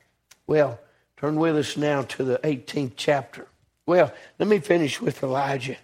Well, 0.46 0.78
Turn 1.18 1.36
with 1.36 1.56
us 1.56 1.76
now 1.76 2.02
to 2.02 2.22
the 2.22 2.38
18th 2.38 2.92
chapter. 2.96 3.48
Well, 3.86 4.12
let 4.38 4.48
me 4.48 4.60
finish 4.60 5.00
with 5.00 5.22
Elijah. 5.24 5.76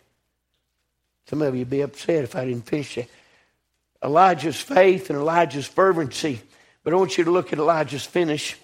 Some 1.27 1.42
of 1.42 1.55
you 1.55 1.62
would 1.62 1.70
be 1.70 1.81
upset 1.81 2.23
if 2.23 2.37
I 2.37 2.44
didn't 2.44 2.66
finish 2.66 2.94
that. 2.94 3.09
Elijah's 4.03 4.61
faith 4.61 5.11
and 5.11 5.18
Elijah's 5.18 5.66
fervency. 5.66 6.40
But 6.85 6.92
I 6.92 6.97
want 6.97 7.18
you 7.18 7.25
to 7.25 7.33
look 7.33 7.53
at 7.53 7.59
Elijah's 7.59 8.05
finish. 8.05 8.57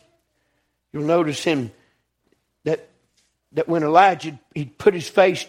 You'll 0.93 1.05
notice 1.05 1.43
him 1.43 1.73
that 2.65 2.89
that 3.53 3.69
when 3.69 3.83
Elijah 3.83 4.39
he 4.55 4.67
put 4.67 4.95
his 4.95 5.09
face 5.09 5.45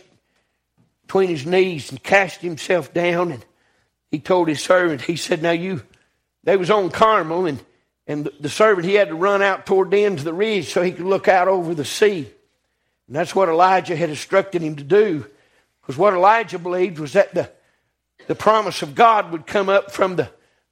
between 1.04 1.30
his 1.30 1.46
knees 1.46 1.92
and 1.92 2.02
cast 2.02 2.42
himself 2.42 2.94
down 2.94 3.32
and 3.32 3.46
he 4.10 4.20
told 4.20 4.48
his 4.48 4.64
servant, 4.64 5.02
he 5.02 5.18
said, 5.18 5.44
Now 5.44 5.52
you 5.52 5.84
they 6.44 6.58
was 6.58 6.72
on 6.72 6.90
Carmel 6.90 7.46
and 7.46 7.64
and 8.08 8.30
the, 8.40 8.50
servant 8.50 8.88
he 8.88 8.96
had 8.96 9.10
to 9.10 9.16
run 9.16 9.42
out 9.42 9.66
toward 9.66 9.92
the 9.92 10.04
end 10.04 10.20
of 10.20 10.26
the 10.26 10.34
ridge 10.34 10.72
so 10.72 10.82
he 10.82 10.92
could 10.92 11.06
look 11.06 11.28
out 11.28 11.48
over 11.48 11.74
the 11.74 11.86
sea. 11.86 12.30
And 13.08 13.16
that's 13.16 13.36
what 13.36 13.50
Elijah 13.50 13.96
had 13.96 14.10
instructed 14.10 14.62
him 14.62 14.76
to 14.78 14.84
do. 14.84 15.26
Because 15.82 15.98
what 15.98 16.14
Elijah 16.14 16.60
believed 16.60 17.00
was 17.00 17.14
that 17.14 17.34
the, 17.34 17.50
the 18.28 18.36
promise 18.36 18.82
of 18.82 18.96
God 18.96 19.32
would 19.32 19.46
come 19.46 19.70
up 19.70 19.92
from 19.92 20.16
the, 20.16 20.30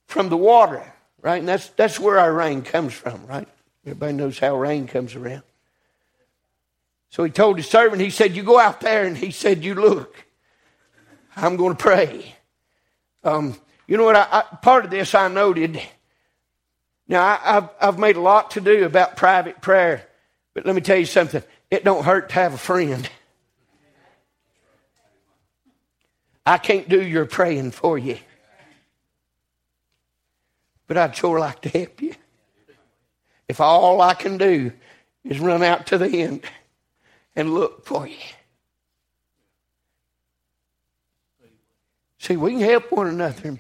from 0.08 0.30
the 0.30 0.38
water, 0.38 0.94
right? 1.22 1.40
And 1.40 1.48
that's, 1.48 1.68
that's 1.70 2.00
where 2.00 2.20
our 2.20 2.34
rain 2.34 2.62
comes 2.62 2.94
from, 2.94 3.26
right? 3.28 3.48
Everybody 3.86 4.14
knows 4.14 4.40
how 4.40 4.58
rain 4.58 4.88
comes 4.88 5.16
around. 5.16 5.44
So 7.12 7.24
he 7.24 7.32
told 7.32 7.58
his 7.58 7.68
servant, 7.68 8.02
he 8.02 8.12
said, 8.12 8.36
You 8.36 8.44
go 8.44 8.60
out 8.60 8.82
there, 8.82 9.06
and 9.06 9.18
he 9.18 9.32
said, 9.32 9.64
You 9.64 9.76
look. 9.76 10.26
I'm 11.36 11.58
going 11.58 11.76
to 11.76 11.82
pray. 11.82 12.36
Um, 13.24 13.56
you 13.88 13.98
know 13.98 14.04
what? 14.04 14.16
I, 14.16 14.28
I, 14.32 14.56
part 14.58 14.86
of 14.86 14.92
this 14.92 15.16
I 15.16 15.28
noted. 15.28 15.82
Now, 17.10 17.24
I, 17.24 17.54
have 17.54 17.72
I've 17.82 18.00
made 18.00 18.16
a 18.16 18.22
lot 18.22 18.52
to 18.52 18.62
do 18.62 18.86
about 18.86 19.18
private 19.18 19.60
prayer, 19.62 20.08
but 20.54 20.68
let 20.68 20.76
me 20.76 20.82
tell 20.82 20.98
you 20.98 21.08
something. 21.08 21.42
It 21.72 21.84
don't 21.84 22.06
hurt 22.06 22.30
to 22.30 22.36
have 22.36 22.54
a 22.54 22.58
friend. 22.58 23.10
I 26.46 26.60
can't 26.60 26.88
do 26.88 27.02
your 27.02 27.26
praying 27.26 27.72
for 27.72 27.98
you. 27.98 28.20
But 30.86 30.98
I'd 30.98 31.16
sure 31.16 31.40
like 31.40 31.62
to 31.62 31.70
help 31.70 32.02
you. 32.02 32.14
If 33.48 33.60
all 33.60 34.02
I 34.02 34.14
can 34.14 34.38
do 34.38 34.72
is 35.24 35.40
run 35.40 35.64
out 35.64 35.88
to 35.88 35.98
the 35.98 36.22
end 36.22 36.44
and 37.36 37.56
look 37.56 37.86
for 37.86 38.08
you. 38.08 38.18
See, 42.20 42.38
we 42.38 42.52
can 42.52 42.62
help 42.62 42.92
one 42.92 43.08
another. 43.08 43.58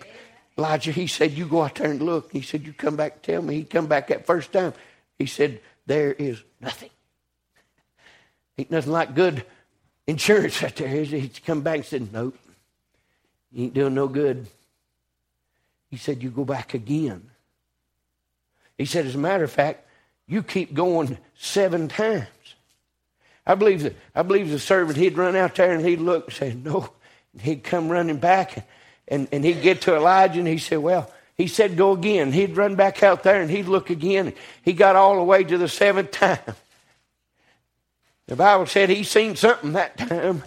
Elijah, 0.59 0.91
he 0.91 1.07
said, 1.07 1.31
You 1.31 1.45
go 1.45 1.61
out 1.61 1.75
there 1.75 1.89
and 1.89 2.01
look. 2.01 2.33
He 2.33 2.41
said, 2.41 2.65
You 2.65 2.73
come 2.73 2.97
back 2.97 3.13
and 3.13 3.23
tell 3.23 3.41
me. 3.41 3.55
He 3.55 3.63
come 3.63 3.87
back 3.87 4.09
that 4.09 4.25
first 4.25 4.51
time. 4.51 4.73
He 5.17 5.25
said, 5.25 5.61
There 5.85 6.11
is 6.11 6.43
nothing. 6.59 6.89
Ain't 8.57 8.69
nothing 8.69 8.91
like 8.91 9.15
good 9.15 9.45
insurance 10.05 10.61
out 10.61 10.75
there? 10.75 10.89
He 10.89 11.29
come 11.29 11.61
back 11.61 11.77
and 11.77 11.85
said, 11.85 12.11
Nope. 12.11 12.37
You 13.53 13.63
ain't 13.63 13.73
doing 13.73 13.93
no 13.93 14.09
good. 14.09 14.47
He 15.89 15.95
said, 15.95 16.21
You 16.21 16.29
go 16.29 16.43
back 16.43 16.73
again. 16.73 17.29
He 18.77 18.83
said, 18.83 19.05
As 19.05 19.15
a 19.15 19.19
matter 19.19 19.45
of 19.45 19.51
fact, 19.51 19.87
you 20.27 20.43
keep 20.43 20.73
going 20.73 21.17
seven 21.37 21.87
times. 21.87 22.27
I 23.47 23.55
believe 23.55 23.83
that 23.83 23.95
I 24.13 24.23
believe 24.23 24.49
the 24.49 24.59
servant 24.59 24.97
he'd 24.97 25.17
run 25.17 25.37
out 25.37 25.55
there 25.55 25.71
and 25.71 25.85
he'd 25.85 26.01
look 26.01 26.25
and 26.25 26.33
say, 26.33 26.53
No. 26.53 26.89
And 27.31 27.41
he'd 27.43 27.63
come 27.63 27.89
running 27.89 28.17
back 28.17 28.57
and, 28.57 28.65
and, 29.09 29.27
and 29.31 29.43
he'd 29.43 29.61
get 29.61 29.81
to 29.81 29.95
Elijah 29.95 30.39
and 30.39 30.47
he 30.47 30.57
said, 30.57 30.79
Well, 30.79 31.11
he 31.35 31.47
said, 31.47 31.75
Go 31.75 31.93
again. 31.93 32.31
He'd 32.31 32.55
run 32.55 32.75
back 32.75 33.03
out 33.03 33.23
there 33.23 33.41
and 33.41 33.49
he'd 33.49 33.67
look 33.67 33.89
again. 33.89 34.33
He 34.63 34.73
got 34.73 34.95
all 34.95 35.15
the 35.15 35.23
way 35.23 35.43
to 35.43 35.57
the 35.57 35.67
seventh 35.67 36.11
time. 36.11 36.39
The 38.27 38.35
Bible 38.35 38.67
said 38.67 38.89
he 38.89 39.03
seen 39.03 39.35
something 39.35 39.73
that 39.73 39.97
time. 39.97 40.43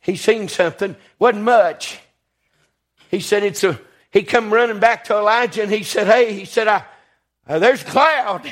He 0.00 0.14
seen 0.14 0.46
something. 0.46 0.94
Wasn't 1.18 1.42
much. 1.42 1.98
He 3.10 3.18
said 3.18 3.42
it's 3.42 3.64
a 3.64 3.80
he 4.12 4.22
come 4.22 4.52
running 4.52 4.78
back 4.78 5.04
to 5.04 5.16
Elijah 5.16 5.62
and 5.62 5.72
he 5.72 5.82
said, 5.82 6.06
Hey, 6.06 6.34
he 6.34 6.44
said, 6.44 6.68
I 6.68 6.84
uh, 7.48 7.58
there's 7.58 7.82
a 7.82 7.86
cloud. 7.86 8.50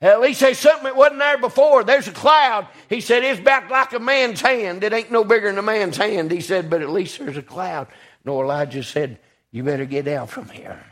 At 0.00 0.20
least 0.20 0.40
there's 0.40 0.58
something 0.58 0.84
that 0.84 0.96
wasn't 0.96 1.20
there 1.20 1.38
before. 1.38 1.84
There's 1.84 2.08
a 2.08 2.12
cloud. 2.12 2.66
He 2.88 3.00
said, 3.00 3.22
It's 3.22 3.40
back 3.40 3.70
like 3.70 3.92
a 3.92 4.00
man's 4.00 4.40
hand. 4.40 4.82
It 4.82 4.92
ain't 4.92 5.12
no 5.12 5.22
bigger 5.22 5.48
than 5.48 5.58
a 5.58 5.62
man's 5.62 5.96
hand. 5.96 6.32
He 6.32 6.40
said, 6.40 6.68
But 6.68 6.82
at 6.82 6.90
least 6.90 7.20
there's 7.20 7.36
a 7.36 7.42
cloud. 7.42 7.86
No, 8.24 8.40
Elijah 8.40 8.82
said, 8.82 9.18
You 9.50 9.62
better 9.62 9.84
get 9.84 10.08
out 10.08 10.30
from 10.30 10.48
here. 10.48 10.84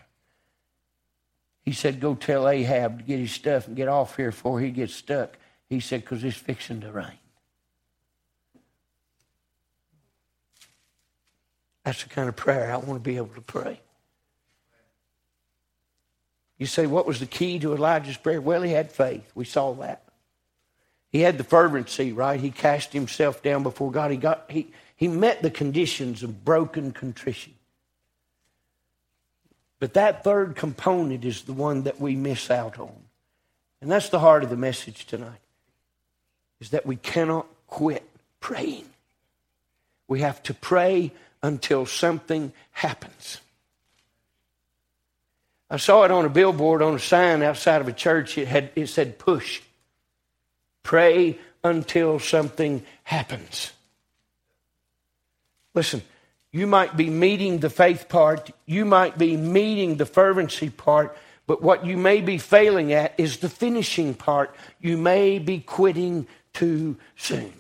He 1.62 1.72
said, 1.72 2.00
Go 2.00 2.14
tell 2.14 2.48
Ahab 2.48 2.98
to 2.98 3.04
get 3.04 3.18
his 3.18 3.32
stuff 3.32 3.66
and 3.66 3.76
get 3.76 3.88
off 3.88 4.16
here 4.16 4.30
before 4.30 4.60
he 4.60 4.70
gets 4.70 4.94
stuck. 4.94 5.36
He 5.68 5.80
said, 5.80 6.00
Because 6.00 6.24
it's 6.24 6.36
fixing 6.36 6.80
to 6.80 6.90
rain. 6.90 7.18
That's 11.84 12.02
the 12.02 12.08
kind 12.08 12.28
of 12.28 12.36
prayer 12.36 12.72
I 12.72 12.76
want 12.76 13.02
to 13.02 13.10
be 13.10 13.16
able 13.16 13.34
to 13.34 13.40
pray. 13.40 13.80
You 16.58 16.66
say, 16.66 16.86
what 16.86 17.06
was 17.06 17.20
the 17.20 17.26
key 17.26 17.58
to 17.60 17.74
Elijah's 17.74 18.18
prayer? 18.18 18.38
Well, 18.38 18.60
he 18.60 18.72
had 18.72 18.92
faith. 18.92 19.28
We 19.34 19.46
saw 19.46 19.72
that. 19.76 20.04
He 21.10 21.20
had 21.20 21.38
the 21.38 21.44
fervency, 21.44 22.12
right? 22.12 22.38
He 22.38 22.50
cast 22.50 22.92
himself 22.92 23.42
down 23.42 23.62
before 23.62 23.90
God. 23.90 24.10
He, 24.10 24.18
got, 24.18 24.44
he, 24.50 24.70
he 25.00 25.08
met 25.08 25.40
the 25.40 25.50
conditions 25.50 26.22
of 26.22 26.44
broken 26.44 26.92
contrition. 26.92 27.54
But 29.78 29.94
that 29.94 30.22
third 30.22 30.56
component 30.56 31.24
is 31.24 31.40
the 31.42 31.54
one 31.54 31.84
that 31.84 31.98
we 31.98 32.14
miss 32.16 32.50
out 32.50 32.78
on. 32.78 32.92
And 33.80 33.90
that's 33.90 34.10
the 34.10 34.18
heart 34.18 34.44
of 34.44 34.50
the 34.50 34.58
message 34.58 35.06
tonight. 35.06 35.40
Is 36.60 36.70
that 36.70 36.84
we 36.84 36.96
cannot 36.96 37.46
quit 37.66 38.06
praying. 38.40 38.84
We 40.06 40.20
have 40.20 40.42
to 40.42 40.52
pray 40.52 41.12
until 41.42 41.86
something 41.86 42.52
happens. 42.72 43.38
I 45.70 45.78
saw 45.78 46.04
it 46.04 46.10
on 46.10 46.26
a 46.26 46.28
billboard 46.28 46.82
on 46.82 46.94
a 46.94 46.98
sign 46.98 47.42
outside 47.42 47.80
of 47.80 47.88
a 47.88 47.92
church. 47.94 48.36
It 48.36 48.48
had 48.48 48.70
it 48.76 48.88
said 48.88 49.18
push. 49.18 49.62
Pray 50.82 51.38
until 51.64 52.18
something 52.18 52.84
happens. 53.04 53.72
Listen, 55.74 56.02
you 56.52 56.66
might 56.66 56.96
be 56.96 57.10
meeting 57.10 57.58
the 57.58 57.70
faith 57.70 58.08
part, 58.08 58.50
you 58.66 58.84
might 58.84 59.16
be 59.16 59.36
meeting 59.36 59.96
the 59.96 60.06
fervency 60.06 60.68
part, 60.68 61.16
but 61.46 61.62
what 61.62 61.84
you 61.86 61.96
may 61.96 62.20
be 62.20 62.38
failing 62.38 62.92
at 62.92 63.14
is 63.18 63.38
the 63.38 63.48
finishing 63.48 64.14
part. 64.14 64.54
You 64.80 64.96
may 64.96 65.38
be 65.38 65.60
quitting 65.60 66.26
too 66.52 66.96
soon. 67.16 67.52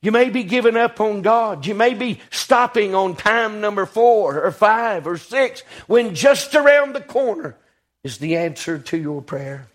You 0.00 0.10
may 0.10 0.30
be 0.30 0.42
giving 0.42 0.76
up 0.76 1.00
on 1.00 1.22
God. 1.22 1.64
You 1.64 1.76
may 1.76 1.94
be 1.94 2.20
stopping 2.30 2.92
on 2.92 3.14
time 3.14 3.60
number 3.60 3.86
four 3.86 4.42
or 4.42 4.50
five 4.50 5.06
or 5.06 5.16
six 5.16 5.60
when 5.86 6.16
just 6.16 6.56
around 6.56 6.92
the 6.92 7.00
corner 7.00 7.56
is 8.02 8.18
the 8.18 8.36
answer 8.36 8.78
to 8.78 8.96
your 8.96 9.22
prayer. 9.22 9.68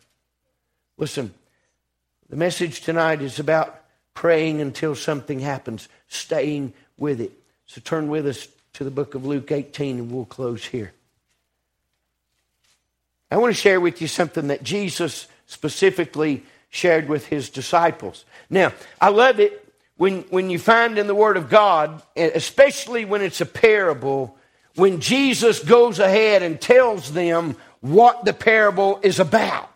Listen, 0.98 1.34
the 2.30 2.36
message 2.36 2.82
tonight 2.82 3.22
is 3.22 3.40
about 3.40 3.82
praying 4.14 4.60
until 4.60 4.96
something 4.96 5.40
happens, 5.40 5.88
staying 6.10 6.74
with 6.98 7.22
it. 7.22 7.32
So 7.66 7.82
turn 7.82 8.08
with 8.08 8.28
us 8.28 8.48
to 8.74 8.84
the 8.84 8.92
book 8.92 9.16
of 9.16 9.26
Luke 9.26 9.52
18 9.52 9.98
and 10.00 10.12
we'll 10.12 10.26
close 10.26 10.66
here. 10.66 10.94
I 13.30 13.38
want 13.38 13.54
to 13.54 13.60
share 13.62 13.82
with 13.82 14.02
you 14.02 14.08
something 14.08 14.48
that 14.48 14.64
Jesus 14.64 15.28
specifically 15.48 16.44
shared 16.70 17.10
with 17.10 17.28
his 17.28 17.50
disciples. 17.50 18.26
Now, 18.50 18.74
I 19.02 19.10
love 19.10 19.40
it 19.40 19.68
when, 19.98 20.22
when 20.24 20.50
you 20.50 20.60
find 20.60 20.98
in 20.98 21.08
the 21.08 21.16
Word 21.16 21.38
of 21.38 21.50
God, 21.50 22.02
especially 22.16 23.04
when 23.04 23.22
it's 23.22 23.42
a 23.42 23.46
parable, 23.46 24.38
when 24.76 25.02
Jesus 25.02 25.60
goes 25.60 26.00
ahead 26.00 26.44
and 26.44 26.62
tells 26.62 27.12
them 27.12 27.56
what 27.82 28.26
the 28.26 28.34
parable 28.34 29.00
is 29.04 29.20
about. 29.20 29.70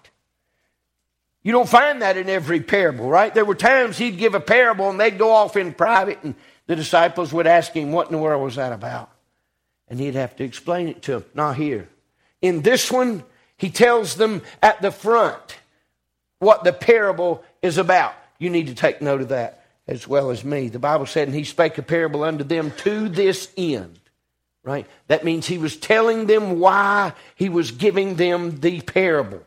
You 1.43 1.51
don't 1.51 1.69
find 1.69 2.03
that 2.03 2.17
in 2.17 2.29
every 2.29 2.61
parable, 2.61 3.09
right? 3.09 3.33
There 3.33 3.45
were 3.45 3.55
times 3.55 3.97
he'd 3.97 4.19
give 4.19 4.35
a 4.35 4.39
parable 4.39 4.89
and 4.89 4.99
they'd 4.99 5.17
go 5.17 5.31
off 5.31 5.55
in 5.55 5.73
private 5.73 6.19
and 6.23 6.35
the 6.67 6.75
disciples 6.75 7.33
would 7.33 7.47
ask 7.47 7.73
him, 7.73 7.91
What 7.91 8.07
in 8.07 8.13
the 8.13 8.17
world 8.19 8.43
was 8.43 8.55
that 8.55 8.73
about? 8.73 9.09
And 9.87 9.99
he'd 9.99 10.15
have 10.15 10.35
to 10.37 10.43
explain 10.43 10.87
it 10.87 11.01
to 11.03 11.13
them. 11.13 11.25
Not 11.33 11.57
here. 11.57 11.89
In 12.41 12.61
this 12.61 12.91
one, 12.91 13.23
he 13.57 13.69
tells 13.69 14.15
them 14.15 14.41
at 14.61 14.81
the 14.81 14.91
front 14.91 15.57
what 16.39 16.63
the 16.63 16.73
parable 16.73 17.43
is 17.61 17.77
about. 17.77 18.13
You 18.39 18.49
need 18.49 18.67
to 18.67 18.75
take 18.75 19.01
note 19.01 19.21
of 19.21 19.29
that 19.29 19.63
as 19.87 20.07
well 20.07 20.31
as 20.31 20.43
me. 20.43 20.69
The 20.69 20.79
Bible 20.79 21.05
said, 21.05 21.27
and 21.27 21.35
he 21.35 21.43
spake 21.43 21.77
a 21.77 21.83
parable 21.83 22.23
unto 22.23 22.43
them 22.43 22.71
to 22.77 23.09
this 23.09 23.51
end. 23.57 23.99
Right? 24.63 24.87
That 25.07 25.25
means 25.25 25.47
he 25.47 25.57
was 25.57 25.75
telling 25.75 26.27
them 26.27 26.59
why 26.59 27.13
he 27.35 27.49
was 27.49 27.71
giving 27.71 28.15
them 28.15 28.59
the 28.59 28.81
parable. 28.81 29.43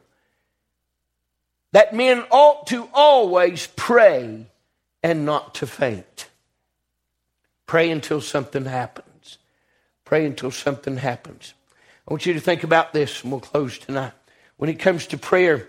That 1.72 1.94
men 1.94 2.24
ought 2.30 2.66
to 2.68 2.88
always 2.92 3.66
pray 3.74 4.46
and 5.02 5.24
not 5.24 5.56
to 5.56 5.66
faint. 5.66 6.28
Pray 7.66 7.90
until 7.90 8.20
something 8.20 8.64
happens. 8.64 9.38
Pray 10.04 10.26
until 10.26 10.50
something 10.50 10.96
happens. 10.96 11.54
I 12.06 12.12
want 12.12 12.26
you 12.26 12.34
to 12.34 12.40
think 12.40 12.64
about 12.64 12.92
this, 12.92 13.22
and 13.22 13.32
we'll 13.32 13.40
close 13.40 13.78
tonight. 13.78 14.12
When 14.56 14.70
it 14.70 14.78
comes 14.78 15.06
to 15.08 15.18
prayer, 15.18 15.68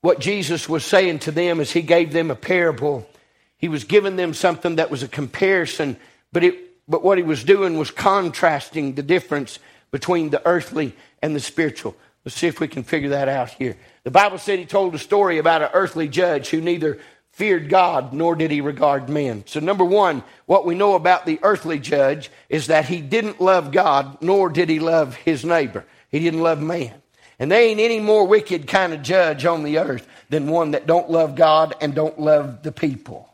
what 0.00 0.20
Jesus 0.20 0.68
was 0.68 0.84
saying 0.84 1.20
to 1.20 1.30
them 1.30 1.60
as 1.60 1.72
he 1.72 1.82
gave 1.82 2.12
them 2.12 2.30
a 2.30 2.36
parable, 2.36 3.08
he 3.56 3.68
was 3.68 3.84
giving 3.84 4.16
them 4.16 4.34
something 4.34 4.76
that 4.76 4.90
was 4.90 5.02
a 5.02 5.08
comparison, 5.08 5.96
but 6.32 6.44
it 6.44 6.72
but 6.88 7.02
what 7.02 7.18
he 7.18 7.24
was 7.24 7.44
doing 7.44 7.78
was 7.78 7.90
contrasting 7.90 8.94
the 8.94 9.02
difference 9.02 9.58
between 9.90 10.30
the 10.30 10.44
earthly 10.46 10.94
and 11.22 11.34
the 11.34 11.40
spiritual. 11.40 11.94
Let's 12.24 12.36
see 12.36 12.46
if 12.46 12.60
we 12.60 12.68
can 12.68 12.82
figure 12.82 13.10
that 13.10 13.28
out 13.28 13.50
here. 13.50 13.76
The 14.04 14.10
Bible 14.10 14.38
said 14.38 14.58
he 14.58 14.64
told 14.64 14.94
a 14.94 14.98
story 14.98 15.38
about 15.38 15.62
an 15.62 15.70
earthly 15.74 16.08
judge 16.08 16.50
who 16.50 16.60
neither 16.60 16.98
feared 17.32 17.68
God 17.68 18.12
nor 18.12 18.36
did 18.36 18.50
he 18.50 18.60
regard 18.60 19.08
men. 19.08 19.44
So, 19.46 19.58
number 19.58 19.84
one, 19.84 20.22
what 20.46 20.64
we 20.64 20.74
know 20.74 20.94
about 20.94 21.26
the 21.26 21.40
earthly 21.42 21.78
judge 21.78 22.30
is 22.48 22.68
that 22.68 22.84
he 22.84 23.00
didn't 23.00 23.40
love 23.40 23.72
God 23.72 24.22
nor 24.22 24.48
did 24.50 24.68
he 24.68 24.78
love 24.78 25.16
his 25.16 25.44
neighbor. 25.44 25.84
He 26.10 26.20
didn't 26.20 26.42
love 26.42 26.60
man. 26.60 26.94
And 27.38 27.50
there 27.50 27.62
ain't 27.62 27.80
any 27.80 27.98
more 27.98 28.26
wicked 28.26 28.68
kind 28.68 28.92
of 28.92 29.02
judge 29.02 29.44
on 29.44 29.64
the 29.64 29.78
earth 29.78 30.06
than 30.28 30.46
one 30.46 30.72
that 30.72 30.86
don't 30.86 31.10
love 31.10 31.34
God 31.34 31.74
and 31.80 31.94
don't 31.94 32.20
love 32.20 32.62
the 32.62 32.70
people. 32.70 33.28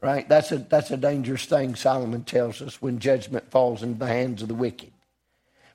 Right? 0.00 0.28
That's 0.28 0.52
a, 0.52 0.58
that's 0.58 0.90
a 0.90 0.96
dangerous 0.96 1.44
thing, 1.46 1.74
Solomon 1.74 2.24
tells 2.24 2.62
us, 2.62 2.80
when 2.80 2.98
judgment 2.98 3.50
falls 3.50 3.82
into 3.82 3.98
the 3.98 4.06
hands 4.06 4.42
of 4.42 4.48
the 4.48 4.54
wicked. 4.54 4.92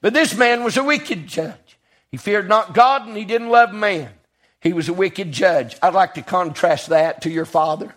But 0.01 0.14
this 0.14 0.36
man 0.36 0.64
was 0.64 0.78
a 0.78 0.84
wicked 0.84 1.28
judge. 1.28 1.78
He 2.10 2.18
feared 2.18 2.47
not 2.47 2.74
God 2.74 3.07
and 3.07 3.18
he 3.18 3.26
didn't 3.26 3.49
love 3.49 3.74
man. 3.74 4.10
He 4.62 4.74
was 4.74 4.89
a 4.89 4.93
wicked 4.93 5.32
judge. 5.32 5.76
I'd 5.82 5.93
like 5.93 6.16
to 6.16 6.22
contrast 6.22 6.89
that 6.89 7.22
to 7.22 7.30
your 7.30 7.45
father. 7.45 7.95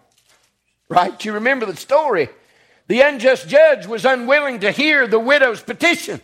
Right? 0.89 1.25
You 1.25 1.33
remember 1.35 1.67
the 1.67 1.77
story. 1.77 2.29
The 2.89 3.01
unjust 3.01 3.49
judge 3.49 3.87
was 3.87 4.05
unwilling 4.05 4.61
to 4.61 4.71
hear 4.71 5.07
the 5.07 5.19
widow's 5.19 5.63
petition. 5.63 6.21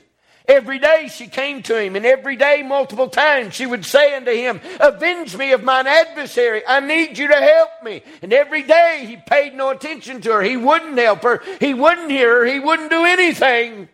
Every 0.48 0.78
day 0.78 1.08
she 1.08 1.26
came 1.26 1.62
to 1.64 1.78
him, 1.78 1.94
and 1.94 2.06
every 2.06 2.34
day, 2.34 2.62
multiple 2.62 3.10
times, 3.10 3.52
she 3.52 3.66
would 3.66 3.84
say 3.84 4.16
unto 4.16 4.30
him, 4.30 4.62
Avenge 4.80 5.36
me 5.36 5.52
of 5.52 5.62
mine 5.62 5.86
adversary. 5.86 6.62
I 6.66 6.80
need 6.80 7.18
you 7.18 7.28
to 7.28 7.36
help 7.36 7.70
me. 7.84 8.02
And 8.22 8.32
every 8.32 8.62
day 8.62 9.04
he 9.06 9.16
paid 9.16 9.54
no 9.54 9.68
attention 9.68 10.22
to 10.22 10.32
her. 10.32 10.42
He 10.42 10.56
wouldn't 10.56 10.96
help 10.96 11.22
her. 11.22 11.42
He 11.60 11.74
wouldn't 11.74 12.10
hear 12.10 12.38
her. 12.38 12.44
He 12.46 12.60
wouldn't 12.60 12.88
do 12.88 13.04
anything. 13.04 13.90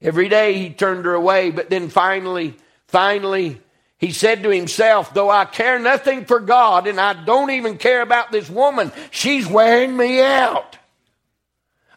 Every 0.00 0.30
day 0.30 0.54
he 0.54 0.70
turned 0.70 1.04
her 1.04 1.12
away, 1.12 1.50
but 1.50 1.68
then 1.68 1.90
finally, 1.90 2.56
finally, 2.88 3.60
he 4.00 4.12
said 4.12 4.42
to 4.42 4.48
himself, 4.48 5.12
Though 5.12 5.28
I 5.28 5.44
care 5.44 5.78
nothing 5.78 6.24
for 6.24 6.40
God 6.40 6.86
and 6.86 6.98
I 6.98 7.12
don't 7.12 7.50
even 7.50 7.76
care 7.76 8.00
about 8.00 8.32
this 8.32 8.48
woman, 8.48 8.90
she's 9.10 9.46
wearing 9.46 9.94
me 9.94 10.22
out. 10.22 10.78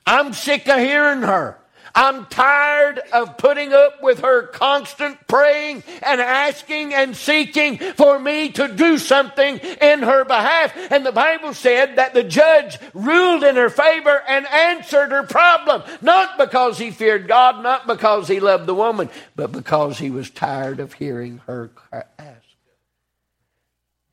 I'm 0.06 0.34
sick 0.34 0.68
of 0.68 0.80
hearing 0.80 1.22
her. 1.22 1.58
I'm 1.96 2.26
tired 2.26 3.00
of 3.12 3.38
putting 3.38 3.72
up 3.72 4.02
with 4.02 4.22
her 4.22 4.48
constant 4.48 5.28
praying 5.28 5.84
and 6.02 6.20
asking 6.20 6.94
and 6.94 7.16
seeking 7.16 7.78
for 7.78 8.18
me 8.18 8.50
to 8.54 8.68
do 8.68 8.98
something 8.98 9.60
in 9.60 10.02
her 10.02 10.26
behalf. 10.26 10.76
And 10.92 11.06
the 11.06 11.12
Bible 11.12 11.54
said 11.54 11.98
that 11.98 12.16
the 12.16 12.24
judge 12.24 12.80
ruled 12.96 13.44
in 13.44 13.56
her 13.56 13.70
favor 13.70 14.24
and 14.28 14.48
answered 14.48 15.12
her 15.12 15.24
problem, 15.24 15.84
not 16.02 16.40
because 16.40 16.80
he 16.80 16.90
feared 16.90 17.28
God, 17.28 17.62
not 17.62 17.86
because 17.86 18.28
he 18.28 18.40
loved 18.40 18.66
the 18.66 18.76
woman, 18.76 19.10
but 19.36 19.52
because 19.52 20.00
he 20.00 20.10
was 20.10 20.32
tired 20.32 20.80
of 20.80 20.94
hearing 20.94 21.42
her 21.46 21.70
ask. 21.92 22.42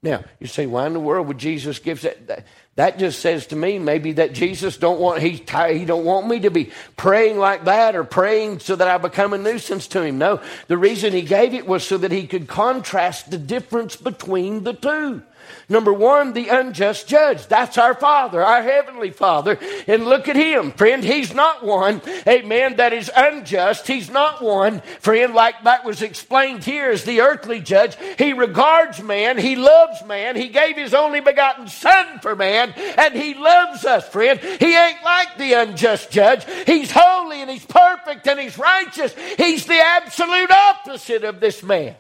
Now, 0.02 0.24
you 0.38 0.46
say, 0.46 0.66
why 0.66 0.86
in 0.86 0.94
the 0.94 1.00
world 1.00 1.28
would 1.28 1.38
Jesus 1.38 1.78
give 1.78 2.02
that? 2.02 2.46
That 2.76 2.98
just 2.98 3.20
says 3.20 3.48
to 3.48 3.56
me 3.56 3.78
maybe 3.78 4.12
that 4.12 4.32
Jesus 4.32 4.76
don't 4.76 5.00
want 5.00 5.20
he 5.20 5.42
he 5.72 5.84
don't 5.84 6.04
want 6.04 6.28
me 6.28 6.40
to 6.40 6.50
be 6.50 6.70
praying 6.96 7.38
like 7.38 7.64
that 7.64 7.96
or 7.96 8.04
praying 8.04 8.60
so 8.60 8.76
that 8.76 8.88
I 8.88 8.96
become 8.96 9.32
a 9.32 9.38
nuisance 9.38 9.88
to 9.88 10.02
him. 10.02 10.18
No, 10.18 10.40
the 10.68 10.78
reason 10.78 11.12
he 11.12 11.22
gave 11.22 11.52
it 11.52 11.66
was 11.66 11.84
so 11.84 11.98
that 11.98 12.12
he 12.12 12.26
could 12.26 12.48
contrast 12.48 13.30
the 13.30 13.38
difference 13.38 13.96
between 13.96 14.62
the 14.64 14.72
two. 14.72 15.22
Number 15.68 15.92
one, 15.92 16.32
the 16.32 16.48
unjust 16.48 17.08
judge. 17.08 17.46
That's 17.46 17.78
our 17.78 17.94
Father, 17.94 18.42
our 18.42 18.62
Heavenly 18.62 19.10
Father. 19.10 19.58
And 19.86 20.06
look 20.06 20.28
at 20.28 20.36
Him, 20.36 20.72
friend. 20.72 21.02
He's 21.04 21.32
not 21.34 21.64
one, 21.64 22.02
amen, 22.26 22.76
that 22.76 22.92
is 22.92 23.10
unjust. 23.14 23.86
He's 23.86 24.10
not 24.10 24.42
one, 24.42 24.80
friend, 25.00 25.34
like 25.34 25.62
that 25.64 25.84
was 25.84 26.02
explained 26.02 26.64
here 26.64 26.90
as 26.90 27.04
the 27.04 27.20
earthly 27.20 27.60
judge. 27.60 27.96
He 28.18 28.32
regards 28.32 29.02
man. 29.02 29.38
He 29.38 29.56
loves 29.56 30.04
man. 30.04 30.36
He 30.36 30.48
gave 30.48 30.76
His 30.76 30.94
only 30.94 31.20
begotten 31.20 31.68
Son 31.68 32.18
for 32.20 32.34
man. 32.34 32.72
And 32.98 33.14
He 33.14 33.34
loves 33.34 33.84
us, 33.84 34.08
friend. 34.08 34.40
He 34.40 34.76
ain't 34.76 35.02
like 35.04 35.38
the 35.38 35.52
unjust 35.54 36.10
judge. 36.10 36.44
He's 36.66 36.90
holy 36.90 37.40
and 37.40 37.50
He's 37.50 37.66
perfect 37.66 38.26
and 38.26 38.40
He's 38.40 38.58
righteous. 38.58 39.14
He's 39.36 39.66
the 39.66 39.80
absolute 39.80 40.50
opposite 40.50 41.24
of 41.24 41.40
this 41.40 41.62
man. 41.62 41.96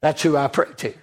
That's 0.00 0.22
who 0.22 0.36
I 0.36 0.48
pray 0.48 0.72
to. 0.76 0.94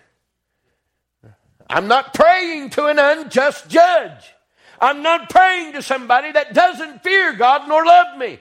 I'm 1.69 1.87
not 1.87 2.13
praying 2.13 2.71
to 2.71 2.85
an 2.85 2.99
unjust 2.99 3.69
judge. 3.69 4.33
I'm 4.79 5.01
not 5.01 5.29
praying 5.29 5.73
to 5.73 5.81
somebody 5.81 6.31
that 6.31 6.53
doesn't 6.53 7.03
fear 7.03 7.33
God 7.33 7.67
nor 7.67 7.85
love 7.85 8.17
me. 8.17 8.39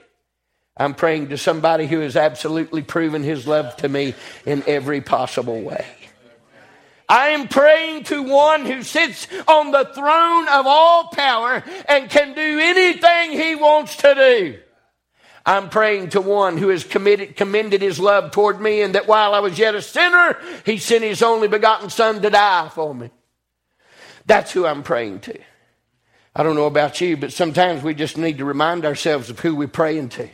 I'm 0.77 0.93
praying 0.93 1.29
to 1.29 1.37
somebody 1.37 1.87
who 1.87 2.01
has 2.01 2.17
absolutely 2.17 2.81
proven 2.81 3.23
his 3.23 3.47
love 3.47 3.77
to 3.77 3.89
me 3.89 4.13
in 4.45 4.63
every 4.67 4.99
possible 5.01 5.61
way. 5.61 5.85
I 7.07 7.29
am 7.29 7.47
praying 7.47 8.05
to 8.05 8.23
one 8.23 8.65
who 8.65 8.83
sits 8.83 9.27
on 9.47 9.71
the 9.71 9.85
throne 9.85 10.47
of 10.49 10.65
all 10.67 11.09
power 11.09 11.63
and 11.87 12.09
can 12.09 12.33
do 12.33 12.59
anything 12.59 13.31
he 13.31 13.55
wants 13.55 13.95
to 13.97 14.15
do. 14.15 14.59
I'm 15.45 15.69
praying 15.69 16.09
to 16.09 16.21
one 16.21 16.57
who 16.57 16.69
has 16.69 16.83
committed, 16.83 17.35
commended 17.35 17.81
his 17.81 17.99
love 17.99 18.31
toward 18.31 18.59
me, 18.59 18.81
and 18.81 18.95
that 18.95 19.07
while 19.07 19.35
I 19.35 19.39
was 19.39 19.59
yet 19.59 19.75
a 19.75 19.81
sinner, 19.81 20.37
he 20.65 20.77
sent 20.77 21.03
his 21.03 21.21
only 21.21 21.47
begotten 21.47 21.89
Son 21.89 22.21
to 22.21 22.29
die 22.29 22.69
for 22.69 22.95
me. 22.95 23.11
That's 24.25 24.51
who 24.51 24.65
I'm 24.65 24.81
praying 24.81 25.19
to. 25.21 25.39
I 26.35 26.43
don't 26.43 26.55
know 26.55 26.65
about 26.65 26.99
you, 26.99 27.15
but 27.15 27.31
sometimes 27.31 27.83
we 27.83 27.93
just 27.93 28.17
need 28.17 28.39
to 28.39 28.45
remind 28.45 28.85
ourselves 28.85 29.29
of 29.29 29.39
who 29.39 29.55
we're 29.55 29.67
praying 29.67 30.09
to. 30.09 30.27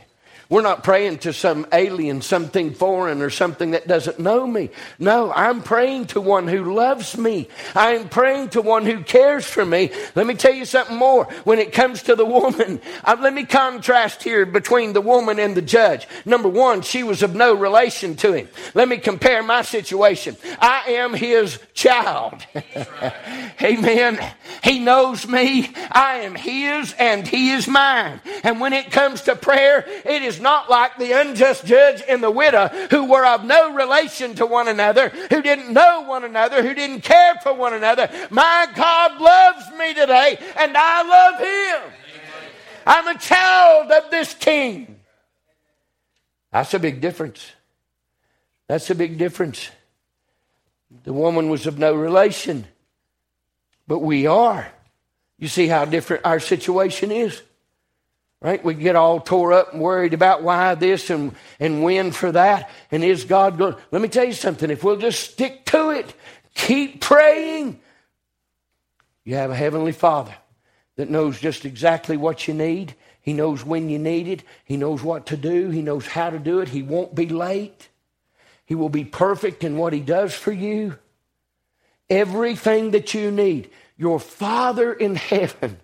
We're 0.52 0.60
not 0.60 0.84
praying 0.84 1.20
to 1.20 1.32
some 1.32 1.66
alien, 1.72 2.20
something 2.20 2.74
foreign, 2.74 3.22
or 3.22 3.30
something 3.30 3.70
that 3.70 3.88
doesn't 3.88 4.18
know 4.18 4.46
me. 4.46 4.68
No, 4.98 5.32
I'm 5.32 5.62
praying 5.62 6.08
to 6.08 6.20
one 6.20 6.46
who 6.46 6.74
loves 6.74 7.16
me. 7.16 7.48
I'm 7.74 8.10
praying 8.10 8.50
to 8.50 8.60
one 8.60 8.84
who 8.84 9.02
cares 9.02 9.46
for 9.46 9.64
me. 9.64 9.92
Let 10.14 10.26
me 10.26 10.34
tell 10.34 10.52
you 10.52 10.66
something 10.66 10.94
more. 10.94 11.24
When 11.44 11.58
it 11.58 11.72
comes 11.72 12.02
to 12.02 12.16
the 12.16 12.26
woman, 12.26 12.82
uh, 13.04 13.16
let 13.18 13.32
me 13.32 13.46
contrast 13.46 14.22
here 14.22 14.44
between 14.44 14.92
the 14.92 15.00
woman 15.00 15.38
and 15.38 15.54
the 15.54 15.62
judge. 15.62 16.06
Number 16.26 16.50
one, 16.50 16.82
she 16.82 17.02
was 17.02 17.22
of 17.22 17.34
no 17.34 17.54
relation 17.54 18.14
to 18.16 18.34
him. 18.34 18.48
Let 18.74 18.90
me 18.90 18.98
compare 18.98 19.42
my 19.42 19.62
situation. 19.62 20.36
I 20.60 20.82
am 20.88 21.14
his 21.14 21.60
child. 21.72 22.44
Amen. 23.62 24.18
He 24.62 24.80
knows 24.80 25.26
me. 25.26 25.72
I 25.90 26.16
am 26.24 26.34
his 26.34 26.94
and 26.98 27.26
he 27.26 27.52
is 27.52 27.66
mine. 27.66 28.20
And 28.44 28.60
when 28.60 28.74
it 28.74 28.90
comes 28.90 29.22
to 29.22 29.34
prayer, 29.34 29.86
it 30.04 30.20
is 30.20 30.41
not 30.42 30.68
like 30.68 30.98
the 30.98 31.12
unjust 31.12 31.64
judge 31.64 32.02
and 32.08 32.22
the 32.22 32.30
widow 32.30 32.68
who 32.90 33.04
were 33.04 33.24
of 33.24 33.44
no 33.44 33.72
relation 33.72 34.34
to 34.34 34.46
one 34.46 34.68
another, 34.68 35.08
who 35.08 35.40
didn't 35.40 35.72
know 35.72 36.02
one 36.02 36.24
another, 36.24 36.62
who 36.62 36.74
didn't 36.74 37.02
care 37.02 37.36
for 37.42 37.54
one 37.54 37.72
another. 37.72 38.10
My 38.30 38.66
God 38.74 39.20
loves 39.20 39.70
me 39.78 39.94
today, 39.94 40.38
and 40.56 40.76
I 40.76 41.02
love 41.02 41.40
him. 41.40 41.92
I'm 42.86 43.16
a 43.16 43.18
child 43.18 43.90
of 43.90 44.10
this 44.10 44.34
king. 44.34 45.00
That's 46.50 46.74
a 46.74 46.78
big 46.78 47.00
difference. 47.00 47.52
That's 48.66 48.90
a 48.90 48.94
big 48.94 49.18
difference. 49.18 49.70
The 51.04 51.12
woman 51.12 51.48
was 51.48 51.66
of 51.66 51.78
no 51.78 51.94
relation, 51.94 52.66
but 53.86 54.00
we 54.00 54.26
are. 54.26 54.70
You 55.38 55.48
see 55.48 55.66
how 55.66 55.84
different 55.84 56.24
our 56.24 56.38
situation 56.38 57.10
is? 57.10 57.42
Right? 58.42 58.62
We 58.62 58.74
get 58.74 58.96
all 58.96 59.20
tore 59.20 59.52
up 59.52 59.72
and 59.72 59.80
worried 59.80 60.14
about 60.14 60.42
why 60.42 60.74
this 60.74 61.10
and, 61.10 61.32
and 61.60 61.84
when 61.84 62.10
for 62.10 62.32
that. 62.32 62.70
And 62.90 63.04
is 63.04 63.24
God 63.24 63.56
going? 63.56 63.76
Let 63.92 64.02
me 64.02 64.08
tell 64.08 64.24
you 64.24 64.32
something. 64.32 64.68
If 64.68 64.82
we'll 64.82 64.96
just 64.96 65.30
stick 65.30 65.64
to 65.66 65.90
it, 65.90 66.12
keep 66.52 67.00
praying, 67.00 67.80
you 69.22 69.36
have 69.36 69.52
a 69.52 69.56
Heavenly 69.56 69.92
Father 69.92 70.34
that 70.96 71.08
knows 71.08 71.38
just 71.38 71.64
exactly 71.64 72.16
what 72.16 72.48
you 72.48 72.54
need. 72.54 72.96
He 73.20 73.32
knows 73.32 73.64
when 73.64 73.88
you 73.88 74.00
need 74.00 74.26
it. 74.26 74.42
He 74.64 74.76
knows 74.76 75.04
what 75.04 75.26
to 75.26 75.36
do. 75.36 75.70
He 75.70 75.80
knows 75.80 76.06
how 76.08 76.30
to 76.30 76.40
do 76.40 76.58
it. 76.58 76.68
He 76.68 76.82
won't 76.82 77.14
be 77.14 77.28
late. 77.28 77.90
He 78.64 78.74
will 78.74 78.88
be 78.88 79.04
perfect 79.04 79.62
in 79.62 79.78
what 79.78 79.92
He 79.92 80.00
does 80.00 80.34
for 80.34 80.50
you. 80.50 80.98
Everything 82.10 82.90
that 82.90 83.14
you 83.14 83.30
need, 83.30 83.70
your 83.96 84.18
Father 84.18 84.92
in 84.92 85.14
heaven 85.14 85.78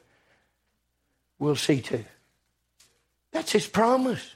will 1.39 1.55
see 1.55 1.81
to. 1.83 2.05
That's 3.33 3.53
his 3.53 3.66
promise. 3.66 4.35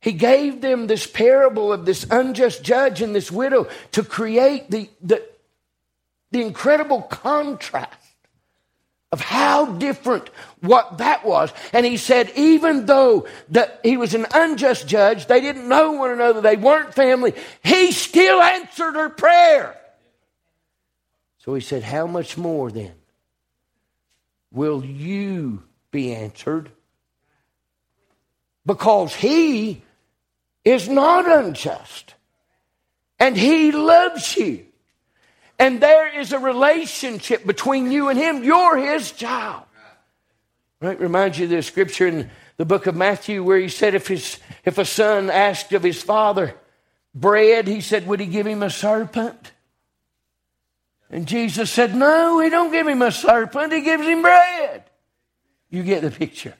He 0.00 0.12
gave 0.12 0.60
them 0.60 0.86
this 0.86 1.06
parable 1.06 1.72
of 1.72 1.86
this 1.86 2.06
unjust 2.10 2.62
judge 2.62 3.00
and 3.00 3.14
this 3.14 3.32
widow 3.32 3.68
to 3.92 4.02
create 4.02 4.70
the, 4.70 4.90
the, 5.00 5.24
the 6.30 6.42
incredible 6.42 7.02
contrast 7.02 7.96
of 9.12 9.20
how 9.20 9.66
different 9.66 10.28
what 10.60 10.98
that 10.98 11.24
was. 11.24 11.52
And 11.72 11.86
he 11.86 11.96
said, 11.96 12.32
even 12.36 12.84
though 12.86 13.28
that 13.50 13.80
he 13.84 13.96
was 13.96 14.12
an 14.12 14.26
unjust 14.34 14.88
judge, 14.88 15.26
they 15.26 15.40
didn't 15.40 15.68
know 15.68 15.92
one 15.92 16.10
another, 16.10 16.40
they 16.40 16.56
weren't 16.56 16.92
family, 16.92 17.32
he 17.62 17.92
still 17.92 18.42
answered 18.42 18.96
her 18.96 19.08
prayer. 19.08 19.74
So 21.38 21.54
he 21.54 21.60
said, 21.60 21.82
How 21.82 22.06
much 22.06 22.36
more 22.36 22.70
then 22.70 22.94
will 24.50 24.84
you 24.84 25.62
be 25.90 26.12
answered? 26.12 26.70
Because 28.66 29.14
he 29.14 29.82
is 30.64 30.88
not 30.88 31.30
unjust. 31.30 32.14
And 33.18 33.36
he 33.36 33.72
loves 33.72 34.36
you. 34.36 34.66
And 35.58 35.80
there 35.80 36.18
is 36.18 36.32
a 36.32 36.38
relationship 36.38 37.46
between 37.46 37.92
you 37.92 38.08
and 38.08 38.18
him. 38.18 38.42
You're 38.42 38.76
his 38.76 39.12
child. 39.12 39.64
Right? 40.80 40.98
Reminds 40.98 41.38
you 41.38 41.44
of 41.44 41.50
the 41.50 41.62
scripture 41.62 42.06
in 42.06 42.30
the 42.56 42.64
book 42.64 42.86
of 42.86 42.94
Matthew 42.94 43.42
where 43.42 43.58
he 43.58 43.68
said 43.68 43.94
if 43.94 44.08
his 44.08 44.38
if 44.64 44.78
a 44.78 44.84
son 44.84 45.30
asked 45.30 45.72
of 45.72 45.82
his 45.82 46.02
father 46.02 46.54
bread, 47.14 47.68
he 47.68 47.80
said, 47.80 48.06
would 48.06 48.20
he 48.20 48.26
give 48.26 48.46
him 48.46 48.62
a 48.62 48.70
serpent? 48.70 49.52
And 51.10 51.26
Jesus 51.26 51.70
said, 51.70 51.94
No, 51.94 52.40
he 52.40 52.50
don't 52.50 52.72
give 52.72 52.88
him 52.88 53.02
a 53.02 53.12
serpent, 53.12 53.72
he 53.72 53.82
gives 53.82 54.04
him 54.04 54.22
bread. 54.22 54.84
You 55.70 55.82
get 55.82 56.02
the 56.02 56.10
picture. 56.10 56.54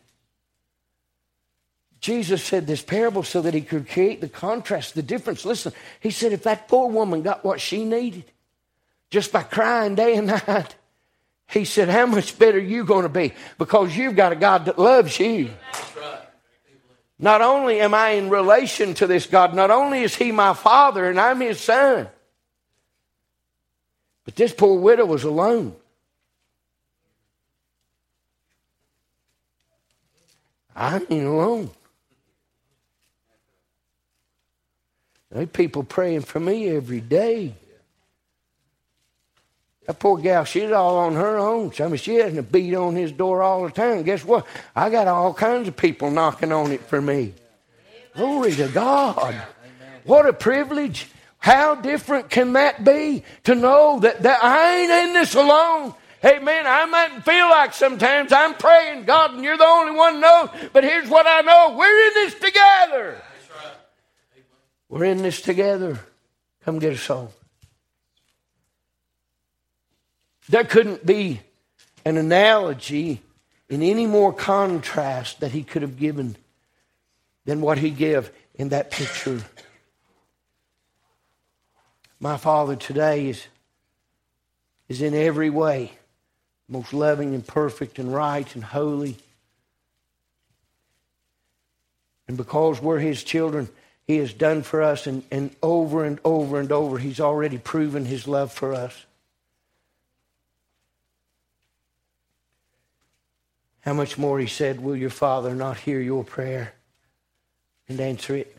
Jesus 2.05 2.45
said 2.45 2.67
this 2.67 2.83
parable 2.83 3.23
so 3.23 3.41
that 3.41 3.55
he 3.55 3.63
could 3.63 3.89
create 3.89 4.21
the 4.21 4.29
contrast, 4.29 4.95
the 4.95 5.03
difference. 5.03 5.47
Listen, 5.47 5.73
he 6.01 6.11
said, 6.11 6.35
if 6.35 6.43
that 6.43 6.69
poor 6.69 6.91
woman 6.91 7.23
got 7.23 7.47
what 7.47 7.63
she 7.63 7.83
needed 7.83 8.25
just 9.09 9.33
by 9.33 9.43
crying 9.43 9.95
day 9.95 10.15
and 10.17 10.27
night, 10.47 10.75
he 11.49 11.65
said, 11.65 11.89
How 11.89 12.05
much 12.05 12.39
better 12.39 12.59
you 12.59 12.85
going 12.85 13.05
to 13.05 13.09
be? 13.09 13.33
Because 13.57 13.97
you've 13.97 14.17
got 14.17 14.33
a 14.33 14.37
God 14.37 14.67
that 14.67 14.79
loves 14.79 15.19
you. 15.19 15.49
Not 17.19 17.41
only 17.41 17.81
am 17.81 17.95
I 17.95 18.11
in 18.11 18.29
relation 18.29 18.93
to 18.95 19.07
this 19.07 19.25
God, 19.27 19.55
not 19.55 19.71
only 19.71 20.03
is 20.03 20.15
He 20.15 20.31
my 20.31 20.53
Father 20.53 21.09
and 21.09 21.19
I'm 21.19 21.41
His 21.41 21.59
Son, 21.59 22.07
but 24.27 24.37
this 24.37 24.53
poor 24.53 24.79
widow 24.79 25.07
was 25.07 25.25
alone. 25.25 25.75
I 30.77 30.97
ain't 31.09 31.27
alone. 31.27 31.71
There 35.35 35.47
people 35.47 35.83
praying 35.83 36.21
for 36.21 36.39
me 36.39 36.69
every 36.69 37.01
day. 37.01 37.55
That 39.87 39.99
poor 39.99 40.17
gal, 40.17 40.45
she's 40.45 40.71
all 40.71 40.97
on 40.97 41.15
her 41.15 41.37
own. 41.39 41.73
I 41.81 41.89
mean, 41.89 41.97
she 41.97 42.15
hasn't 42.15 42.39
a 42.39 42.43
beat 42.43 42.75
on 42.75 42.95
his 42.95 43.11
door 43.11 43.43
all 43.43 43.65
the 43.65 43.71
time. 43.71 44.05
Guess 44.05 44.25
what? 44.25 44.47
I 44.77 44.91
got 44.91 45.09
all 45.09 45.35
kinds 45.35 45.67
of 45.67 45.77
people 45.77 46.11
knocking 46.13 46.53
on 46.53 46.71
it 46.71 46.83
for 46.83 47.03
me. 47.03 47.35
Glory 48.15 48.53
to 48.53 48.69
God. 48.69 49.35
What 50.05 50.27
a 50.27 50.33
privilege. 50.33 51.09
How 51.39 51.75
different 51.75 52.31
can 52.31 52.53
that 52.53 52.85
be 52.85 53.25
to 53.43 53.57
know 53.57 53.99
that, 54.01 54.23
that 54.23 54.43
I 54.43 54.77
ain't 54.79 55.09
in 55.09 55.15
this 55.15 55.35
alone? 55.35 55.95
Man, 56.23 56.67
I 56.67 56.87
might 56.87 57.23
feel 57.25 57.51
like 57.51 57.75
sometimes 57.75 58.33
I'm 58.33 58.55
praying, 58.55 59.05
God, 59.05 59.35
and 59.35 59.45
you're 59.45 59.59
the 59.59 59.65
only 59.65 59.93
one 59.93 60.21
knows, 60.21 60.49
but 60.73 60.85
here's 60.85 61.09
what 61.09 61.27
I 61.27 61.43
know. 61.43 61.77
We're 61.77 62.07
in 62.07 62.15
this 62.15 62.35
together. 62.35 63.21
We're 64.95 65.07
in 65.07 65.23
this 65.23 65.41
together. 65.41 65.99
Come 66.65 66.79
get 66.79 66.93
a 66.93 66.97
soul. 66.97 67.35
There 70.49 70.63
couldn't 70.63 71.05
be 71.05 71.41
an 72.05 72.17
analogy 72.17 73.21
in 73.69 73.83
any 73.83 74.07
more 74.07 74.33
contrast 74.33 75.41
that 75.41 75.51
he 75.51 75.65
could 75.65 75.83
have 75.83 75.99
given 75.99 76.37
than 77.45 77.61
what 77.61 77.79
he 77.79 77.91
gave 77.91 78.31
in 78.55 78.69
that 78.69 78.93
picture 78.93 79.43
my 82.21 82.37
Father 82.37 82.77
today 82.77 83.29
is, 83.29 83.47
is 84.89 85.03
in 85.03 85.13
every 85.13 85.51
way 85.51 85.93
most 86.69 86.95
loving 86.95 87.35
and 87.35 87.45
perfect 87.45 87.99
and 87.99 88.15
right 88.15 88.55
and 88.55 88.65
holy. 88.65 89.19
And 92.27 92.39
because 92.39 92.81
we're 92.81 93.01
His 93.01 93.23
children, 93.23 93.69
He 94.07 94.19
has 94.19 94.33
done 94.33 94.63
for 94.63 94.83
us, 94.83 95.07
and, 95.07 95.23
and 95.31 95.55
over 95.63 96.05
and 96.05 96.21
over 96.25 96.61
and 96.61 96.71
over, 96.71 96.99
He's 96.99 97.21
already 97.21 97.59
proven 97.59 98.05
His 98.05 98.29
love 98.29 98.53
for 98.53 98.75
us. 98.75 99.05
How 103.81 103.95
much 103.95 104.19
more, 104.19 104.39
He 104.39 104.47
said, 104.47 104.81
will 104.81 104.97
your 104.97 105.11
Father 105.11 105.55
not 105.55 105.79
hear 105.79 106.01
your 106.01 106.25
prayer 106.25 106.75
and 107.89 108.01
answer 108.01 108.37
it? 108.37 108.57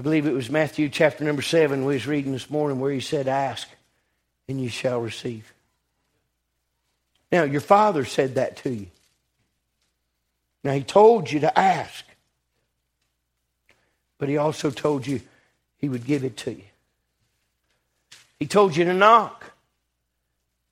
I 0.00 0.02
believe 0.02 0.26
it 0.26 0.32
was 0.32 0.48
Matthew 0.48 0.88
chapter 0.88 1.24
number 1.24 1.42
7 1.42 1.84
we 1.84 1.92
was 1.92 2.06
reading 2.06 2.32
this 2.32 2.48
morning 2.48 2.80
where 2.80 2.90
he 2.90 3.00
said, 3.00 3.28
Ask 3.28 3.68
and 4.48 4.58
you 4.58 4.70
shall 4.70 4.98
receive. 4.98 5.52
Now, 7.30 7.42
your 7.42 7.60
father 7.60 8.06
said 8.06 8.36
that 8.36 8.56
to 8.58 8.70
you. 8.70 8.86
Now, 10.64 10.72
he 10.72 10.82
told 10.82 11.30
you 11.30 11.40
to 11.40 11.58
ask, 11.58 12.04
but 14.20 14.28
he 14.28 14.36
also 14.36 14.70
told 14.70 15.06
you 15.06 15.22
he 15.78 15.88
would 15.88 16.04
give 16.04 16.22
it 16.22 16.36
to 16.36 16.52
you. 16.52 16.62
He 18.38 18.46
told 18.46 18.76
you 18.76 18.84
to 18.84 18.92
knock 18.92 19.52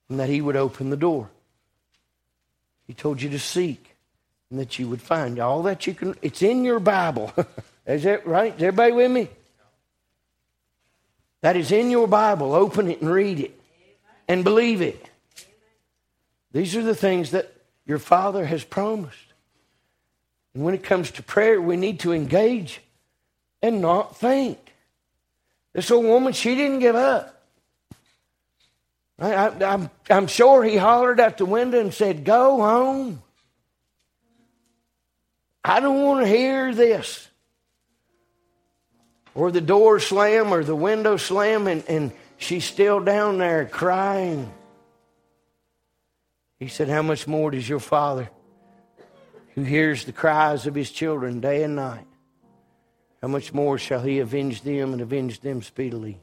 and 0.09 0.21
that 0.21 0.29
he 0.29 0.41
would 0.41 0.55
open 0.55 0.91
the 0.91 0.97
door. 0.97 1.31
He 2.87 2.93
told 2.93 3.21
you 3.21 3.31
to 3.31 3.39
seek 3.39 3.97
and 4.51 4.61
that 4.61 4.79
you 4.79 4.87
would 4.87 5.01
find 5.01 5.41
all 5.41 5.63
that 5.63 5.87
you 5.87 5.95
can. 5.95 6.15
It's 6.21 6.43
in 6.43 6.63
your 6.63 6.79
Bible. 6.79 7.33
Is 7.87 8.03
that 8.03 8.27
right? 8.27 8.55
Is 8.55 8.63
everybody 8.63 8.93
with 8.93 9.11
me? 9.11 9.29
That 11.41 11.57
is 11.57 11.71
in 11.71 11.91
your 11.91 12.09
Bible. 12.09 12.53
Open 12.53 12.91
it 12.91 13.01
and 13.01 13.11
read 13.11 13.39
it 13.39 13.59
and 14.27 14.43
believe 14.45 14.83
it. 14.83 15.09
These 16.53 16.75
are 16.77 16.83
the 16.83 16.97
things 16.97 17.31
that 17.31 17.55
your 17.87 18.01
Father 18.01 18.45
has 18.45 18.65
promised. 18.65 19.33
And 20.53 20.65
when 20.65 20.75
it 20.75 20.83
comes 20.83 21.13
to 21.13 21.23
prayer, 21.23 21.63
we 21.63 21.77
need 21.77 22.01
to 22.01 22.13
engage 22.13 22.81
and 23.63 23.81
not 23.81 24.17
faint. 24.17 24.59
This 25.73 25.91
old 25.91 26.05
woman, 26.05 26.33
she 26.33 26.55
didn't 26.55 26.81
give 26.81 26.97
up. 26.97 27.35
I, 29.19 29.33
am 29.33 29.63
I'm, 29.63 29.91
I'm 30.09 30.27
sure 30.27 30.63
he 30.63 30.77
hollered 30.77 31.21
out 31.21 31.39
the 31.39 31.47
window 31.47 31.81
and 31.81 31.93
said, 31.93 32.25
Go 32.25 32.61
home. 32.61 33.23
I 35.65 35.81
don't 35.81 36.03
want 36.03 36.25
to 36.25 36.29
hear 36.29 36.75
this 36.75 37.29
or 39.39 39.53
the 39.53 39.61
door 39.61 40.01
slam 40.01 40.53
or 40.53 40.65
the 40.65 40.75
window 40.75 41.17
slam 41.17 41.69
and, 41.69 41.85
and 41.89 42.11
she's 42.39 42.65
still 42.65 42.99
down 42.99 43.39
there 43.39 43.67
crying. 43.67 44.53
He 46.59 46.67
said, 46.67 46.89
How 46.89 47.03
much 47.03 47.29
more 47.29 47.53
does 47.53 47.69
your 47.69 47.79
father, 47.79 48.31
who 49.55 49.63
hears 49.63 50.05
the 50.05 50.13
cries 50.13 50.67
of 50.67 50.75
his 50.75 50.91
children 50.91 51.39
day 51.39 51.63
and 51.63 51.77
night, 51.77 52.08
how 53.21 53.29
much 53.29 53.53
more 53.53 53.79
shall 53.79 54.01
he 54.01 54.21
avenge 54.21 54.63
them 54.63 54.93
and 54.93 55.03
avenge 55.03 55.41
them 55.41 55.63
speedily? 55.63 56.21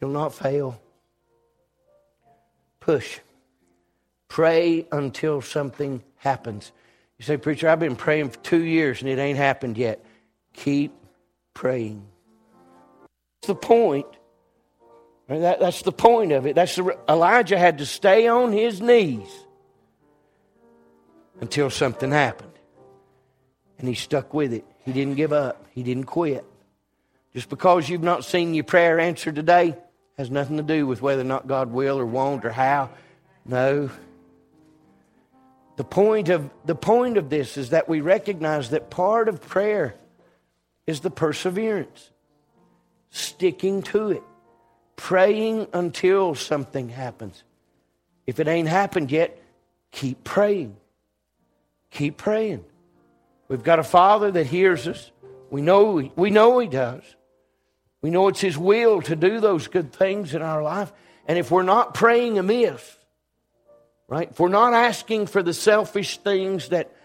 He'll 0.00 0.10
not 0.10 0.34
fail. 0.34 0.80
Push. 2.80 3.20
Pray 4.28 4.86
until 4.90 5.40
something 5.40 6.02
happens. 6.16 6.72
You 7.18 7.24
say, 7.24 7.36
Preacher, 7.36 7.68
I've 7.68 7.78
been 7.78 7.96
praying 7.96 8.30
for 8.30 8.38
two 8.38 8.62
years 8.62 9.00
and 9.00 9.08
it 9.08 9.18
ain't 9.18 9.38
happened 9.38 9.78
yet. 9.78 10.04
Keep 10.54 10.92
praying. 11.54 12.04
That's 13.40 13.48
the 13.48 13.54
point. 13.54 14.06
That, 15.28 15.60
that's 15.60 15.82
the 15.82 15.92
point 15.92 16.32
of 16.32 16.46
it. 16.46 16.54
That's 16.54 16.76
the, 16.76 16.98
Elijah 17.08 17.58
had 17.58 17.78
to 17.78 17.86
stay 17.86 18.26
on 18.26 18.52
his 18.52 18.80
knees 18.80 19.28
until 21.40 21.70
something 21.70 22.10
happened. 22.10 22.52
And 23.78 23.88
he 23.88 23.94
stuck 23.94 24.34
with 24.34 24.52
it. 24.52 24.64
He 24.84 24.92
didn't 24.92 25.14
give 25.14 25.32
up. 25.32 25.64
He 25.70 25.82
didn't 25.82 26.04
quit. 26.04 26.44
Just 27.34 27.48
because 27.48 27.88
you've 27.88 28.02
not 28.02 28.24
seen 28.24 28.54
your 28.54 28.64
prayer 28.64 28.98
answered 28.98 29.34
today 29.34 29.76
has 30.18 30.30
nothing 30.30 30.58
to 30.58 30.62
do 30.62 30.86
with 30.86 31.00
whether 31.00 31.22
or 31.22 31.24
not 31.24 31.46
God 31.46 31.72
will 31.72 31.98
or 31.98 32.06
won't 32.06 32.44
or 32.44 32.52
how. 32.52 32.90
No. 33.44 33.90
The 35.76 35.84
point 35.84 36.28
of, 36.28 36.50
the 36.64 36.74
point 36.74 37.16
of 37.16 37.30
this 37.30 37.56
is 37.56 37.70
that 37.70 37.88
we 37.88 38.00
recognize 38.00 38.70
that 38.70 38.90
part 38.90 39.28
of 39.28 39.40
prayer 39.40 39.94
is 40.86 41.00
the 41.00 41.10
perseverance, 41.10 42.10
sticking 43.10 43.82
to 43.82 44.10
it, 44.10 44.22
praying 44.96 45.66
until 45.72 46.34
something 46.34 46.90
happens. 46.90 47.42
If 48.26 48.38
it 48.38 48.48
ain't 48.48 48.68
happened 48.68 49.10
yet, 49.10 49.40
keep 49.90 50.22
praying. 50.24 50.76
Keep 51.90 52.18
praying. 52.18 52.64
We've 53.52 53.62
got 53.62 53.78
a 53.78 53.84
Father 53.84 54.30
that 54.30 54.46
hears 54.46 54.88
us. 54.88 55.10
We 55.50 55.60
know, 55.60 56.10
we 56.16 56.30
know 56.30 56.58
He 56.58 56.68
does. 56.68 57.02
We 58.00 58.08
know 58.08 58.28
it's 58.28 58.40
His 58.40 58.56
will 58.56 59.02
to 59.02 59.14
do 59.14 59.40
those 59.40 59.68
good 59.68 59.92
things 59.92 60.34
in 60.34 60.40
our 60.40 60.62
life. 60.62 60.90
And 61.28 61.38
if 61.38 61.50
we're 61.50 61.62
not 61.62 61.92
praying 61.92 62.38
amiss, 62.38 62.96
right? 64.08 64.30
If 64.30 64.40
we're 64.40 64.48
not 64.48 64.72
asking 64.72 65.26
for 65.26 65.42
the 65.42 65.52
selfish 65.52 66.16
things 66.16 66.70
that, 66.70 66.96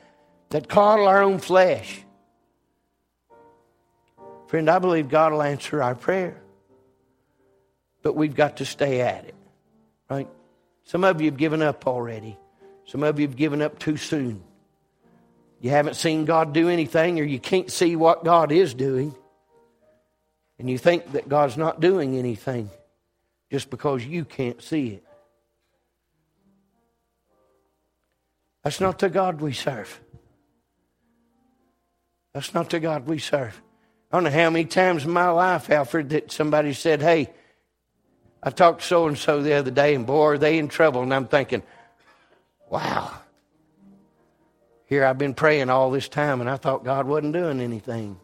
that 0.52 0.70
coddle 0.70 1.06
our 1.10 1.22
own 1.22 1.40
flesh, 1.40 2.02
Friend, 4.48 4.70
I 4.70 4.80
believe 4.80 5.10
God 5.10 5.34
will 5.34 5.44
answer 5.44 5.84
our 5.84 5.96
prayer. 5.96 6.42
But 8.02 8.16
we've 8.16 8.36
got 8.36 8.56
to 8.58 8.66
stay 8.66 9.02
at 9.02 9.26
it, 9.26 9.36
right? 10.10 10.30
Some 10.86 11.04
of 11.04 11.20
you 11.20 11.30
have 11.30 11.38
given 11.38 11.62
up 11.62 11.86
already. 11.86 12.38
Some 12.86 13.04
of 13.04 13.20
you 13.20 13.28
have 13.28 13.36
given 13.36 13.62
up 13.62 13.80
too 13.80 13.98
soon. 13.98 14.42
You 15.60 15.72
haven't 15.72 15.96
seen 15.96 16.26
God 16.26 16.54
do 16.54 16.70
anything, 16.70 17.20
or 17.20 17.24
you 17.24 17.40
can't 17.40 17.72
see 17.72 17.96
what 17.96 18.24
God 18.24 18.52
is 18.52 18.74
doing. 18.74 19.16
And 20.60 20.70
you 20.70 20.78
think 20.78 21.12
that 21.14 21.30
God's 21.30 21.58
not 21.58 21.80
doing 21.80 22.18
anything 22.18 22.70
just 23.52 23.70
because 23.70 24.06
you 24.06 24.26
can't 24.26 24.62
see 24.62 24.88
it. 24.90 25.04
That's 28.64 28.82
not 28.82 29.00
the 29.00 29.10
God 29.10 29.40
we 29.40 29.54
serve. 29.54 30.00
That's 32.34 32.54
not 32.54 32.70
the 32.70 32.80
God 32.80 33.08
we 33.08 33.18
serve. 33.18 33.60
I 34.12 34.18
don't 34.18 34.26
know 34.26 34.30
how 34.30 34.50
many 34.50 34.66
times 34.66 35.06
in 35.06 35.12
my 35.12 35.30
life, 35.30 35.70
Alfred, 35.70 36.10
that 36.10 36.32
somebody 36.32 36.74
said, 36.74 37.02
Hey, 37.02 37.30
I 38.44 38.50
talked 38.52 38.82
to 38.82 38.88
so 38.88 39.08
and 39.08 39.18
so 39.18 39.42
the 39.42 39.54
other 39.54 39.72
day, 39.72 39.96
and 39.96 40.06
boy, 40.06 40.24
are 40.24 40.38
they 40.38 40.58
in 40.58 40.68
trouble. 40.68 41.02
And 41.02 41.14
I'm 41.14 41.28
thinking, 41.28 41.64
Wow. 42.70 43.12
Here 44.88 45.06
I've 45.06 45.18
been 45.18 45.34
praying 45.34 45.70
all 45.70 45.92
this 45.92 46.08
time, 46.08 46.40
and 46.40 46.50
I 46.50 46.56
thought 46.56 46.86
God 46.86 47.06
wasn't 47.06 47.34
doing 47.34 47.60
anything. 47.60 48.18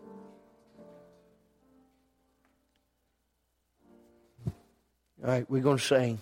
All 4.46 5.30
right, 5.30 5.50
we're 5.50 5.62
going 5.62 5.78
to 5.78 5.84
sing. 5.84 6.22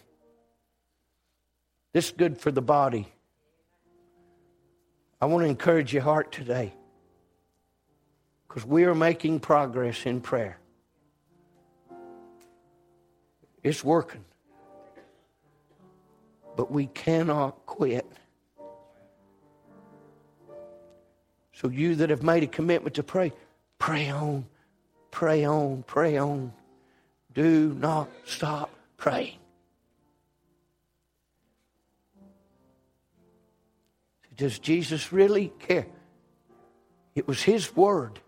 This 1.93 2.05
is 2.07 2.11
good 2.11 2.39
for 2.39 2.51
the 2.51 2.61
body. 2.61 3.07
I 5.19 5.27
want 5.27 5.43
to 5.43 5.49
encourage 5.49 5.93
your 5.93 6.01
heart 6.01 6.31
today 6.31 6.73
because 8.47 8.65
we 8.65 8.85
are 8.85 8.95
making 8.95 9.41
progress 9.41 10.07
in 10.07 10.21
prayer. 10.21 10.57
It's 13.61 13.83
working. 13.83 14.25
But 16.55 16.71
we 16.71 16.87
cannot 16.87 17.65
quit. 17.67 18.11
So, 21.61 21.69
you 21.69 21.93
that 21.97 22.09
have 22.09 22.23
made 22.23 22.41
a 22.41 22.47
commitment 22.47 22.95
to 22.95 23.03
pray, 23.03 23.31
pray 23.77 24.09
on, 24.09 24.45
pray 25.11 25.45
on, 25.45 25.83
pray 25.85 26.17
on. 26.17 26.53
Do 27.35 27.77
not 27.79 28.09
stop 28.25 28.71
praying. 28.97 29.37
Does 34.35 34.57
Jesus 34.57 35.13
really 35.13 35.53
care? 35.59 35.85
It 37.13 37.27
was 37.27 37.43
His 37.43 37.75
word. 37.75 38.19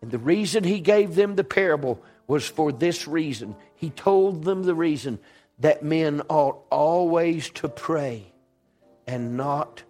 And 0.00 0.12
the 0.12 0.18
reason 0.18 0.62
He 0.62 0.78
gave 0.78 1.16
them 1.16 1.34
the 1.34 1.42
parable 1.42 2.00
was 2.28 2.46
for 2.46 2.70
this 2.70 3.08
reason. 3.08 3.56
He 3.74 3.90
told 3.90 4.44
them 4.44 4.62
the 4.62 4.76
reason 4.76 5.18
that 5.58 5.82
men 5.82 6.22
ought 6.28 6.62
always 6.70 7.50
to 7.50 7.68
pray 7.68 8.32
and 9.08 9.36
not 9.36 9.82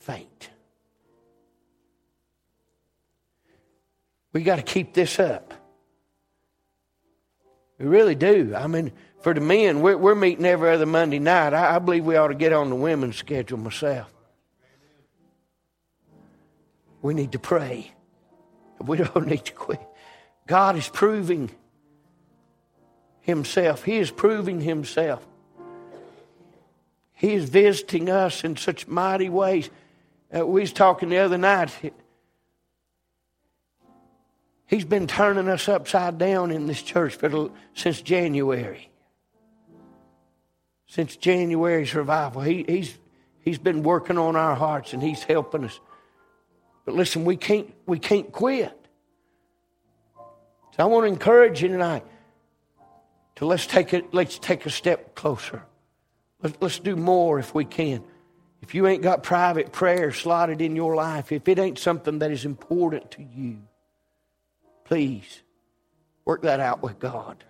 faint. 0.00 0.50
We 4.32 4.42
got 4.42 4.56
to 4.56 4.62
keep 4.62 4.94
this 4.94 5.18
up. 5.18 5.54
We 7.78 7.86
really 7.86 8.14
do. 8.14 8.54
I 8.56 8.66
mean, 8.66 8.92
for 9.20 9.34
the 9.34 9.40
men, 9.40 9.80
we're, 9.80 9.96
we're 9.96 10.14
meeting 10.14 10.44
every 10.44 10.70
other 10.70 10.86
Monday 10.86 11.18
night. 11.18 11.54
I, 11.54 11.76
I 11.76 11.78
believe 11.78 12.04
we 12.04 12.16
ought 12.16 12.28
to 12.28 12.34
get 12.34 12.52
on 12.52 12.70
the 12.70 12.76
women's 12.76 13.16
schedule 13.16 13.58
myself. 13.58 14.12
We 17.00 17.14
need 17.14 17.32
to 17.32 17.38
pray. 17.38 17.92
We 18.84 18.96
don't 18.98 19.26
need 19.26 19.44
to 19.46 19.52
quit. 19.52 19.80
God 20.46 20.76
is 20.76 20.88
proving 20.88 21.50
Himself. 23.20 23.84
He 23.84 23.96
is 23.96 24.10
proving 24.10 24.60
Himself. 24.60 25.24
He 27.14 27.34
is 27.34 27.48
visiting 27.48 28.08
us 28.08 28.44
in 28.44 28.56
such 28.56 28.86
mighty 28.86 29.28
ways. 29.28 29.70
Uh, 30.36 30.46
we 30.46 30.60
was 30.60 30.72
talking 30.72 31.08
the 31.08 31.18
other 31.18 31.38
night. 31.38 31.70
He's 34.68 34.84
been 34.84 35.06
turning 35.06 35.48
us 35.48 35.66
upside 35.66 36.18
down 36.18 36.50
in 36.50 36.66
this 36.66 36.82
church 36.82 37.16
for 37.16 37.50
since 37.74 38.02
January. 38.02 38.90
Since 40.86 41.16
January's 41.16 41.94
revival, 41.94 42.42
he, 42.42 42.66
he's 42.68 42.98
he's 43.40 43.58
been 43.58 43.82
working 43.82 44.18
on 44.18 44.36
our 44.36 44.54
hearts 44.54 44.92
and 44.92 45.02
he's 45.02 45.22
helping 45.22 45.64
us. 45.64 45.80
But 46.84 46.94
listen, 46.94 47.24
we 47.24 47.36
can't 47.36 47.72
we 47.86 47.98
can't 47.98 48.30
quit. 48.30 48.78
So 50.76 50.82
I 50.82 50.84
want 50.84 51.04
to 51.04 51.08
encourage 51.08 51.62
you 51.62 51.68
tonight 51.68 52.04
to 53.36 53.46
let's 53.46 53.66
take 53.66 53.94
it 53.94 54.12
let's 54.12 54.38
take 54.38 54.66
a 54.66 54.70
step 54.70 55.14
closer. 55.14 55.62
Let's, 56.42 56.58
let's 56.60 56.78
do 56.78 56.94
more 56.94 57.38
if 57.38 57.54
we 57.54 57.64
can. 57.64 58.04
If 58.60 58.74
you 58.74 58.86
ain't 58.86 59.02
got 59.02 59.22
private 59.22 59.72
prayer 59.72 60.12
slotted 60.12 60.60
in 60.60 60.76
your 60.76 60.94
life, 60.94 61.32
if 61.32 61.48
it 61.48 61.58
ain't 61.58 61.78
something 61.78 62.18
that 62.18 62.30
is 62.30 62.44
important 62.44 63.10
to 63.12 63.22
you, 63.22 63.62
please 64.88 65.42
work 66.24 66.42
that 66.42 66.60
out 66.60 66.82
with 66.82 66.98
God. 66.98 67.44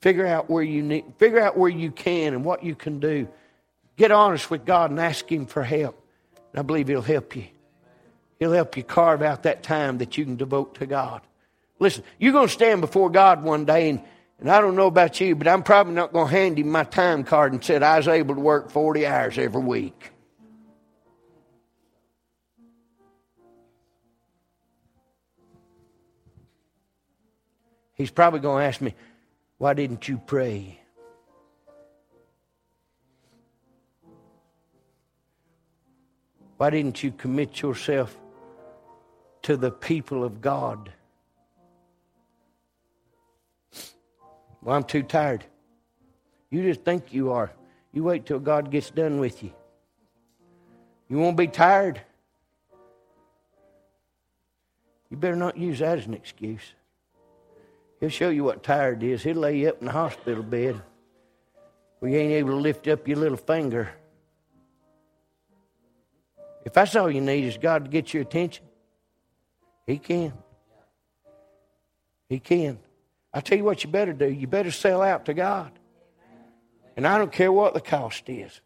Figure 0.00 0.26
out 0.26 0.50
where 0.50 0.64
you 0.64 0.82
need, 0.82 1.04
figure 1.16 1.40
out 1.40 1.56
where 1.56 1.70
you 1.70 1.92
can 1.92 2.34
and 2.34 2.44
what 2.44 2.64
you 2.64 2.74
can 2.74 2.98
do. 2.98 3.28
Get 3.96 4.10
honest 4.10 4.50
with 4.50 4.64
God 4.64 4.90
and 4.90 4.98
ask 4.98 5.30
Him 5.30 5.46
for 5.46 5.62
help. 5.62 6.04
And 6.52 6.58
I 6.58 6.62
believe 6.62 6.88
He'll 6.88 7.02
help 7.02 7.36
you. 7.36 7.44
He'll 8.40 8.52
help 8.52 8.76
you 8.76 8.82
carve 8.82 9.22
out 9.22 9.44
that 9.44 9.62
time 9.62 9.98
that 9.98 10.18
you 10.18 10.24
can 10.24 10.34
devote 10.34 10.74
to 10.76 10.86
God. 10.86 11.20
Listen, 11.78 12.02
you're 12.18 12.32
going 12.32 12.48
to 12.48 12.52
stand 12.52 12.80
before 12.80 13.10
God 13.10 13.44
one 13.44 13.64
day, 13.64 13.90
and, 13.90 14.02
and 14.40 14.50
I 14.50 14.60
don't 14.60 14.74
know 14.74 14.88
about 14.88 15.20
you, 15.20 15.36
but 15.36 15.46
I'm 15.46 15.62
probably 15.62 15.94
not 15.94 16.12
going 16.12 16.26
to 16.26 16.32
hand 16.32 16.58
Him 16.58 16.68
my 16.68 16.82
time 16.82 17.22
card 17.22 17.52
and 17.52 17.62
said 17.62 17.84
I 17.84 17.98
was 17.98 18.08
able 18.08 18.34
to 18.34 18.40
work 18.40 18.70
40 18.70 19.06
hours 19.06 19.38
every 19.38 19.62
week. 19.62 20.11
He's 28.02 28.10
probably 28.10 28.40
going 28.40 28.62
to 28.62 28.66
ask 28.66 28.80
me, 28.80 28.96
Why 29.58 29.74
didn't 29.74 30.08
you 30.08 30.18
pray? 30.18 30.80
Why 36.56 36.70
didn't 36.70 37.04
you 37.04 37.12
commit 37.12 37.62
yourself 37.62 38.18
to 39.42 39.56
the 39.56 39.70
people 39.70 40.24
of 40.24 40.40
God. 40.40 40.92
Well, 44.62 44.74
I'm 44.74 44.82
too 44.82 45.04
tired. 45.04 45.44
You 46.50 46.64
just 46.64 46.82
think 46.82 47.14
you 47.14 47.30
are. 47.30 47.52
You 47.92 48.02
wait 48.02 48.26
till 48.26 48.40
God 48.40 48.72
gets 48.72 48.90
done 48.90 49.20
with 49.20 49.44
you. 49.44 49.52
You 51.08 51.18
won't 51.18 51.36
be 51.36 51.46
tired. 51.46 52.00
You 55.08 55.16
better 55.16 55.36
not 55.36 55.56
use 55.56 55.78
that 55.78 55.98
as 55.98 56.06
an 56.06 56.14
excuse. 56.14 56.74
He'll 58.02 58.10
show 58.10 58.30
you 58.30 58.42
what 58.42 58.64
tired 58.64 59.00
is. 59.04 59.22
He'll 59.22 59.36
lay 59.36 59.58
you 59.58 59.68
up 59.68 59.78
in 59.78 59.86
the 59.86 59.92
hospital 59.92 60.42
bed 60.42 60.82
where 62.00 62.10
you 62.10 62.18
ain't 62.18 62.32
able 62.32 62.50
to 62.50 62.56
lift 62.56 62.88
up 62.88 63.06
your 63.06 63.16
little 63.16 63.36
finger. 63.36 63.92
If 66.64 66.72
that's 66.72 66.96
all 66.96 67.08
you 67.08 67.20
need 67.20 67.44
is 67.44 67.58
God 67.58 67.84
to 67.84 67.90
get 67.92 68.12
your 68.12 68.24
attention, 68.24 68.64
he 69.86 69.98
can. 69.98 70.32
He 72.28 72.40
can. 72.40 72.80
I 73.32 73.40
tell 73.40 73.56
you 73.56 73.62
what 73.62 73.84
you 73.84 73.88
better 73.88 74.12
do. 74.12 74.28
You 74.28 74.48
better 74.48 74.72
sell 74.72 75.00
out 75.00 75.26
to 75.26 75.34
God. 75.34 75.70
And 76.96 77.06
I 77.06 77.18
don't 77.18 77.30
care 77.30 77.52
what 77.52 77.72
the 77.72 77.80
cost 77.80 78.28
is. 78.28 78.60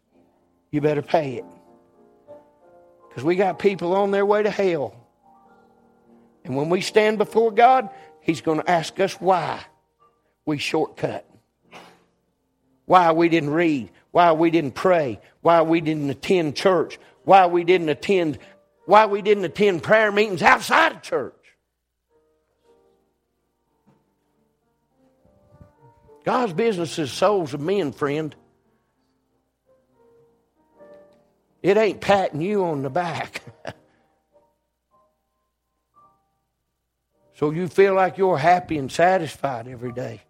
You 0.71 0.81
better 0.81 1.03
pay 1.03 1.35
it. 1.35 1.45
Because 3.07 3.23
we 3.23 3.35
got 3.35 3.59
people 3.59 3.95
on 3.95 4.09
their 4.09 4.25
way 4.25 4.41
to 4.41 4.49
hell. 4.49 4.95
And 6.43 6.55
when 6.55 6.69
we 6.69 6.81
stand 6.81 7.19
before 7.19 7.51
God, 7.51 7.89
He's 8.27 8.41
going 8.41 8.59
to 8.59 8.69
ask 8.69 8.99
us 8.99 9.13
why 9.13 9.61
we 10.45 10.57
shortcut. 10.57 11.25
Why 12.85 13.13
we 13.13 13.29
didn't 13.29 13.51
read. 13.51 13.89
Why 14.11 14.33
we 14.33 14.51
didn't 14.51 14.75
pray. 14.75 15.21
Why 15.41 15.61
we 15.61 15.79
didn't 15.79 16.09
attend 16.09 16.57
church. 16.57 16.99
Why 17.23 17.47
we 17.47 17.63
didn't 17.63 17.89
attend 17.89 18.37
why 18.85 19.05
we 19.05 19.21
didn't 19.21 19.43
attend 19.43 19.83
prayer 19.83 20.13
meetings 20.13 20.41
outside 20.41 20.93
of 20.93 21.01
church. 21.01 21.33
God's 26.23 26.53
business 26.53 26.97
is 26.97 27.11
souls 27.11 27.53
of 27.53 27.59
men, 27.59 27.91
friend. 27.91 28.33
It 31.61 31.75
ain't 31.75 31.99
patting 31.99 32.39
you 32.39 32.63
on 32.63 32.81
the 32.81 32.89
back. 32.89 33.41
so 37.37 37.51
you 37.51 37.67
feel 37.67 37.93
like 37.93 38.17
you're 38.17 38.37
happy 38.37 38.79
and 38.79 38.91
satisfied 38.91 39.67
every 39.67 39.91
day. 39.91 40.21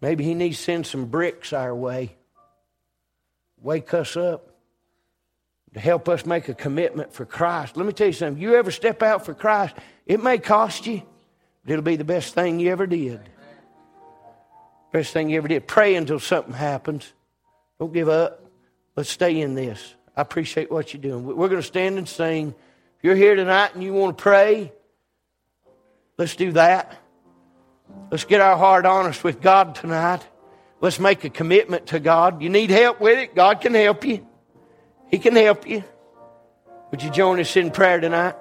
Maybe 0.00 0.22
He 0.22 0.34
needs 0.34 0.56
to 0.58 0.62
send 0.62 0.86
some 0.86 1.06
bricks 1.06 1.52
our 1.52 1.74
way. 1.74 2.14
Wake 3.60 3.92
us 3.92 4.16
up 4.16 4.54
to 5.74 5.80
help 5.80 6.08
us 6.08 6.24
make 6.24 6.48
a 6.48 6.54
commitment 6.54 7.12
for 7.12 7.24
Christ. 7.24 7.76
Let 7.76 7.86
me 7.86 7.92
tell 7.92 8.06
you 8.06 8.12
something. 8.12 8.40
You 8.40 8.54
ever 8.54 8.70
step 8.70 9.02
out 9.02 9.26
for 9.26 9.34
Christ, 9.34 9.74
it 10.06 10.22
may 10.22 10.38
cost 10.38 10.86
you, 10.86 11.02
but 11.64 11.72
it'll 11.72 11.82
be 11.82 11.96
the 11.96 12.04
best 12.04 12.32
thing 12.32 12.60
you 12.60 12.70
ever 12.70 12.86
did. 12.86 13.20
Best 14.92 15.12
thing 15.12 15.28
you 15.28 15.38
ever 15.38 15.48
did. 15.48 15.66
Pray 15.66 15.96
until 15.96 16.20
something 16.20 16.54
happens. 16.54 17.12
Don't 17.80 17.92
give 17.92 18.08
up. 18.08 18.44
Let's 18.94 19.10
stay 19.10 19.40
in 19.40 19.56
this. 19.56 19.96
I 20.16 20.20
appreciate 20.20 20.70
what 20.70 20.94
you're 20.94 21.02
doing. 21.02 21.24
We're 21.24 21.48
going 21.48 21.60
to 21.60 21.66
stand 21.66 21.98
and 21.98 22.08
sing. 22.08 22.54
If 22.98 23.04
you're 23.04 23.16
here 23.16 23.34
tonight 23.34 23.74
and 23.74 23.82
you 23.82 23.92
want 23.92 24.16
to 24.16 24.22
pray, 24.22 24.72
let's 26.18 26.36
do 26.36 26.52
that. 26.52 26.96
Let's 28.10 28.24
get 28.24 28.40
our 28.40 28.56
heart 28.56 28.86
honest 28.86 29.24
with 29.24 29.40
God 29.40 29.74
tonight. 29.74 30.26
Let's 30.80 31.00
make 31.00 31.24
a 31.24 31.30
commitment 31.30 31.86
to 31.88 32.00
God. 32.00 32.42
You 32.42 32.50
need 32.50 32.70
help 32.70 33.00
with 33.00 33.18
it? 33.18 33.34
God 33.34 33.60
can 33.60 33.74
help 33.74 34.04
you. 34.04 34.26
He 35.10 35.18
can 35.18 35.34
help 35.34 35.68
you. 35.68 35.82
Would 36.90 37.02
you 37.02 37.10
join 37.10 37.40
us 37.40 37.56
in 37.56 37.70
prayer 37.70 38.00
tonight? 38.00 38.36